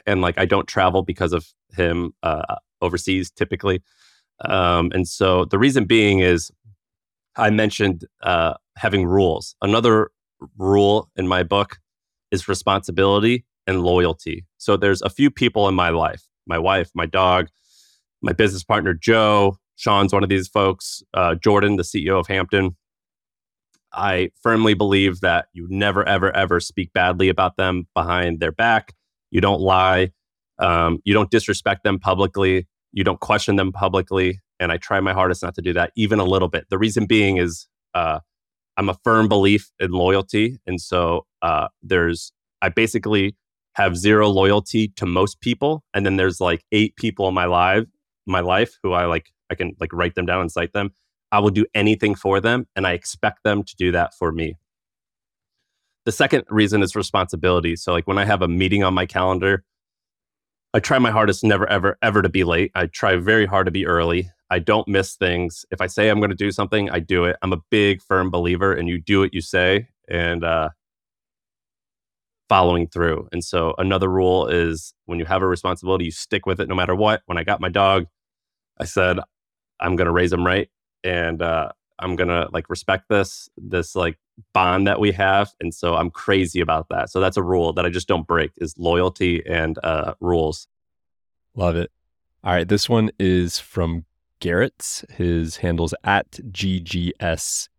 And 0.05 0.21
like 0.21 0.37
I 0.37 0.45
don't 0.45 0.67
travel 0.67 1.03
because 1.03 1.31
of 1.33 1.47
him 1.75 2.13
uh, 2.23 2.55
overseas 2.81 3.31
typically. 3.31 3.81
Um, 4.43 4.91
and 4.93 5.07
so 5.07 5.45
the 5.45 5.59
reason 5.59 5.85
being 5.85 6.19
is 6.19 6.51
I 7.37 7.49
mentioned 7.49 8.05
uh, 8.23 8.55
having 8.77 9.05
rules. 9.05 9.55
Another 9.61 10.11
rule 10.57 11.09
in 11.15 11.27
my 11.27 11.43
book 11.43 11.77
is 12.31 12.47
responsibility 12.47 13.45
and 13.67 13.83
loyalty. 13.83 14.45
So 14.57 14.75
there's 14.75 15.01
a 15.01 15.09
few 15.09 15.29
people 15.31 15.67
in 15.67 15.75
my 15.75 15.89
life 15.89 16.23
my 16.47 16.57
wife, 16.57 16.89
my 16.95 17.05
dog, 17.05 17.47
my 18.21 18.33
business 18.33 18.63
partner, 18.63 18.93
Joe. 18.93 19.57
Sean's 19.81 20.13
one 20.13 20.21
of 20.21 20.29
these 20.29 20.47
folks, 20.47 21.01
uh, 21.15 21.33
Jordan, 21.35 21.75
the 21.75 21.83
CEO 21.83 22.19
of 22.19 22.27
Hampton. 22.27 22.77
I 23.91 24.29
firmly 24.43 24.75
believe 24.75 25.21
that 25.21 25.47
you 25.53 25.65
never, 25.71 26.07
ever, 26.07 26.33
ever 26.35 26.59
speak 26.59 26.93
badly 26.93 27.29
about 27.29 27.57
them 27.57 27.87
behind 27.95 28.39
their 28.39 28.51
back. 28.51 28.93
You 29.31 29.41
don't 29.41 29.59
lie. 29.59 30.11
Um, 30.59 30.99
you 31.03 31.15
don't 31.15 31.31
disrespect 31.31 31.83
them 31.83 31.97
publicly. 31.97 32.67
You 32.93 33.03
don't 33.03 33.19
question 33.19 33.55
them 33.55 33.71
publicly. 33.71 34.39
And 34.59 34.71
I 34.71 34.77
try 34.77 34.99
my 34.99 35.13
hardest 35.13 35.41
not 35.41 35.55
to 35.55 35.63
do 35.63 35.73
that, 35.73 35.91
even 35.95 36.19
a 36.19 36.25
little 36.25 36.47
bit. 36.47 36.65
The 36.69 36.77
reason 36.77 37.07
being 37.07 37.37
is 37.37 37.67
uh, 37.95 38.19
I'm 38.77 38.87
a 38.87 38.97
firm 39.03 39.27
belief 39.27 39.71
in 39.79 39.91
loyalty. 39.91 40.59
And 40.67 40.79
so 40.79 41.25
uh, 41.41 41.69
there's, 41.81 42.31
I 42.61 42.69
basically 42.69 43.35
have 43.73 43.97
zero 43.97 44.29
loyalty 44.29 44.89
to 44.89 45.07
most 45.07 45.41
people 45.41 45.83
and 45.95 46.05
then 46.05 46.17
there's 46.17 46.39
like 46.39 46.63
eight 46.71 46.95
people 46.97 47.27
in 47.27 47.33
my 47.33 47.45
life 47.45 47.85
my 48.27 48.41
life 48.41 48.77
who 48.83 48.91
i 48.91 49.05
like 49.05 49.31
i 49.51 49.55
can 49.55 49.75
like 49.79 49.93
write 49.93 50.15
them 50.15 50.25
down 50.25 50.41
and 50.41 50.51
cite 50.51 50.73
them 50.73 50.91
i 51.31 51.39
will 51.39 51.49
do 51.49 51.65
anything 51.75 52.15
for 52.15 52.39
them 52.39 52.65
and 52.75 52.87
i 52.87 52.93
expect 52.93 53.43
them 53.43 53.63
to 53.63 53.75
do 53.75 53.91
that 53.91 54.13
for 54.15 54.31
me 54.31 54.57
the 56.05 56.11
second 56.11 56.43
reason 56.49 56.81
is 56.81 56.95
responsibility 56.95 57.75
so 57.75 57.91
like 57.91 58.07
when 58.07 58.17
i 58.17 58.25
have 58.25 58.41
a 58.41 58.47
meeting 58.47 58.83
on 58.83 58.93
my 58.93 59.05
calendar 59.05 59.63
I 60.73 60.79
try 60.79 60.99
my 60.99 61.11
hardest 61.11 61.43
never, 61.43 61.67
ever, 61.69 61.97
ever 62.01 62.21
to 62.21 62.29
be 62.29 62.45
late. 62.45 62.71
I 62.75 62.85
try 62.85 63.17
very 63.17 63.45
hard 63.45 63.65
to 63.65 63.71
be 63.71 63.85
early. 63.85 64.31
I 64.49 64.59
don't 64.59 64.87
miss 64.87 65.15
things. 65.15 65.65
If 65.69 65.81
I 65.81 65.87
say 65.87 66.07
I'm 66.07 66.19
going 66.19 66.29
to 66.29 66.35
do 66.35 66.51
something, 66.51 66.89
I 66.89 66.99
do 66.99 67.25
it. 67.25 67.35
I'm 67.41 67.51
a 67.51 67.61
big, 67.69 68.01
firm 68.01 68.29
believer, 68.29 68.73
and 68.73 68.87
you 68.87 68.97
do 68.97 69.19
what 69.19 69.33
you 69.33 69.41
say 69.41 69.89
and 70.09 70.45
uh, 70.45 70.69
following 72.47 72.87
through. 72.87 73.27
And 73.33 73.43
so, 73.43 73.75
another 73.77 74.09
rule 74.09 74.47
is 74.47 74.93
when 75.05 75.19
you 75.19 75.25
have 75.25 75.41
a 75.41 75.47
responsibility, 75.47 76.05
you 76.05 76.11
stick 76.11 76.45
with 76.45 76.61
it 76.61 76.69
no 76.69 76.75
matter 76.75 76.95
what. 76.95 77.21
When 77.25 77.37
I 77.37 77.43
got 77.43 77.59
my 77.59 77.69
dog, 77.69 78.07
I 78.77 78.85
said, 78.85 79.19
I'm 79.81 79.95
to 80.05 80.11
raise 80.11 80.31
them 80.31 80.45
right. 80.45 80.69
And 81.03 81.41
uh, 81.41 81.71
I'm 81.99 82.15
to 82.29 82.47
like 82.51 82.69
respect 82.69 83.09
this, 83.09 83.49
this 83.57 83.95
like 83.95 84.17
bond 84.53 84.87
that 84.87 84.99
we 84.99 85.11
have. 85.11 85.51
And 85.59 85.73
so 85.73 85.95
I'm 85.95 86.09
crazy 86.11 86.61
about 86.61 86.89
that. 86.89 87.09
So 87.09 87.19
that's 87.19 87.37
a 87.37 87.43
rule 87.43 87.73
that 87.73 87.85
I 87.85 87.89
just 87.89 88.07
don't 88.07 88.27
break 88.27 88.51
is 88.57 88.77
loyalty 88.77 89.43
and 89.45 89.77
uh, 89.83 90.13
rules. 90.19 90.67
Love 91.55 91.75
it. 91.75 91.91
All 92.43 92.53
right. 92.53 92.67
This 92.67 92.89
one 92.89 93.11
is 93.19 93.59
from 93.59 94.05
Garrett's. 94.39 95.05
His 95.09 95.57
handle's 95.57 95.93
at 96.03 96.31
GGSIII. 96.31 97.71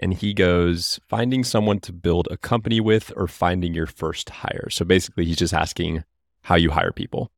And 0.00 0.14
he 0.14 0.32
goes, 0.32 1.00
finding 1.08 1.42
someone 1.42 1.80
to 1.80 1.92
build 1.92 2.28
a 2.30 2.36
company 2.36 2.80
with 2.80 3.12
or 3.16 3.26
finding 3.26 3.74
your 3.74 3.86
first 3.86 4.30
hire. 4.30 4.68
So 4.70 4.84
basically, 4.84 5.24
he's 5.24 5.38
just 5.38 5.52
asking 5.52 6.04
how 6.42 6.54
you 6.54 6.70
hire 6.70 6.92
people. 6.92 7.32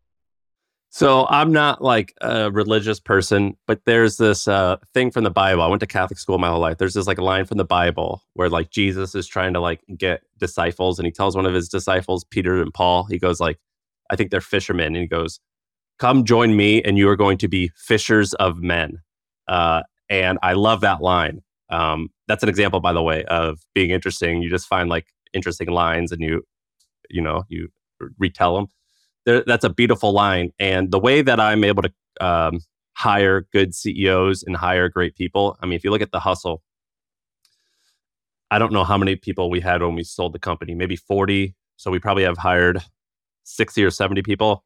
So 0.92 1.24
I'm 1.30 1.52
not 1.52 1.80
like 1.80 2.14
a 2.20 2.50
religious 2.50 2.98
person, 2.98 3.56
but 3.68 3.80
there's 3.86 4.16
this 4.16 4.48
uh, 4.48 4.76
thing 4.92 5.12
from 5.12 5.22
the 5.22 5.30
Bible. 5.30 5.62
I 5.62 5.68
went 5.68 5.78
to 5.80 5.86
Catholic 5.86 6.18
school 6.18 6.36
my 6.38 6.48
whole 6.48 6.58
life. 6.58 6.78
There's 6.78 6.94
this 6.94 7.06
like 7.06 7.18
line 7.18 7.44
from 7.44 7.58
the 7.58 7.64
Bible 7.64 8.24
where 8.34 8.48
like 8.48 8.70
Jesus 8.70 9.14
is 9.14 9.28
trying 9.28 9.52
to 9.54 9.60
like 9.60 9.82
get 9.96 10.22
disciples, 10.38 10.98
and 10.98 11.06
he 11.06 11.12
tells 11.12 11.36
one 11.36 11.46
of 11.46 11.54
his 11.54 11.68
disciples, 11.68 12.24
Peter 12.24 12.60
and 12.60 12.74
Paul, 12.74 13.04
he 13.04 13.18
goes 13.20 13.38
like, 13.38 13.58
I 14.10 14.16
think 14.16 14.32
they're 14.32 14.40
fishermen, 14.40 14.88
and 14.88 14.96
he 14.96 15.06
goes, 15.06 15.38
"Come 16.00 16.24
join 16.24 16.56
me, 16.56 16.82
and 16.82 16.98
you 16.98 17.08
are 17.08 17.16
going 17.16 17.38
to 17.38 17.48
be 17.48 17.70
fishers 17.76 18.34
of 18.34 18.58
men." 18.58 18.98
Uh, 19.46 19.82
and 20.08 20.40
I 20.42 20.54
love 20.54 20.80
that 20.80 21.00
line. 21.00 21.40
Um, 21.70 22.08
that's 22.26 22.42
an 22.42 22.48
example, 22.48 22.80
by 22.80 22.92
the 22.92 23.02
way, 23.02 23.24
of 23.26 23.60
being 23.74 23.90
interesting. 23.90 24.42
You 24.42 24.50
just 24.50 24.66
find 24.66 24.88
like 24.88 25.06
interesting 25.34 25.68
lines, 25.68 26.10
and 26.10 26.20
you, 26.20 26.42
you 27.10 27.22
know, 27.22 27.44
you 27.48 27.68
retell 28.18 28.56
them 28.56 28.66
there, 29.26 29.42
that's 29.46 29.64
a 29.64 29.70
beautiful 29.70 30.12
line. 30.12 30.52
And 30.58 30.90
the 30.90 30.98
way 30.98 31.22
that 31.22 31.40
I'm 31.40 31.64
able 31.64 31.82
to 31.82 31.92
um, 32.20 32.60
hire 32.94 33.46
good 33.52 33.74
CEOs 33.74 34.42
and 34.42 34.56
hire 34.56 34.88
great 34.88 35.14
people, 35.16 35.56
I 35.62 35.66
mean, 35.66 35.74
if 35.74 35.84
you 35.84 35.90
look 35.90 36.02
at 36.02 36.12
the 36.12 36.20
hustle, 36.20 36.62
I 38.50 38.58
don't 38.58 38.72
know 38.72 38.84
how 38.84 38.98
many 38.98 39.16
people 39.16 39.48
we 39.48 39.60
had 39.60 39.82
when 39.82 39.94
we 39.94 40.02
sold 40.02 40.32
the 40.32 40.38
company, 40.38 40.74
maybe 40.74 40.96
40. 40.96 41.54
So 41.76 41.90
we 41.90 41.98
probably 41.98 42.24
have 42.24 42.36
hired 42.36 42.82
60 43.44 43.84
or 43.84 43.90
70 43.90 44.22
people. 44.22 44.64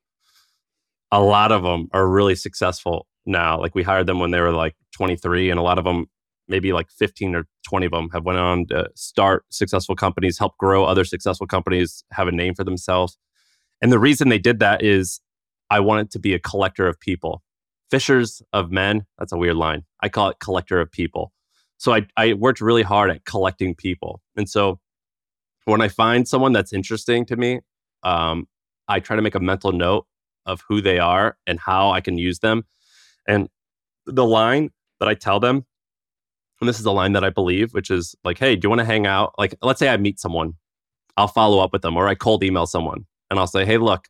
A 1.13 1.21
lot 1.21 1.53
of 1.53 1.63
them 1.63 1.89
are 1.93 2.09
really 2.09 2.35
successful 2.35 3.07
now. 3.27 3.61
Like 3.61 3.75
we 3.75 3.83
hired 3.83 4.07
them 4.07 4.19
when 4.19 4.31
they 4.31 4.41
were 4.41 4.53
like 4.53 4.75
23, 4.93 5.51
and 5.51 5.61
a 5.61 5.63
lot 5.63 5.79
of 5.79 5.85
them, 5.85 6.07
maybe 6.49 6.73
like 6.73 6.91
15 6.91 7.35
or 7.35 7.47
20 7.69 7.87
of 7.87 7.93
them, 7.93 8.09
have 8.13 8.25
went 8.25 8.39
on 8.39 8.67
to 8.69 8.89
start 8.95 9.45
successful 9.51 9.95
companies, 9.95 10.39
help 10.39 10.57
grow 10.59 10.85
other 10.85 11.05
successful 11.05 11.47
companies, 11.47 12.05
have 12.13 12.27
a 12.27 12.33
name 12.33 12.55
for 12.55 12.65
themselves. 12.65 13.19
And 13.81 13.93
the 13.93 13.99
reason 13.99 14.29
they 14.29 14.39
did 14.39 14.61
that 14.61 14.83
is 14.83 15.21
I 15.71 15.81
wanted 15.81 16.11
to 16.13 16.19
be 16.19 16.35
a 16.35 16.39
collector 16.39 16.87
of 16.87 17.01
people. 17.01 17.43
Fishers 17.91 18.43
of 18.53 18.71
men, 18.71 19.07
that's 19.19 19.33
a 19.33 19.37
weird 19.37 19.57
line. 19.57 19.85
I 20.03 20.09
call 20.09 20.29
it 20.29 20.39
collector 20.41 20.81
of 20.81 20.91
people. 20.91 21.33
So 21.79 21.93
I, 21.93 22.07
I 22.17 22.35
worked 22.35 22.61
really 22.61 22.83
hard 22.83 23.11
at 23.11 23.25
collecting 23.25 23.75
people. 23.75 24.21
And 24.37 24.49
so 24.49 24.81
when 25.65 25.81
I 25.81 25.89
find 25.89 26.27
someone 26.27 26.53
that's 26.53 26.73
interesting 26.73 27.27
to 27.27 27.37
me, 27.37 27.61
um, 28.03 28.47
I 28.89 29.01
try 29.01 29.17
to 29.17 29.23
make 29.23 29.35
a 29.35 29.41
mental 29.41 29.73
note 29.73 30.07
of 30.47 30.63
who 30.69 30.81
they 30.81 30.99
are 30.99 31.37
and 31.47 31.59
how 31.59 31.91
I 31.91 32.01
can 32.01 32.19
use 32.19 32.39
them. 32.39 32.65
And 33.27 33.49
the 34.07 34.27
line 34.27 34.71
that 35.01 35.09
I 35.09 35.15
tell 35.15 35.41
them, 35.41 35.65
and 36.61 36.69
this 36.69 36.79
is 36.79 36.85
the 36.85 36.93
line 36.93 37.13
that 37.13 37.25
I 37.25 37.31
believe, 37.31 37.73
which 37.73 37.91
is 37.91 38.15
like, 38.25 38.39
hey, 38.39 38.57
do 38.57 38.67
you 38.67 38.71
want 38.71 38.81
to 38.81 38.85
hang 38.85 39.07
out? 39.07 39.35
Like, 39.39 39.57
let's 39.63 39.79
say 39.79 39.89
I 39.89 39.97
meet 39.97 40.21
someone, 40.21 40.55
I'll 41.17 41.29
follow 41.29 41.61
up 41.61 41.73
with 41.73 41.83
them 41.83 41.97
or 41.97 42.09
I 42.09 42.15
cold 42.15 42.45
email 42.45 42.67
someone 42.67 43.07
and 43.31 43.39
I'll 43.39 43.47
say, 43.47 43.65
hey, 43.65 43.79
look, 43.79 44.09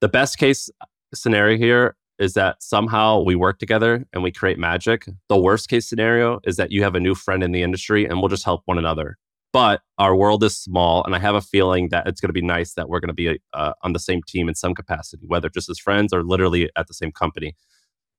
the 0.00 0.08
best 0.08 0.38
case 0.38 0.70
scenario 1.14 1.56
here 1.56 1.96
is 2.18 2.34
that 2.34 2.62
somehow 2.62 3.20
we 3.20 3.34
work 3.34 3.58
together 3.58 4.06
and 4.12 4.22
we 4.22 4.30
create 4.30 4.58
magic. 4.58 5.08
The 5.28 5.38
worst 5.38 5.68
case 5.68 5.88
scenario 5.88 6.40
is 6.44 6.56
that 6.56 6.70
you 6.70 6.82
have 6.82 6.94
a 6.94 7.00
new 7.00 7.14
friend 7.14 7.42
in 7.42 7.52
the 7.52 7.62
industry 7.62 8.04
and 8.04 8.20
we'll 8.20 8.28
just 8.28 8.44
help 8.44 8.62
one 8.66 8.78
another. 8.78 9.16
But 9.52 9.80
our 9.98 10.14
world 10.14 10.44
is 10.44 10.56
small, 10.56 11.02
and 11.04 11.16
I 11.16 11.18
have 11.18 11.34
a 11.34 11.40
feeling 11.40 11.88
that 11.88 12.06
it's 12.06 12.20
going 12.20 12.28
to 12.28 12.32
be 12.32 12.42
nice 12.42 12.74
that 12.74 12.88
we're 12.88 13.00
going 13.00 13.08
to 13.08 13.14
be 13.14 13.40
uh, 13.52 13.72
on 13.82 13.92
the 13.94 13.98
same 13.98 14.22
team 14.22 14.48
in 14.48 14.54
some 14.54 14.74
capacity, 14.74 15.24
whether 15.26 15.48
just 15.48 15.68
as 15.68 15.78
friends 15.78 16.12
or 16.12 16.22
literally 16.22 16.70
at 16.76 16.86
the 16.86 16.94
same 16.94 17.10
company. 17.10 17.56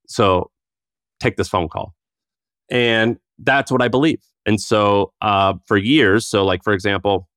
So 0.07 0.51
take 1.21 1.37
this 1.37 1.47
phone 1.47 1.69
call. 1.69 1.93
And 2.69 3.17
that's 3.39 3.71
what 3.71 3.81
I 3.81 3.87
believe. 3.87 4.21
And 4.45 4.59
so 4.59 5.13
uh, 5.21 5.53
for 5.67 5.77
years, 5.77 6.27
so 6.27 6.43
like 6.43 6.63
for 6.63 6.73
example, 6.73 7.29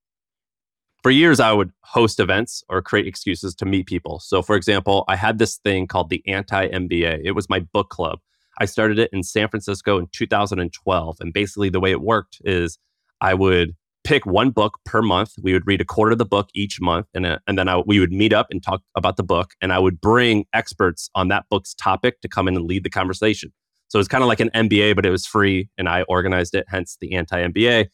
for 1.05 1.11
years 1.11 1.39
I 1.39 1.53
would 1.53 1.71
host 1.83 2.19
events 2.19 2.63
or 2.67 2.81
create 2.81 3.05
excuses 3.05 3.53
to 3.57 3.65
meet 3.67 3.85
people. 3.85 4.19
So 4.19 4.41
for 4.41 4.55
example, 4.55 5.05
I 5.07 5.15
had 5.15 5.37
this 5.37 5.57
thing 5.57 5.85
called 5.85 6.09
the 6.09 6.23
Anti 6.25 6.67
MBA. 6.67 7.21
It 7.23 7.33
was 7.33 7.47
my 7.47 7.59
book 7.59 7.89
club. 7.89 8.17
I 8.59 8.65
started 8.65 8.97
it 8.97 9.11
in 9.13 9.21
San 9.21 9.47
Francisco 9.47 9.99
in 9.99 10.07
2012 10.11 11.17
and 11.19 11.31
basically 11.31 11.69
the 11.69 11.79
way 11.79 11.91
it 11.91 12.01
worked 12.01 12.41
is 12.43 12.79
I 13.21 13.35
would 13.35 13.75
pick 14.03 14.25
one 14.25 14.49
book 14.49 14.79
per 14.83 15.03
month. 15.03 15.33
We 15.39 15.53
would 15.53 15.67
read 15.67 15.79
a 15.79 15.85
quarter 15.85 16.13
of 16.13 16.17
the 16.17 16.25
book 16.25 16.49
each 16.55 16.81
month 16.81 17.05
and 17.13 17.27
uh, 17.27 17.37
and 17.45 17.55
then 17.55 17.69
I, 17.69 17.83
we 17.85 17.99
would 17.99 18.11
meet 18.11 18.33
up 18.33 18.47
and 18.49 18.63
talk 18.63 18.81
about 18.95 19.15
the 19.15 19.21
book 19.21 19.51
and 19.61 19.71
I 19.71 19.77
would 19.77 20.01
bring 20.01 20.45
experts 20.53 21.11
on 21.13 21.27
that 21.27 21.45
book's 21.51 21.75
topic 21.75 22.19
to 22.21 22.27
come 22.27 22.47
in 22.47 22.55
and 22.55 22.65
lead 22.65 22.83
the 22.83 22.89
conversation. 22.89 23.53
So 23.89 23.99
it's 23.99 24.07
kind 24.07 24.23
of 24.23 24.27
like 24.27 24.39
an 24.39 24.49
MBA 24.55 24.95
but 24.95 25.05
it 25.05 25.11
was 25.11 25.27
free 25.27 25.69
and 25.77 25.87
I 25.87 26.01
organized 26.09 26.55
it 26.55 26.65
hence 26.67 26.97
the 26.99 27.13
Anti 27.13 27.47
MBA 27.47 27.89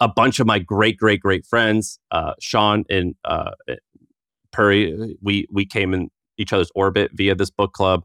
a 0.00 0.08
bunch 0.08 0.40
of 0.40 0.46
my 0.46 0.58
great, 0.58 0.96
great, 0.96 1.20
great 1.20 1.44
friends, 1.44 1.98
uh, 2.10 2.34
Sean 2.40 2.84
and 2.88 3.14
uh, 3.24 3.50
we 5.20 5.46
we 5.50 5.64
came 5.64 5.94
in 5.94 6.10
each 6.36 6.52
other's 6.52 6.70
orbit 6.74 7.10
via 7.14 7.34
this 7.34 7.50
book 7.50 7.72
club. 7.72 8.04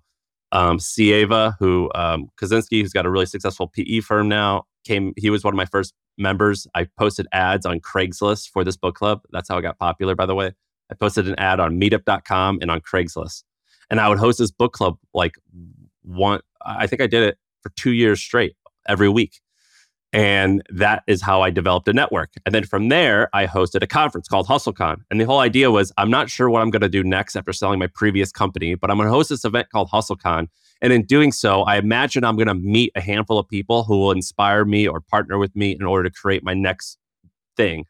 Um, 0.51 0.77
Sieva, 0.77 1.56
who 1.60 1.89
um, 1.95 2.27
Kozinsky, 2.39 2.82
who's 2.82 2.93
got 2.93 3.06
a 3.06 3.10
really 3.10 3.25
successful 3.25 3.67
PE 3.67 4.01
firm 4.01 4.29
now, 4.29 4.63
came. 4.84 5.13
He 5.17 5.29
was 5.29 5.43
one 5.43 5.53
of 5.53 5.58
my 5.58 5.65
first 5.65 5.93
members. 6.17 6.67
I 6.75 6.88
posted 6.97 7.27
ads 7.32 7.65
on 7.65 7.79
Craigslist 7.79 8.49
for 8.49 8.63
this 8.63 8.77
book 8.77 8.95
club. 8.95 9.21
That's 9.32 9.49
how 9.49 9.58
I 9.58 9.62
got 9.62 9.79
popular, 9.79 10.15
by 10.15 10.25
the 10.25 10.36
way. 10.36 10.51
I 10.91 10.95
posted 10.95 11.27
an 11.27 11.36
ad 11.39 11.60
on 11.60 11.79
Meetup.com 11.79 12.60
and 12.62 12.69
on 12.69 12.82
Craigslist, 12.82 13.43
and 13.89 13.99
I 13.99 14.10
would 14.10 14.19
host 14.19 14.38
this 14.39 14.51
book 14.51 14.73
club 14.73 14.97
like 15.13 15.36
one. 16.03 16.41
I 16.63 16.88
think 16.88 17.01
I 17.01 17.08
did 17.08 17.23
it 17.23 17.38
for 17.62 17.69
two 17.75 17.91
years 17.91 18.19
straight 18.21 18.56
every 18.88 19.10
week. 19.10 19.39
And 20.13 20.62
that 20.69 21.02
is 21.08 21.23
how 21.23 21.41
I 21.41 21.49
developed 21.49 21.88
a 21.88 21.93
network. 21.93 22.34
And 22.45 22.54
then 22.54 22.65
from 22.65 22.89
there, 22.89 23.30
I 23.34 23.47
hosted 23.47 23.82
a 23.82 23.88
conference 23.88 24.28
called 24.28 24.47
HustleCon. 24.47 24.97
And 25.10 25.19
the 25.19 25.26
whole 25.26 25.39
idea 25.39 25.71
was 25.71 25.91
I'm 25.97 26.12
not 26.12 26.30
sure 26.30 26.52
what 26.52 26.62
I'm 26.62 26.69
going 26.69 26.84
to 26.84 26.89
do 26.89 27.04
next 27.04 27.36
after 27.36 27.52
selling 27.52 27.80
my 27.80 27.88
previous 27.88 28.32
company, 28.32 28.76
but 28.76 28.91
I'm 28.91 28.97
going 28.97 29.08
to 29.08 29.13
host 29.13 29.30
this 29.30 29.43
event 29.43 29.69
called 29.71 29.89
HustleCon. 29.89 30.47
And 30.82 30.93
in 30.93 31.06
doing 31.06 31.32
so, 31.32 31.63
I 31.63 31.78
imagine 31.78 32.23
I'm 32.23 32.36
going 32.36 32.47
to 32.47 32.54
meet 32.54 32.91
a 32.95 33.02
handful 33.02 33.39
of 33.39 33.47
people 33.47 33.86
who 33.86 33.97
will 33.97 34.12
inspire 34.12 34.65
me 34.65 34.88
or 34.88 35.02
partner 35.02 35.39
with 35.39 35.56
me 35.56 35.71
in 35.71 35.84
order 35.84 36.08
to 36.08 36.13
create 36.15 36.43
my 36.43 36.54
next 36.54 36.99
thing. 37.58 37.86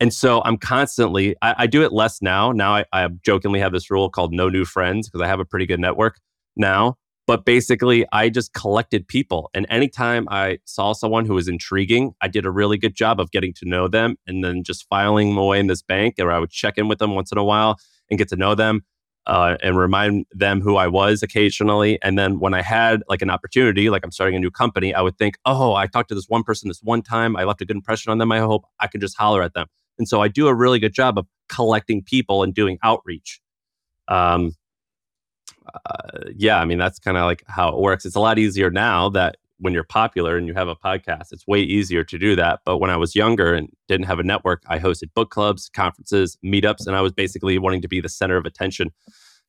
And 0.00 0.12
so 0.12 0.42
I'm 0.44 0.56
constantly, 0.56 1.36
I, 1.42 1.54
I 1.58 1.66
do 1.66 1.82
it 1.82 1.92
less 1.92 2.22
now. 2.22 2.50
Now 2.50 2.76
I, 2.76 2.84
I 2.92 3.08
jokingly 3.24 3.60
have 3.60 3.72
this 3.72 3.90
rule 3.90 4.08
called 4.08 4.32
no 4.32 4.48
new 4.48 4.64
friends 4.64 5.08
because 5.08 5.22
I 5.22 5.28
have 5.28 5.38
a 5.38 5.44
pretty 5.44 5.66
good 5.66 5.80
network 5.80 6.18
now. 6.56 6.96
But 7.32 7.46
basically, 7.46 8.04
I 8.12 8.28
just 8.28 8.52
collected 8.52 9.08
people. 9.08 9.48
And 9.54 9.66
anytime 9.70 10.28
I 10.30 10.58
saw 10.66 10.92
someone 10.92 11.24
who 11.24 11.32
was 11.32 11.48
intriguing, 11.48 12.12
I 12.20 12.28
did 12.28 12.44
a 12.44 12.50
really 12.50 12.76
good 12.76 12.94
job 12.94 13.18
of 13.18 13.30
getting 13.30 13.54
to 13.54 13.64
know 13.66 13.88
them 13.88 14.16
and 14.26 14.44
then 14.44 14.64
just 14.64 14.86
filing 14.90 15.30
them 15.30 15.38
away 15.38 15.58
in 15.58 15.66
this 15.66 15.80
bank. 15.80 16.16
Or 16.18 16.30
I 16.30 16.38
would 16.38 16.50
check 16.50 16.76
in 16.76 16.88
with 16.88 16.98
them 16.98 17.14
once 17.14 17.32
in 17.32 17.38
a 17.38 17.42
while 17.42 17.78
and 18.10 18.18
get 18.18 18.28
to 18.28 18.36
know 18.36 18.54
them 18.54 18.82
uh, 19.26 19.56
and 19.62 19.78
remind 19.78 20.26
them 20.32 20.60
who 20.60 20.76
I 20.76 20.88
was 20.88 21.22
occasionally. 21.22 21.98
And 22.02 22.18
then 22.18 22.38
when 22.38 22.52
I 22.52 22.60
had 22.60 23.02
like 23.08 23.22
an 23.22 23.30
opportunity, 23.30 23.88
like 23.88 24.04
I'm 24.04 24.12
starting 24.12 24.36
a 24.36 24.38
new 24.38 24.50
company, 24.50 24.92
I 24.92 25.00
would 25.00 25.16
think, 25.16 25.38
oh, 25.46 25.72
I 25.72 25.86
talked 25.86 26.10
to 26.10 26.14
this 26.14 26.28
one 26.28 26.42
person 26.42 26.68
this 26.68 26.82
one 26.82 27.00
time. 27.00 27.34
I 27.34 27.44
left 27.44 27.62
a 27.62 27.64
good 27.64 27.76
impression 27.76 28.12
on 28.12 28.18
them. 28.18 28.30
I 28.30 28.40
hope 28.40 28.66
I 28.78 28.88
can 28.88 29.00
just 29.00 29.16
holler 29.16 29.42
at 29.42 29.54
them. 29.54 29.68
And 29.98 30.06
so 30.06 30.20
I 30.20 30.28
do 30.28 30.48
a 30.48 30.54
really 30.54 30.78
good 30.78 30.92
job 30.92 31.16
of 31.16 31.26
collecting 31.48 32.02
people 32.02 32.42
and 32.42 32.52
doing 32.52 32.78
outreach. 32.82 33.40
Um, 34.08 34.54
uh, 35.74 36.18
yeah, 36.36 36.58
I 36.58 36.64
mean, 36.64 36.78
that's 36.78 36.98
kind 36.98 37.16
of 37.16 37.24
like 37.24 37.42
how 37.46 37.68
it 37.68 37.78
works. 37.78 38.04
It's 38.04 38.16
a 38.16 38.20
lot 38.20 38.38
easier 38.38 38.70
now 38.70 39.08
that 39.10 39.36
when 39.58 39.72
you're 39.72 39.84
popular 39.84 40.36
and 40.36 40.48
you 40.48 40.54
have 40.54 40.68
a 40.68 40.74
podcast, 40.74 41.32
it's 41.32 41.46
way 41.46 41.60
easier 41.60 42.02
to 42.02 42.18
do 42.18 42.34
that. 42.34 42.60
But 42.64 42.78
when 42.78 42.90
I 42.90 42.96
was 42.96 43.14
younger 43.14 43.54
and 43.54 43.68
didn't 43.86 44.06
have 44.06 44.18
a 44.18 44.24
network, 44.24 44.62
I 44.66 44.78
hosted 44.78 45.14
book 45.14 45.30
clubs, 45.30 45.70
conferences, 45.72 46.36
meetups, 46.44 46.86
and 46.86 46.96
I 46.96 47.00
was 47.00 47.12
basically 47.12 47.58
wanting 47.58 47.80
to 47.82 47.88
be 47.88 48.00
the 48.00 48.08
center 48.08 48.36
of 48.36 48.44
attention. 48.44 48.90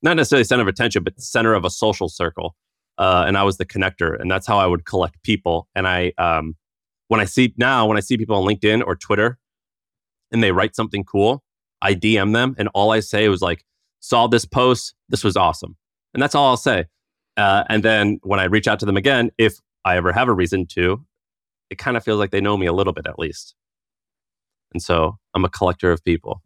Not 0.03 0.15
necessarily 0.15 0.43
center 0.43 0.61
of 0.61 0.67
attention, 0.67 1.03
but 1.03 1.19
center 1.19 1.55
of 1.55 1.65
a 1.65 1.69
social 1.69 2.09
circle. 2.09 2.55
Uh, 2.99 3.23
and 3.25 3.37
I 3.37 3.43
was 3.43 3.57
the 3.57 3.65
connector, 3.65 4.19
and 4.19 4.29
that's 4.29 4.45
how 4.45 4.59
I 4.59 4.67
would 4.67 4.85
collect 4.85 5.23
people. 5.23 5.67
And 5.73 5.87
I, 5.87 6.13
um, 6.19 6.55
when 7.07 7.19
I 7.19 7.25
see 7.25 7.55
now, 7.57 7.87
when 7.87 7.97
I 7.97 8.01
see 8.01 8.17
people 8.17 8.35
on 8.35 8.47
LinkedIn 8.47 8.83
or 8.85 8.95
Twitter, 8.95 9.39
and 10.31 10.43
they 10.43 10.51
write 10.51 10.75
something 10.75 11.03
cool, 11.03 11.43
I 11.81 11.95
DM 11.95 12.33
them, 12.33 12.55
and 12.59 12.69
all 12.75 12.91
I 12.91 12.99
say 12.99 13.27
was 13.29 13.41
like, 13.41 13.65
saw 13.99 14.27
this 14.27 14.45
post. 14.45 14.93
This 15.09 15.23
was 15.23 15.35
awesome. 15.35 15.75
And 16.13 16.21
that's 16.21 16.35
all 16.35 16.47
I'll 16.47 16.57
say. 16.57 16.85
Uh, 17.37 17.63
and 17.69 17.83
then 17.83 18.19
when 18.23 18.39
I 18.39 18.45
reach 18.45 18.67
out 18.67 18.79
to 18.79 18.85
them 18.85 18.97
again, 18.97 19.31
if 19.37 19.59
I 19.85 19.97
ever 19.97 20.11
have 20.11 20.27
a 20.27 20.33
reason 20.33 20.67
to, 20.67 21.03
it 21.69 21.77
kind 21.77 21.97
of 21.97 22.03
feels 22.03 22.19
like 22.19 22.31
they 22.31 22.41
know 22.41 22.57
me 22.57 22.67
a 22.67 22.73
little 22.73 22.93
bit 22.93 23.07
at 23.07 23.17
least. 23.17 23.55
And 24.73 24.81
so 24.81 25.17
I'm 25.33 25.45
a 25.45 25.49
collector 25.49 25.91
of 25.91 26.03
people. 26.03 26.41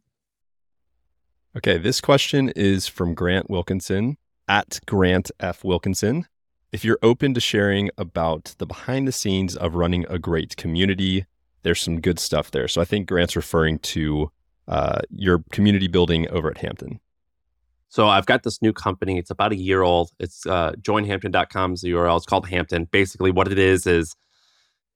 Okay, 1.55 1.77
this 1.77 2.01
question 2.01 2.49
is 2.55 2.87
from 2.87 3.13
Grant 3.13 3.49
Wilkinson 3.49 4.17
at 4.47 4.79
Grant 4.85 5.31
F. 5.39 5.63
Wilkinson. 5.63 6.27
If 6.71 6.85
you're 6.85 6.99
open 7.01 7.33
to 7.33 7.39
sharing 7.39 7.89
about 7.97 8.55
the 8.57 8.65
behind 8.65 9.07
the 9.07 9.11
scenes 9.11 9.55
of 9.55 9.75
running 9.75 10.05
a 10.09 10.19
great 10.19 10.55
community, 10.57 11.25
there's 11.63 11.81
some 11.81 11.99
good 11.99 12.19
stuff 12.19 12.51
there. 12.51 12.67
So 12.67 12.81
I 12.81 12.85
think 12.85 13.07
Grant's 13.07 13.35
referring 13.35 13.79
to 13.79 14.31
uh, 14.67 14.99
your 15.09 15.43
community 15.51 15.87
building 15.87 16.29
over 16.29 16.49
at 16.49 16.59
Hampton. 16.59 16.99
So 17.89 18.07
I've 18.07 18.25
got 18.25 18.43
this 18.43 18.61
new 18.61 18.73
company. 18.73 19.17
It's 19.17 19.31
about 19.31 19.53
a 19.53 19.55
year 19.55 19.81
old. 19.81 20.11
It's 20.19 20.45
uh, 20.45 20.73
joinhampton.com 20.81 21.73
is 21.73 21.81
the 21.81 21.91
URL. 21.91 22.17
It's 22.17 22.25
called 22.25 22.47
Hampton. 22.47 22.85
Basically, 22.91 23.31
what 23.31 23.49
it 23.51 23.57
is 23.57 23.87
is 23.87 24.15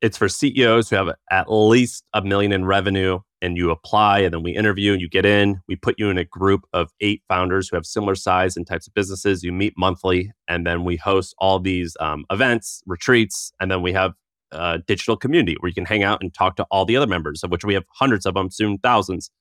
it's 0.02 0.18
for 0.18 0.28
CEOs 0.28 0.90
who 0.90 0.96
have 0.96 1.10
at 1.30 1.52
least 1.52 2.04
a 2.14 2.22
million 2.22 2.52
in 2.52 2.66
revenue, 2.66 3.20
and 3.42 3.56
you 3.56 3.72
apply, 3.72 4.20
and 4.20 4.34
then 4.34 4.44
we 4.44 4.52
interview, 4.52 4.92
and 4.92 5.02
you 5.02 5.08
get 5.08 5.26
in. 5.26 5.62
We 5.68 5.76
put 5.76 5.96
you 5.98 6.10
in 6.10 6.18
a 6.18 6.26
group 6.26 6.62
of 6.74 6.92
eight 7.00 7.22
founders 7.28 7.70
who 7.70 7.78
have 7.78 7.86
similar 7.86 8.16
size 8.16 8.58
and 8.58 8.68
types 8.68 8.88
of 8.88 8.94
businesses. 8.94 9.44
You 9.44 9.52
meet 9.52 9.74
monthly, 9.78 10.32
and 10.48 10.66
then 10.66 10.84
we 10.84 10.98
host 10.98 11.34
all 11.38 11.60
these 11.60 11.96
um, 12.00 12.26
events, 12.32 12.84
retreats, 12.86 13.54
and 13.60 13.72
then 13.72 13.82
we 13.82 13.94
have 13.94 14.14
a 14.52 14.80
digital 14.86 15.16
community 15.16 15.56
where 15.60 15.70
you 15.70 15.76
can 15.76 15.86
hang 15.86 16.04
out 16.04 16.22
and 16.22 16.34
talk 16.34 16.56
to 16.58 16.66
all 16.72 16.84
the 16.86 16.98
other 16.98 17.08
members, 17.08 17.44
of 17.44 17.52
which 17.52 17.64
we 17.64 17.74
have 17.74 17.86
hundreds 17.94 18.26
of 18.26 18.34
them, 18.34 18.50
soon 18.50 18.78
thousands. 18.80 19.32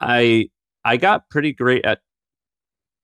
I 0.00 0.48
I 0.84 0.96
got 0.96 1.28
pretty 1.28 1.52
great 1.52 1.84
at 1.84 2.00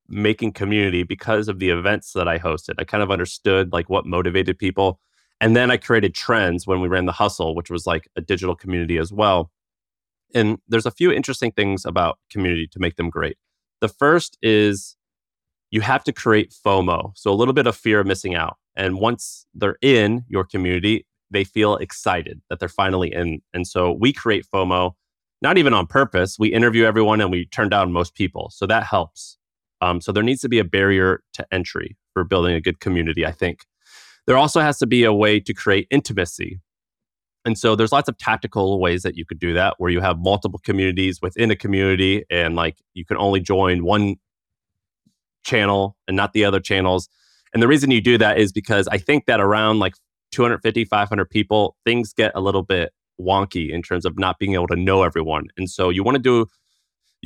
making 0.09 0.53
community 0.53 1.03
because 1.03 1.49
of 1.49 1.59
the 1.59 1.71
events 1.71 2.13
that 2.13 2.29
I 2.29 2.39
hosted. 2.39 2.75
I 2.79 2.85
kind 2.85 3.03
of 3.03 3.11
understood 3.11 3.73
like 3.73 3.89
what 3.89 4.07
motivated 4.07 4.59
people. 4.59 5.01
And 5.41 5.55
then 5.55 5.71
I 5.71 5.77
created 5.77 6.15
trends 6.15 6.67
when 6.67 6.81
we 6.81 6.89
ran 6.89 7.07
the 7.07 7.13
hustle, 7.13 7.55
which 7.55 7.71
was 7.71 7.87
like 7.87 8.09
a 8.17 8.21
digital 8.21 8.55
community 8.55 8.99
as 8.99 9.13
well. 9.13 9.51
And 10.35 10.59
there's 10.69 10.87
a 10.87 10.91
few 10.91 11.13
interesting 11.13 11.53
things 11.53 11.85
about 11.85 12.19
community 12.31 12.67
to 12.73 12.79
make 12.79 12.97
them 12.97 13.11
great. 13.11 13.37
The 13.81 13.89
first 13.89 14.39
is 14.43 14.97
you 15.71 15.81
have 15.81 16.05
to 16.05 16.13
create 16.13 16.55
FOMO. 16.65 17.13
So 17.15 17.31
a 17.31 17.35
little 17.35 17.55
bit 17.55 17.67
of 17.67 17.77
fear 17.77 18.01
of 18.01 18.07
missing 18.07 18.35
out. 18.35 18.57
And 18.75 18.99
once 18.99 19.47
they're 19.55 19.79
in 19.83 20.25
your 20.29 20.45
community, 20.45 21.07
they 21.31 21.45
feel 21.45 21.77
excited 21.77 22.41
that 22.49 22.61
they're 22.61 22.69
finally 22.69 23.13
in. 23.13 23.41
And 23.53 23.67
so 23.67 23.93
we 23.93 24.13
create 24.13 24.47
FOMO, 24.53 24.93
not 25.43 25.59
even 25.59 25.75
on 25.75 25.87
purpose. 25.87 26.39
We 26.39 26.49
interview 26.49 26.85
everyone 26.85 27.21
and 27.21 27.31
we 27.31 27.47
turn 27.47 27.69
down 27.69 27.93
most 27.93 28.15
people. 28.15 28.51
So 28.51 28.67
that 28.67 28.85
helps. 28.85 29.39
Um, 29.81 30.01
so 30.01 30.13
there 30.13 30.23
needs 30.23 30.41
to 30.43 30.49
be 30.49 30.59
a 30.59 30.65
barrier 30.65 31.23
to 31.35 31.47
entry 31.53 31.97
for 32.13 32.25
building 32.25 32.55
a 32.55 32.61
good 32.61 32.81
community, 32.81 33.27
I 33.27 33.33
think. 33.33 33.65
There 34.27 34.37
also 34.37 34.61
has 34.61 34.79
to 34.79 34.87
be 34.87 35.05
a 35.05 35.13
way 35.13 35.39
to 35.41 35.55
create 35.55 35.87
intimacy. 35.91 36.61
And 37.45 37.57
so 37.57 37.77
there's 37.77 37.93
lots 37.93 38.09
of 38.09 38.19
tactical 38.19 38.81
ways 38.81 39.03
that 39.03 39.17
you 39.17 39.25
could 39.25 39.39
do 39.39 39.55
that 39.55 39.75
where 39.79 39.91
you 39.91 40.01
have 40.01 40.19
multiple 40.19 40.61
communities 40.65 41.21
within 41.23 41.51
a 41.51 41.57
community 41.57 42.25
and 42.29 42.57
like 42.57 42.79
you 42.95 43.05
can 43.05 43.17
only 43.17 43.39
join 43.39 43.85
one 43.85 44.17
channel 45.45 45.97
and 46.09 46.17
not 46.17 46.33
the 46.33 46.45
other 46.45 46.59
channels. 46.59 47.09
And 47.55 47.63
the 47.63 47.69
reason 47.69 47.93
you 47.93 48.01
do 48.01 48.19
that 48.19 48.39
is 48.39 48.51
because 48.51 48.89
I 48.89 48.99
think 48.99 49.27
that 49.27 49.41
around 49.41 49.79
like 49.79 49.95
250, 50.33 50.85
500 50.87 51.31
people, 51.31 51.77
things 51.85 52.13
get 52.13 52.33
a 52.35 52.41
little 52.41 52.63
bit 52.63 52.93
wonky 53.21 53.71
in 53.71 53.81
terms 53.81 54.05
of 54.05 54.19
not 54.19 54.39
being 54.39 54.55
able 54.55 54.67
to 54.67 54.77
know 54.77 55.05
everyone. 55.05 55.47
And 55.57 55.71
so 55.71 55.89
you 55.89 56.03
want 56.03 56.17
to 56.17 56.23
do 56.23 56.47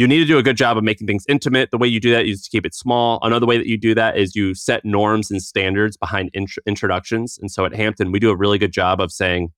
you 0.01 0.09
need 0.09 0.21
to 0.21 0.25
do 0.25 0.39
a 0.39 0.43
good 0.43 0.57
job 0.57 0.79
of 0.79 0.83
making 0.83 1.07
things 1.07 1.27
intimate. 1.29 1.71
The 1.71 1.77
way 1.77 1.87
you 1.87 2.01
do 2.01 2.11
that 2.13 2.25
is 2.25 2.41
to 2.45 2.49
keep 2.49 2.65
it 2.65 2.75
small. 2.75 3.19
Another 3.21 3.45
way 3.45 3.59
that 3.59 3.67
you 3.67 3.77
do 3.77 3.95
that 3.95 4.17
is 4.17 4.35
you 4.35 4.55
set 4.55 4.83
norms 4.83 5.31
and 5.31 5.43
standards 5.43 5.99
behind 5.99 6.31
int- 6.33 6.57
introductions. 6.65 7.39
And 7.39 7.51
so 7.51 7.67
at 7.67 7.75
Hampton, 7.75 8.11
we 8.11 8.19
do 8.19 8.31
a 8.31 8.37
really 8.37 8.57
good 8.57 8.73
job 8.73 8.99
of 8.99 9.13
saying, 9.13 9.53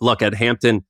look, 0.00 0.22
at 0.22 0.32
Hampton, 0.32 0.86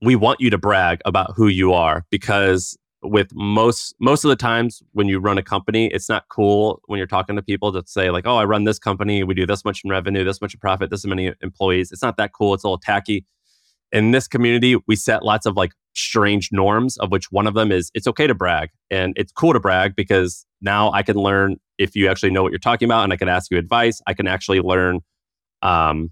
we 0.00 0.14
want 0.14 0.40
you 0.40 0.50
to 0.50 0.58
brag 0.58 1.00
about 1.04 1.32
who 1.34 1.48
you 1.48 1.72
are 1.72 2.04
because 2.12 2.78
with 3.02 3.34
most 3.34 3.96
most 3.98 4.22
of 4.22 4.28
the 4.28 4.36
times 4.36 4.80
when 4.92 5.08
you 5.08 5.18
run 5.18 5.36
a 5.36 5.42
company 5.42 5.88
it's 5.88 6.08
not 6.08 6.22
cool 6.28 6.80
when 6.84 6.98
you're 6.98 7.06
talking 7.08 7.34
to 7.34 7.42
people 7.42 7.72
to 7.72 7.82
say 7.84 8.10
like 8.10 8.24
oh 8.28 8.36
i 8.36 8.44
run 8.44 8.62
this 8.62 8.78
company 8.78 9.24
we 9.24 9.34
do 9.34 9.44
this 9.44 9.64
much 9.64 9.80
in 9.82 9.90
revenue 9.90 10.22
this 10.22 10.40
much 10.40 10.54
in 10.54 10.60
profit 10.60 10.88
this 10.88 11.04
many 11.04 11.32
employees 11.40 11.90
it's 11.90 12.02
not 12.02 12.16
that 12.16 12.32
cool 12.32 12.54
it's 12.54 12.62
a 12.62 12.68
little 12.68 12.78
tacky 12.78 13.26
in 13.90 14.12
this 14.12 14.28
community 14.28 14.76
we 14.86 14.94
set 14.94 15.24
lots 15.24 15.46
of 15.46 15.56
like 15.56 15.72
strange 15.94 16.50
norms, 16.52 16.96
of 16.98 17.10
which 17.10 17.30
one 17.30 17.46
of 17.46 17.54
them 17.54 17.70
is 17.70 17.90
it's 17.94 18.06
okay 18.06 18.26
to 18.26 18.34
brag. 18.34 18.70
And 18.90 19.12
it's 19.16 19.32
cool 19.32 19.52
to 19.52 19.60
brag 19.60 19.94
because 19.96 20.46
now 20.60 20.90
I 20.92 21.02
can 21.02 21.16
learn 21.16 21.56
if 21.78 21.94
you 21.96 22.08
actually 22.08 22.30
know 22.30 22.42
what 22.42 22.52
you're 22.52 22.58
talking 22.58 22.86
about 22.86 23.04
and 23.04 23.12
I 23.12 23.16
can 23.16 23.28
ask 23.28 23.50
you 23.50 23.58
advice. 23.58 24.00
I 24.06 24.14
can 24.14 24.26
actually 24.26 24.60
learn 24.60 25.00
um, 25.62 26.10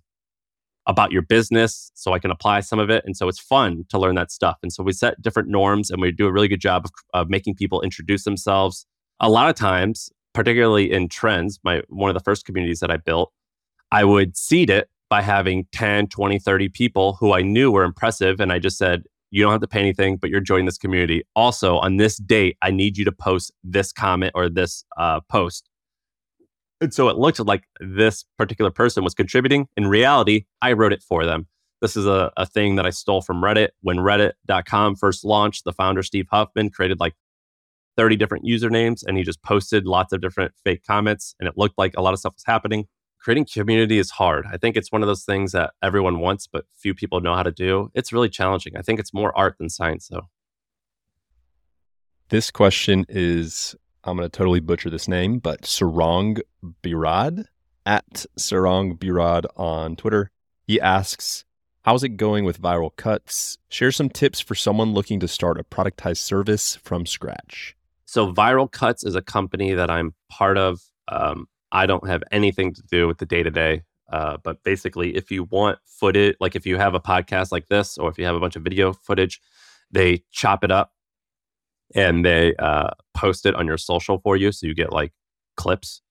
about 0.87 1.13
your 1.13 1.23
business 1.23 1.91
so 1.95 2.13
I 2.13 2.19
can 2.19 2.31
apply 2.31 2.61
some 2.61 2.79
of 2.79 2.91
it. 2.91 3.05
And 3.05 3.17
so 3.17 3.29
it's 3.29 3.39
fun 3.39 3.85
to 3.91 3.99
learn 3.99 4.15
that 4.17 4.31
stuff. 4.31 4.57
And 4.63 4.73
so 4.73 4.83
we 4.83 4.93
set 4.93 5.21
different 5.23 5.49
norms 5.49 5.91
and 5.91 6.01
we 6.01 6.11
do 6.11 6.27
a 6.27 6.33
really 6.33 6.49
good 6.49 6.61
job 6.61 6.85
of, 6.85 6.91
of 7.15 7.31
making 7.31 7.55
people 7.55 7.81
introduce 7.83 8.25
themselves. 8.25 8.87
A 9.21 9.29
lot 9.29 9.49
of 9.49 9.55
times, 9.55 10.11
particularly 10.33 10.91
in 10.91 11.09
trends, 11.09 11.59
my 11.65 11.83
one 11.89 12.11
of 12.11 12.15
the 12.15 12.25
first 12.25 12.45
communities 12.45 12.81
that 12.81 12.91
I 12.91 12.97
built, 12.97 13.33
I 13.93 14.05
would 14.05 14.37
seed 14.37 14.71
it 14.71 14.89
by 15.09 15.23
having 15.23 15.67
10, 15.73 16.07
20, 16.07 16.39
30 16.39 16.69
people 16.69 17.15
who 17.15 17.35
I 17.35 17.43
knew 17.43 17.71
were 17.71 17.85
impressive. 17.85 18.41
And 18.41 18.53
I 18.53 18.59
just 18.59 18.79
said, 18.79 19.03
you 19.31 19.43
don't 19.43 19.53
have 19.53 19.61
to 19.61 19.69
pay 19.69 19.81
anything, 19.81 20.17
but 20.17 20.31
you're 20.31 20.41
joining 20.41 20.67
this 20.67 20.79
community. 20.79 21.23
Also, 21.37 21.79
on 21.79 21.97
this 21.97 22.17
date, 22.17 22.57
I 22.63 22.71
need 22.71 22.97
you 22.97 23.05
to 23.05 23.13
post 23.13 23.53
this 23.63 23.93
comment 23.93 24.33
or 24.35 24.49
this 24.49 24.85
uh, 24.97 25.21
post. 25.29 25.69
And 26.81 26.93
so 26.93 27.09
it 27.09 27.17
looked 27.17 27.39
like 27.41 27.65
this 27.81 28.25
particular 28.39 28.71
person 28.71 29.05
was 29.05 29.15
contributing. 29.15 29.69
In 29.77 29.87
reality, 29.87 30.47
I 30.63 30.73
wrote 30.73 30.93
it 30.93 31.03
for 31.03 31.27
them. 31.27 31.47
This 31.81 31.97
is 31.97 32.07
a, 32.07 32.33
a 32.37 32.47
thing 32.47 32.77
that 32.77 32.87
I 32.87 32.91
stole 32.91 33.23
from 33.23 33.43
Reddit. 33.43 33.69
When 33.83 33.99
Reddit.com 33.99 34.97
first 34.97 35.25
launched, 35.25 35.65
the 35.65 35.73
founder, 35.73 36.03
Steve 36.03 36.27
Huffman, 36.31 36.71
created 36.71 37.01
like 37.01 37.15
30 37.97 38.17
different 38.17 38.45
usernames 38.45 39.03
and 39.07 39.17
he 39.17 39.23
just 39.23 39.43
posted 39.43 39.87
lots 39.87 40.13
of 40.13 40.21
different 40.21 40.53
fake 40.65 40.83
comments. 40.87 41.35
And 41.39 41.49
it 41.49 41.55
looked 41.57 41.79
like 41.79 41.95
a 41.97 42.03
lot 42.03 42.15
of 42.15 42.19
stuff 42.19 42.35
was 42.35 42.45
happening 42.47 42.87
creating 43.21 43.47
community 43.53 43.99
is 43.99 44.11
hard. 44.11 44.47
I 44.51 44.57
think 44.57 44.77
it's 44.77 44.91
one 44.91 45.03
of 45.03 45.07
those 45.07 45.25
things 45.25 45.53
that 45.53 45.75
everyone 45.83 46.19
wants, 46.19 46.47
but 46.47 46.65
few 46.77 46.95
people 46.95 47.21
know 47.21 47.35
how 47.35 47.43
to 47.43 47.53
do. 47.53 47.91
It's 47.95 48.13
really 48.13 48.29
challenging. 48.29 48.77
I 48.77 48.83
think 48.83 48.99
it's 48.99 49.15
more 49.15 49.37
art 49.37 49.57
than 49.59 49.69
science, 49.69 50.09
though. 50.09 50.29
This 52.31 52.51
question 52.51 53.05
is 53.09 53.75
I'm 54.05 54.17
going 54.17 54.29
to 54.29 54.37
totally 54.37 54.61
butcher 54.61 54.89
this 54.89 55.09
name, 55.09 55.39
but 55.39 55.67
Sarong 55.67 56.39
Birad 56.83 57.45
at 57.85 58.25
Sarong 58.37 58.97
Birad 58.97 59.45
on 59.57 59.97
Twitter. 59.97 60.31
He 60.67 60.81
asks, 60.81 61.45
How's 61.83 62.05
it 62.05 62.11
going 62.11 62.45
with 62.45 62.61
viral 62.61 62.95
cuts? 62.97 63.59
Share 63.69 63.91
some 63.91 64.11
tips 64.11 64.39
for 64.39 64.55
someone 64.55 64.93
looking 64.93 65.19
to 65.21 65.29
start 65.29 65.59
a 65.59 65.65
productized 65.65 66.19
service 66.19 66.77
from 66.77 67.07
scratch. 67.07 67.75
So, 68.05 68.33
Viral 68.33 68.71
Cuts 68.71 69.05
is 69.05 69.15
a 69.15 69.23
company 69.23 69.73
that 69.73 69.91
I'm 69.91 70.15
part 70.29 70.59
of. 70.59 70.81
Um, 71.09 71.47
I 71.73 71.87
don't 71.87 72.07
have 72.09 72.23
anything 72.33 72.75
to 72.75 72.83
do 72.83 73.07
with 73.07 73.19
the 73.19 73.27
day 73.27 73.43
to 73.43 73.51
day. 73.51 73.83
But 74.11 74.63
basically, 74.65 75.17
if 75.17 75.31
you 75.31 75.45
want 75.45 75.79
footage, 75.87 76.37
like 76.41 76.57
if 76.57 76.67
you 76.67 76.77
have 76.79 76.95
a 76.95 77.01
podcast 77.01 77.53
like 77.53 77.69
this, 77.69 77.99
or 77.99 78.09
if 78.11 78.19
you 78.19 78.25
have 78.25 78.37
a 78.37 78.41
bunch 78.41 78.57
of 78.57 78.63
video 78.63 78.93
footage, 78.93 79.41
they 79.91 80.25
chop 80.31 80.65
it 80.65 80.71
up 80.71 80.93
and 81.95 82.25
they 82.25 82.55
uh, 82.57 82.91
post 83.15 83.47
it 83.47 83.55
on 83.55 83.67
your 83.67 83.79
social 83.79 84.19
for 84.19 84.37
you. 84.37 84.53
So 84.53 84.67
you 84.67 84.75
get 84.75 84.93
like 84.93 85.13
clips. 85.57 86.03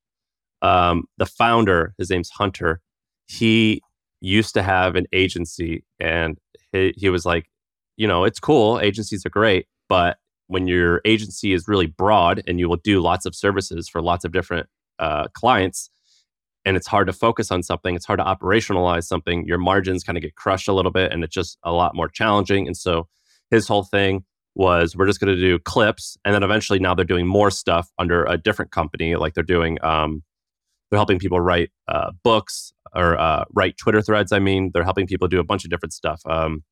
Um, 0.61 1.05
the 1.17 1.25
founder, 1.25 1.93
his 1.97 2.09
name's 2.09 2.29
Hunter, 2.29 2.81
he 3.27 3.81
used 4.19 4.53
to 4.55 4.61
have 4.61 4.97
an 4.97 5.05
agency 5.13 5.85
and 5.99 6.37
he, 6.73 6.93
he 6.97 7.09
was 7.09 7.25
like, 7.25 7.49
you 7.95 8.07
know, 8.07 8.25
it's 8.25 8.39
cool. 8.39 8.79
Agencies 8.81 9.25
are 9.25 9.29
great. 9.29 9.67
But 9.87 10.17
when 10.47 10.67
your 10.67 10.99
agency 11.05 11.53
is 11.53 11.67
really 11.67 11.85
broad 11.85 12.43
and 12.45 12.59
you 12.59 12.67
will 12.67 12.77
do 12.77 12.99
lots 12.99 13.25
of 13.25 13.33
services 13.33 13.87
for 13.87 14.01
lots 14.01 14.25
of 14.25 14.33
different 14.33 14.67
uh, 14.99 15.27
clients 15.33 15.89
and 16.65 16.75
it's 16.77 16.87
hard 16.87 17.07
to 17.07 17.13
focus 17.13 17.51
on 17.51 17.63
something 17.63 17.95
it's 17.95 18.05
hard 18.05 18.19
to 18.19 18.23
operationalize 18.23 19.05
something 19.05 19.45
your 19.45 19.57
margins 19.57 20.03
kind 20.03 20.17
of 20.17 20.21
get 20.21 20.35
crushed 20.35 20.67
a 20.67 20.73
little 20.73 20.91
bit 20.91 21.11
and 21.11 21.23
it's 21.23 21.33
just 21.33 21.57
a 21.63 21.71
lot 21.71 21.95
more 21.95 22.07
challenging 22.07 22.67
and 22.67 22.77
so 22.77 23.07
his 23.49 23.67
whole 23.67 23.83
thing 23.83 24.23
was 24.55 24.95
we're 24.95 25.07
just 25.07 25.19
going 25.19 25.33
to 25.33 25.39
do 25.39 25.57
clips 25.59 26.17
and 26.25 26.33
then 26.33 26.43
eventually 26.43 26.79
now 26.79 26.93
they're 26.93 27.05
doing 27.05 27.27
more 27.27 27.49
stuff 27.51 27.89
under 27.97 28.25
a 28.25 28.37
different 28.37 28.71
company 28.71 29.15
like 29.15 29.33
they're 29.33 29.43
doing 29.43 29.77
um, 29.83 30.23
they're 30.89 30.97
helping 30.97 31.19
people 31.19 31.39
write 31.39 31.69
uh, 31.87 32.11
books 32.23 32.73
or 32.93 33.17
uh, 33.17 33.45
write 33.53 33.77
twitter 33.77 34.01
threads 34.01 34.31
i 34.31 34.39
mean 34.39 34.71
they're 34.73 34.83
helping 34.83 35.07
people 35.07 35.27
do 35.27 35.39
a 35.39 35.43
bunch 35.43 35.63
of 35.63 35.69
different 35.69 35.93
stuff 35.93 36.21
um, 36.25 36.63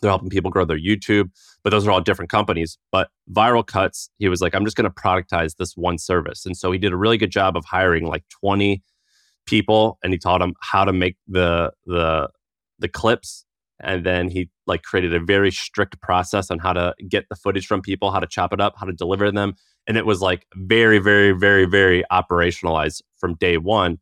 they're 0.00 0.10
helping 0.10 0.30
people 0.30 0.50
grow 0.50 0.64
their 0.64 0.78
YouTube, 0.78 1.30
but 1.62 1.70
those 1.70 1.86
are 1.86 1.90
all 1.90 2.00
different 2.00 2.30
companies. 2.30 2.78
But 2.90 3.08
Viral 3.30 3.66
Cuts, 3.66 4.10
he 4.18 4.28
was 4.28 4.40
like, 4.40 4.54
I'm 4.54 4.64
just 4.64 4.76
going 4.76 4.90
to 4.90 4.94
productize 4.94 5.56
this 5.56 5.76
one 5.76 5.98
service. 5.98 6.46
And 6.46 6.56
so 6.56 6.72
he 6.72 6.78
did 6.78 6.92
a 6.92 6.96
really 6.96 7.18
good 7.18 7.30
job 7.30 7.56
of 7.56 7.64
hiring 7.64 8.06
like 8.06 8.24
20 8.40 8.82
people 9.46 9.98
and 10.02 10.12
he 10.12 10.18
taught 10.18 10.38
them 10.38 10.54
how 10.60 10.84
to 10.84 10.92
make 10.92 11.16
the 11.26 11.72
the 11.86 12.28
the 12.78 12.88
clips 12.88 13.44
and 13.82 14.04
then 14.04 14.28
he 14.28 14.50
like 14.66 14.82
created 14.82 15.14
a 15.14 15.20
very 15.20 15.50
strict 15.50 16.00
process 16.00 16.50
on 16.50 16.58
how 16.58 16.72
to 16.72 16.94
get 17.08 17.26
the 17.28 17.36
footage 17.36 17.66
from 17.66 17.80
people, 17.80 18.10
how 18.10 18.20
to 18.20 18.26
chop 18.26 18.52
it 18.52 18.60
up, 18.60 18.74
how 18.76 18.86
to 18.86 18.92
deliver 18.92 19.32
them, 19.32 19.54
and 19.86 19.96
it 19.96 20.06
was 20.06 20.20
like 20.20 20.46
very, 20.54 20.98
very, 20.98 21.32
very, 21.32 21.64
very 21.64 22.04
operationalized 22.12 23.02
from 23.18 23.34
day 23.36 23.56
one, 23.56 23.98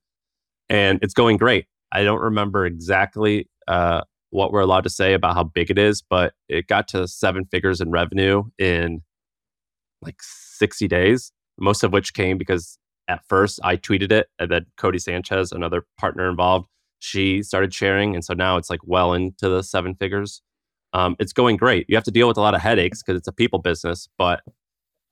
and 0.69 0.99
it's 1.03 1.15
going 1.15 1.37
great. 1.37 1.67
I 1.93 2.03
don't 2.03 2.21
remember 2.21 2.67
exactly 2.67 3.49
uh, 3.69 4.03
what 4.31 4.53
we're 4.53 4.61
allowed 4.61 4.85
to 4.85 4.91
say 4.91 5.15
about 5.15 5.35
how 5.35 5.45
big 5.45 5.71
it 5.71 5.79
is, 5.79 6.03
but 6.03 6.35
it 6.49 6.67
got 6.67 6.89
to 6.89 7.09
seven 7.09 7.45
figures 7.47 7.81
in 7.81 7.91
revenue 7.91 8.45
in 8.59 9.03
like 10.03 10.17
60 10.21 10.87
days, 10.89 11.33
most 11.59 11.83
of 11.83 11.93
which 11.93 12.15
came 12.15 12.39
because 12.39 12.79
at 13.09 13.25
first 13.27 13.59
I 13.65 13.77
tweeted 13.77 14.13
it 14.13 14.29
and 14.39 14.51
then 14.51 14.67
Codie 14.79 15.01
Sanchez, 15.01 15.51
another 15.51 15.87
partner 15.99 16.29
involved, 16.29 16.69
she 16.99 17.43
started 17.43 17.73
sharing. 17.73 18.15
And 18.15 18.25
so 18.25 18.35
now 18.35 18.57
it's 18.57 18.71
like 18.71 18.81
well 18.85 19.15
into 19.15 19.49
the 19.49 19.63
seven 19.63 19.95
figures. 19.95 20.43
Um, 20.93 21.17
it's 21.19 21.33
going 21.33 21.57
great. 21.57 21.87
You 21.89 21.97
have 21.97 22.05
to 22.05 22.11
deal 22.11 22.29
with 22.29 22.37
a 22.37 22.41
lot 22.41 22.55
of 22.55 22.61
headaches 22.61 23.03
because 23.03 23.19
it's 23.19 23.29
a 23.29 23.33
people 23.33 23.59
business, 23.61 24.09
but 24.19 24.43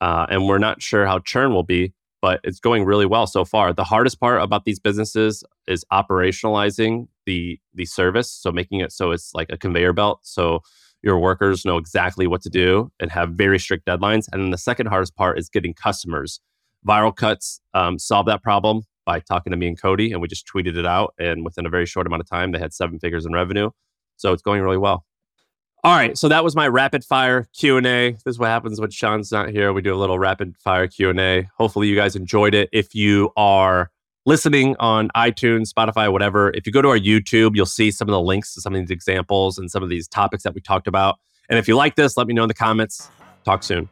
uh, 0.00 0.26
and 0.28 0.46
we're 0.46 0.58
not 0.58 0.82
sure 0.82 1.06
how 1.06 1.18
churn 1.20 1.52
will 1.54 1.62
be, 1.62 1.94
but 2.26 2.40
it's 2.42 2.58
going 2.58 2.84
really 2.84 3.06
well 3.06 3.28
so 3.28 3.44
far. 3.44 3.72
The 3.72 3.84
hardest 3.84 4.18
part 4.18 4.42
about 4.42 4.64
these 4.64 4.80
businesses 4.80 5.44
is 5.68 5.84
operationalizing 5.92 7.06
the 7.24 7.60
the 7.72 7.84
service, 7.84 8.28
so 8.28 8.50
making 8.50 8.80
it 8.80 8.90
so 8.90 9.12
it's 9.12 9.32
like 9.32 9.46
a 9.48 9.56
conveyor 9.56 9.92
belt. 9.92 10.18
So 10.22 10.58
your 11.04 11.20
workers 11.20 11.64
know 11.64 11.76
exactly 11.76 12.26
what 12.26 12.42
to 12.42 12.50
do 12.50 12.90
and 12.98 13.12
have 13.12 13.34
very 13.34 13.60
strict 13.60 13.86
deadlines. 13.86 14.24
And 14.32 14.42
then 14.42 14.50
the 14.50 14.58
second 14.58 14.86
hardest 14.88 15.14
part 15.14 15.38
is 15.38 15.48
getting 15.48 15.72
customers. 15.72 16.40
Viral 16.84 17.14
Cuts 17.14 17.60
um, 17.74 17.96
solved 17.96 18.28
that 18.28 18.42
problem 18.42 18.82
by 19.04 19.20
talking 19.20 19.52
to 19.52 19.56
me 19.56 19.68
and 19.68 19.80
Codie, 19.80 20.10
and 20.10 20.20
we 20.20 20.26
just 20.26 20.50
tweeted 20.52 20.76
it 20.76 20.84
out. 20.84 21.14
And 21.20 21.44
within 21.44 21.64
a 21.64 21.70
very 21.70 21.86
short 21.86 22.08
amount 22.08 22.22
of 22.22 22.28
time, 22.28 22.50
they 22.50 22.58
had 22.58 22.74
seven 22.74 22.98
figures 22.98 23.24
in 23.24 23.34
revenue. 23.34 23.70
So 24.16 24.32
it's 24.32 24.42
going 24.42 24.62
really 24.62 24.78
well. 24.78 25.04
All 25.87 25.95
right, 25.95 26.18
so 26.18 26.26
that 26.26 26.43
was 26.43 26.57
my 26.57 26.66
rapid 26.66 27.05
fire 27.05 27.47
Q 27.57 27.76
and 27.76 27.87
A. 27.87 28.11
This 28.11 28.22
is 28.26 28.39
what 28.41 28.49
happens 28.49 28.80
when 28.80 28.91
Sean's 28.91 29.30
not 29.30 29.51
here. 29.51 29.72
We 29.72 29.82
do 29.82 29.95
a 29.95 29.97
little 29.97 30.18
rapid 30.18 30.57
fire 30.57 30.89
Q 30.89 31.11
and 31.11 31.20
A. 31.20 31.49
Hopefully, 31.59 31.87
you 31.87 31.95
guys 31.95 32.16
enjoyed 32.16 32.55
it. 32.55 32.68
If 32.72 32.93
you 32.93 33.30
are 33.37 33.93
listening 34.24 34.74
on 34.80 35.11
iTunes, 35.14 35.72
Spotify, 35.72 36.11
whatever, 36.11 36.51
if 36.55 36.66
you 36.66 36.72
go 36.72 36.82
to 36.82 36.89
our 36.89 36.99
YouTube, 36.99 37.55
you'll 37.55 37.66
see 37.66 37.93
some 37.93 38.09
of 38.09 38.12
the 38.12 38.20
links 38.20 38.53
to 38.55 38.61
some 38.61 38.74
of 38.74 38.80
these 38.80 38.91
examples 38.91 39.59
and 39.59 39.70
some 39.70 39.84
of 39.84 39.89
these 39.89 40.09
topics 40.09 40.43
that 40.43 40.55
we 40.55 40.61
talked 40.61 40.89
about. 40.89 41.20
And 41.49 41.57
if 41.57 41.68
you 41.68 41.76
like 41.76 41.95
this, 41.95 42.16
let 42.16 42.26
me 42.26 42.34
know 42.34 42.43
in 42.43 42.49
the 42.49 42.55
comments. 42.55 43.09
Talk 43.45 43.62
soon. 43.62 43.89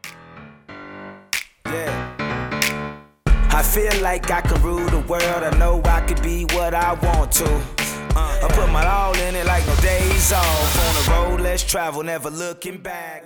Yeah. 1.66 3.06
I 3.28 3.62
feel 3.62 4.02
like 4.02 4.32
I 4.32 4.40
can 4.40 4.60
rule 4.62 4.84
the 4.90 4.98
world. 4.98 5.22
I 5.22 5.56
know 5.60 5.80
I 5.84 6.00
could 6.00 6.20
be 6.24 6.42
what 6.46 6.74
I 6.74 6.94
want 6.94 7.30
to. 7.34 7.83
Uh, 8.16 8.38
I 8.42 8.48
put 8.48 8.70
my 8.70 8.86
all 8.86 9.14
in 9.16 9.34
it 9.34 9.44
like 9.46 9.66
no 9.66 9.74
days 9.76 10.32
off. 10.32 10.78
On 10.86 10.94
the 10.94 11.10
road, 11.10 11.40
let's 11.40 11.64
travel, 11.64 12.02
never 12.02 12.30
looking 12.30 12.78
back. 12.78 13.24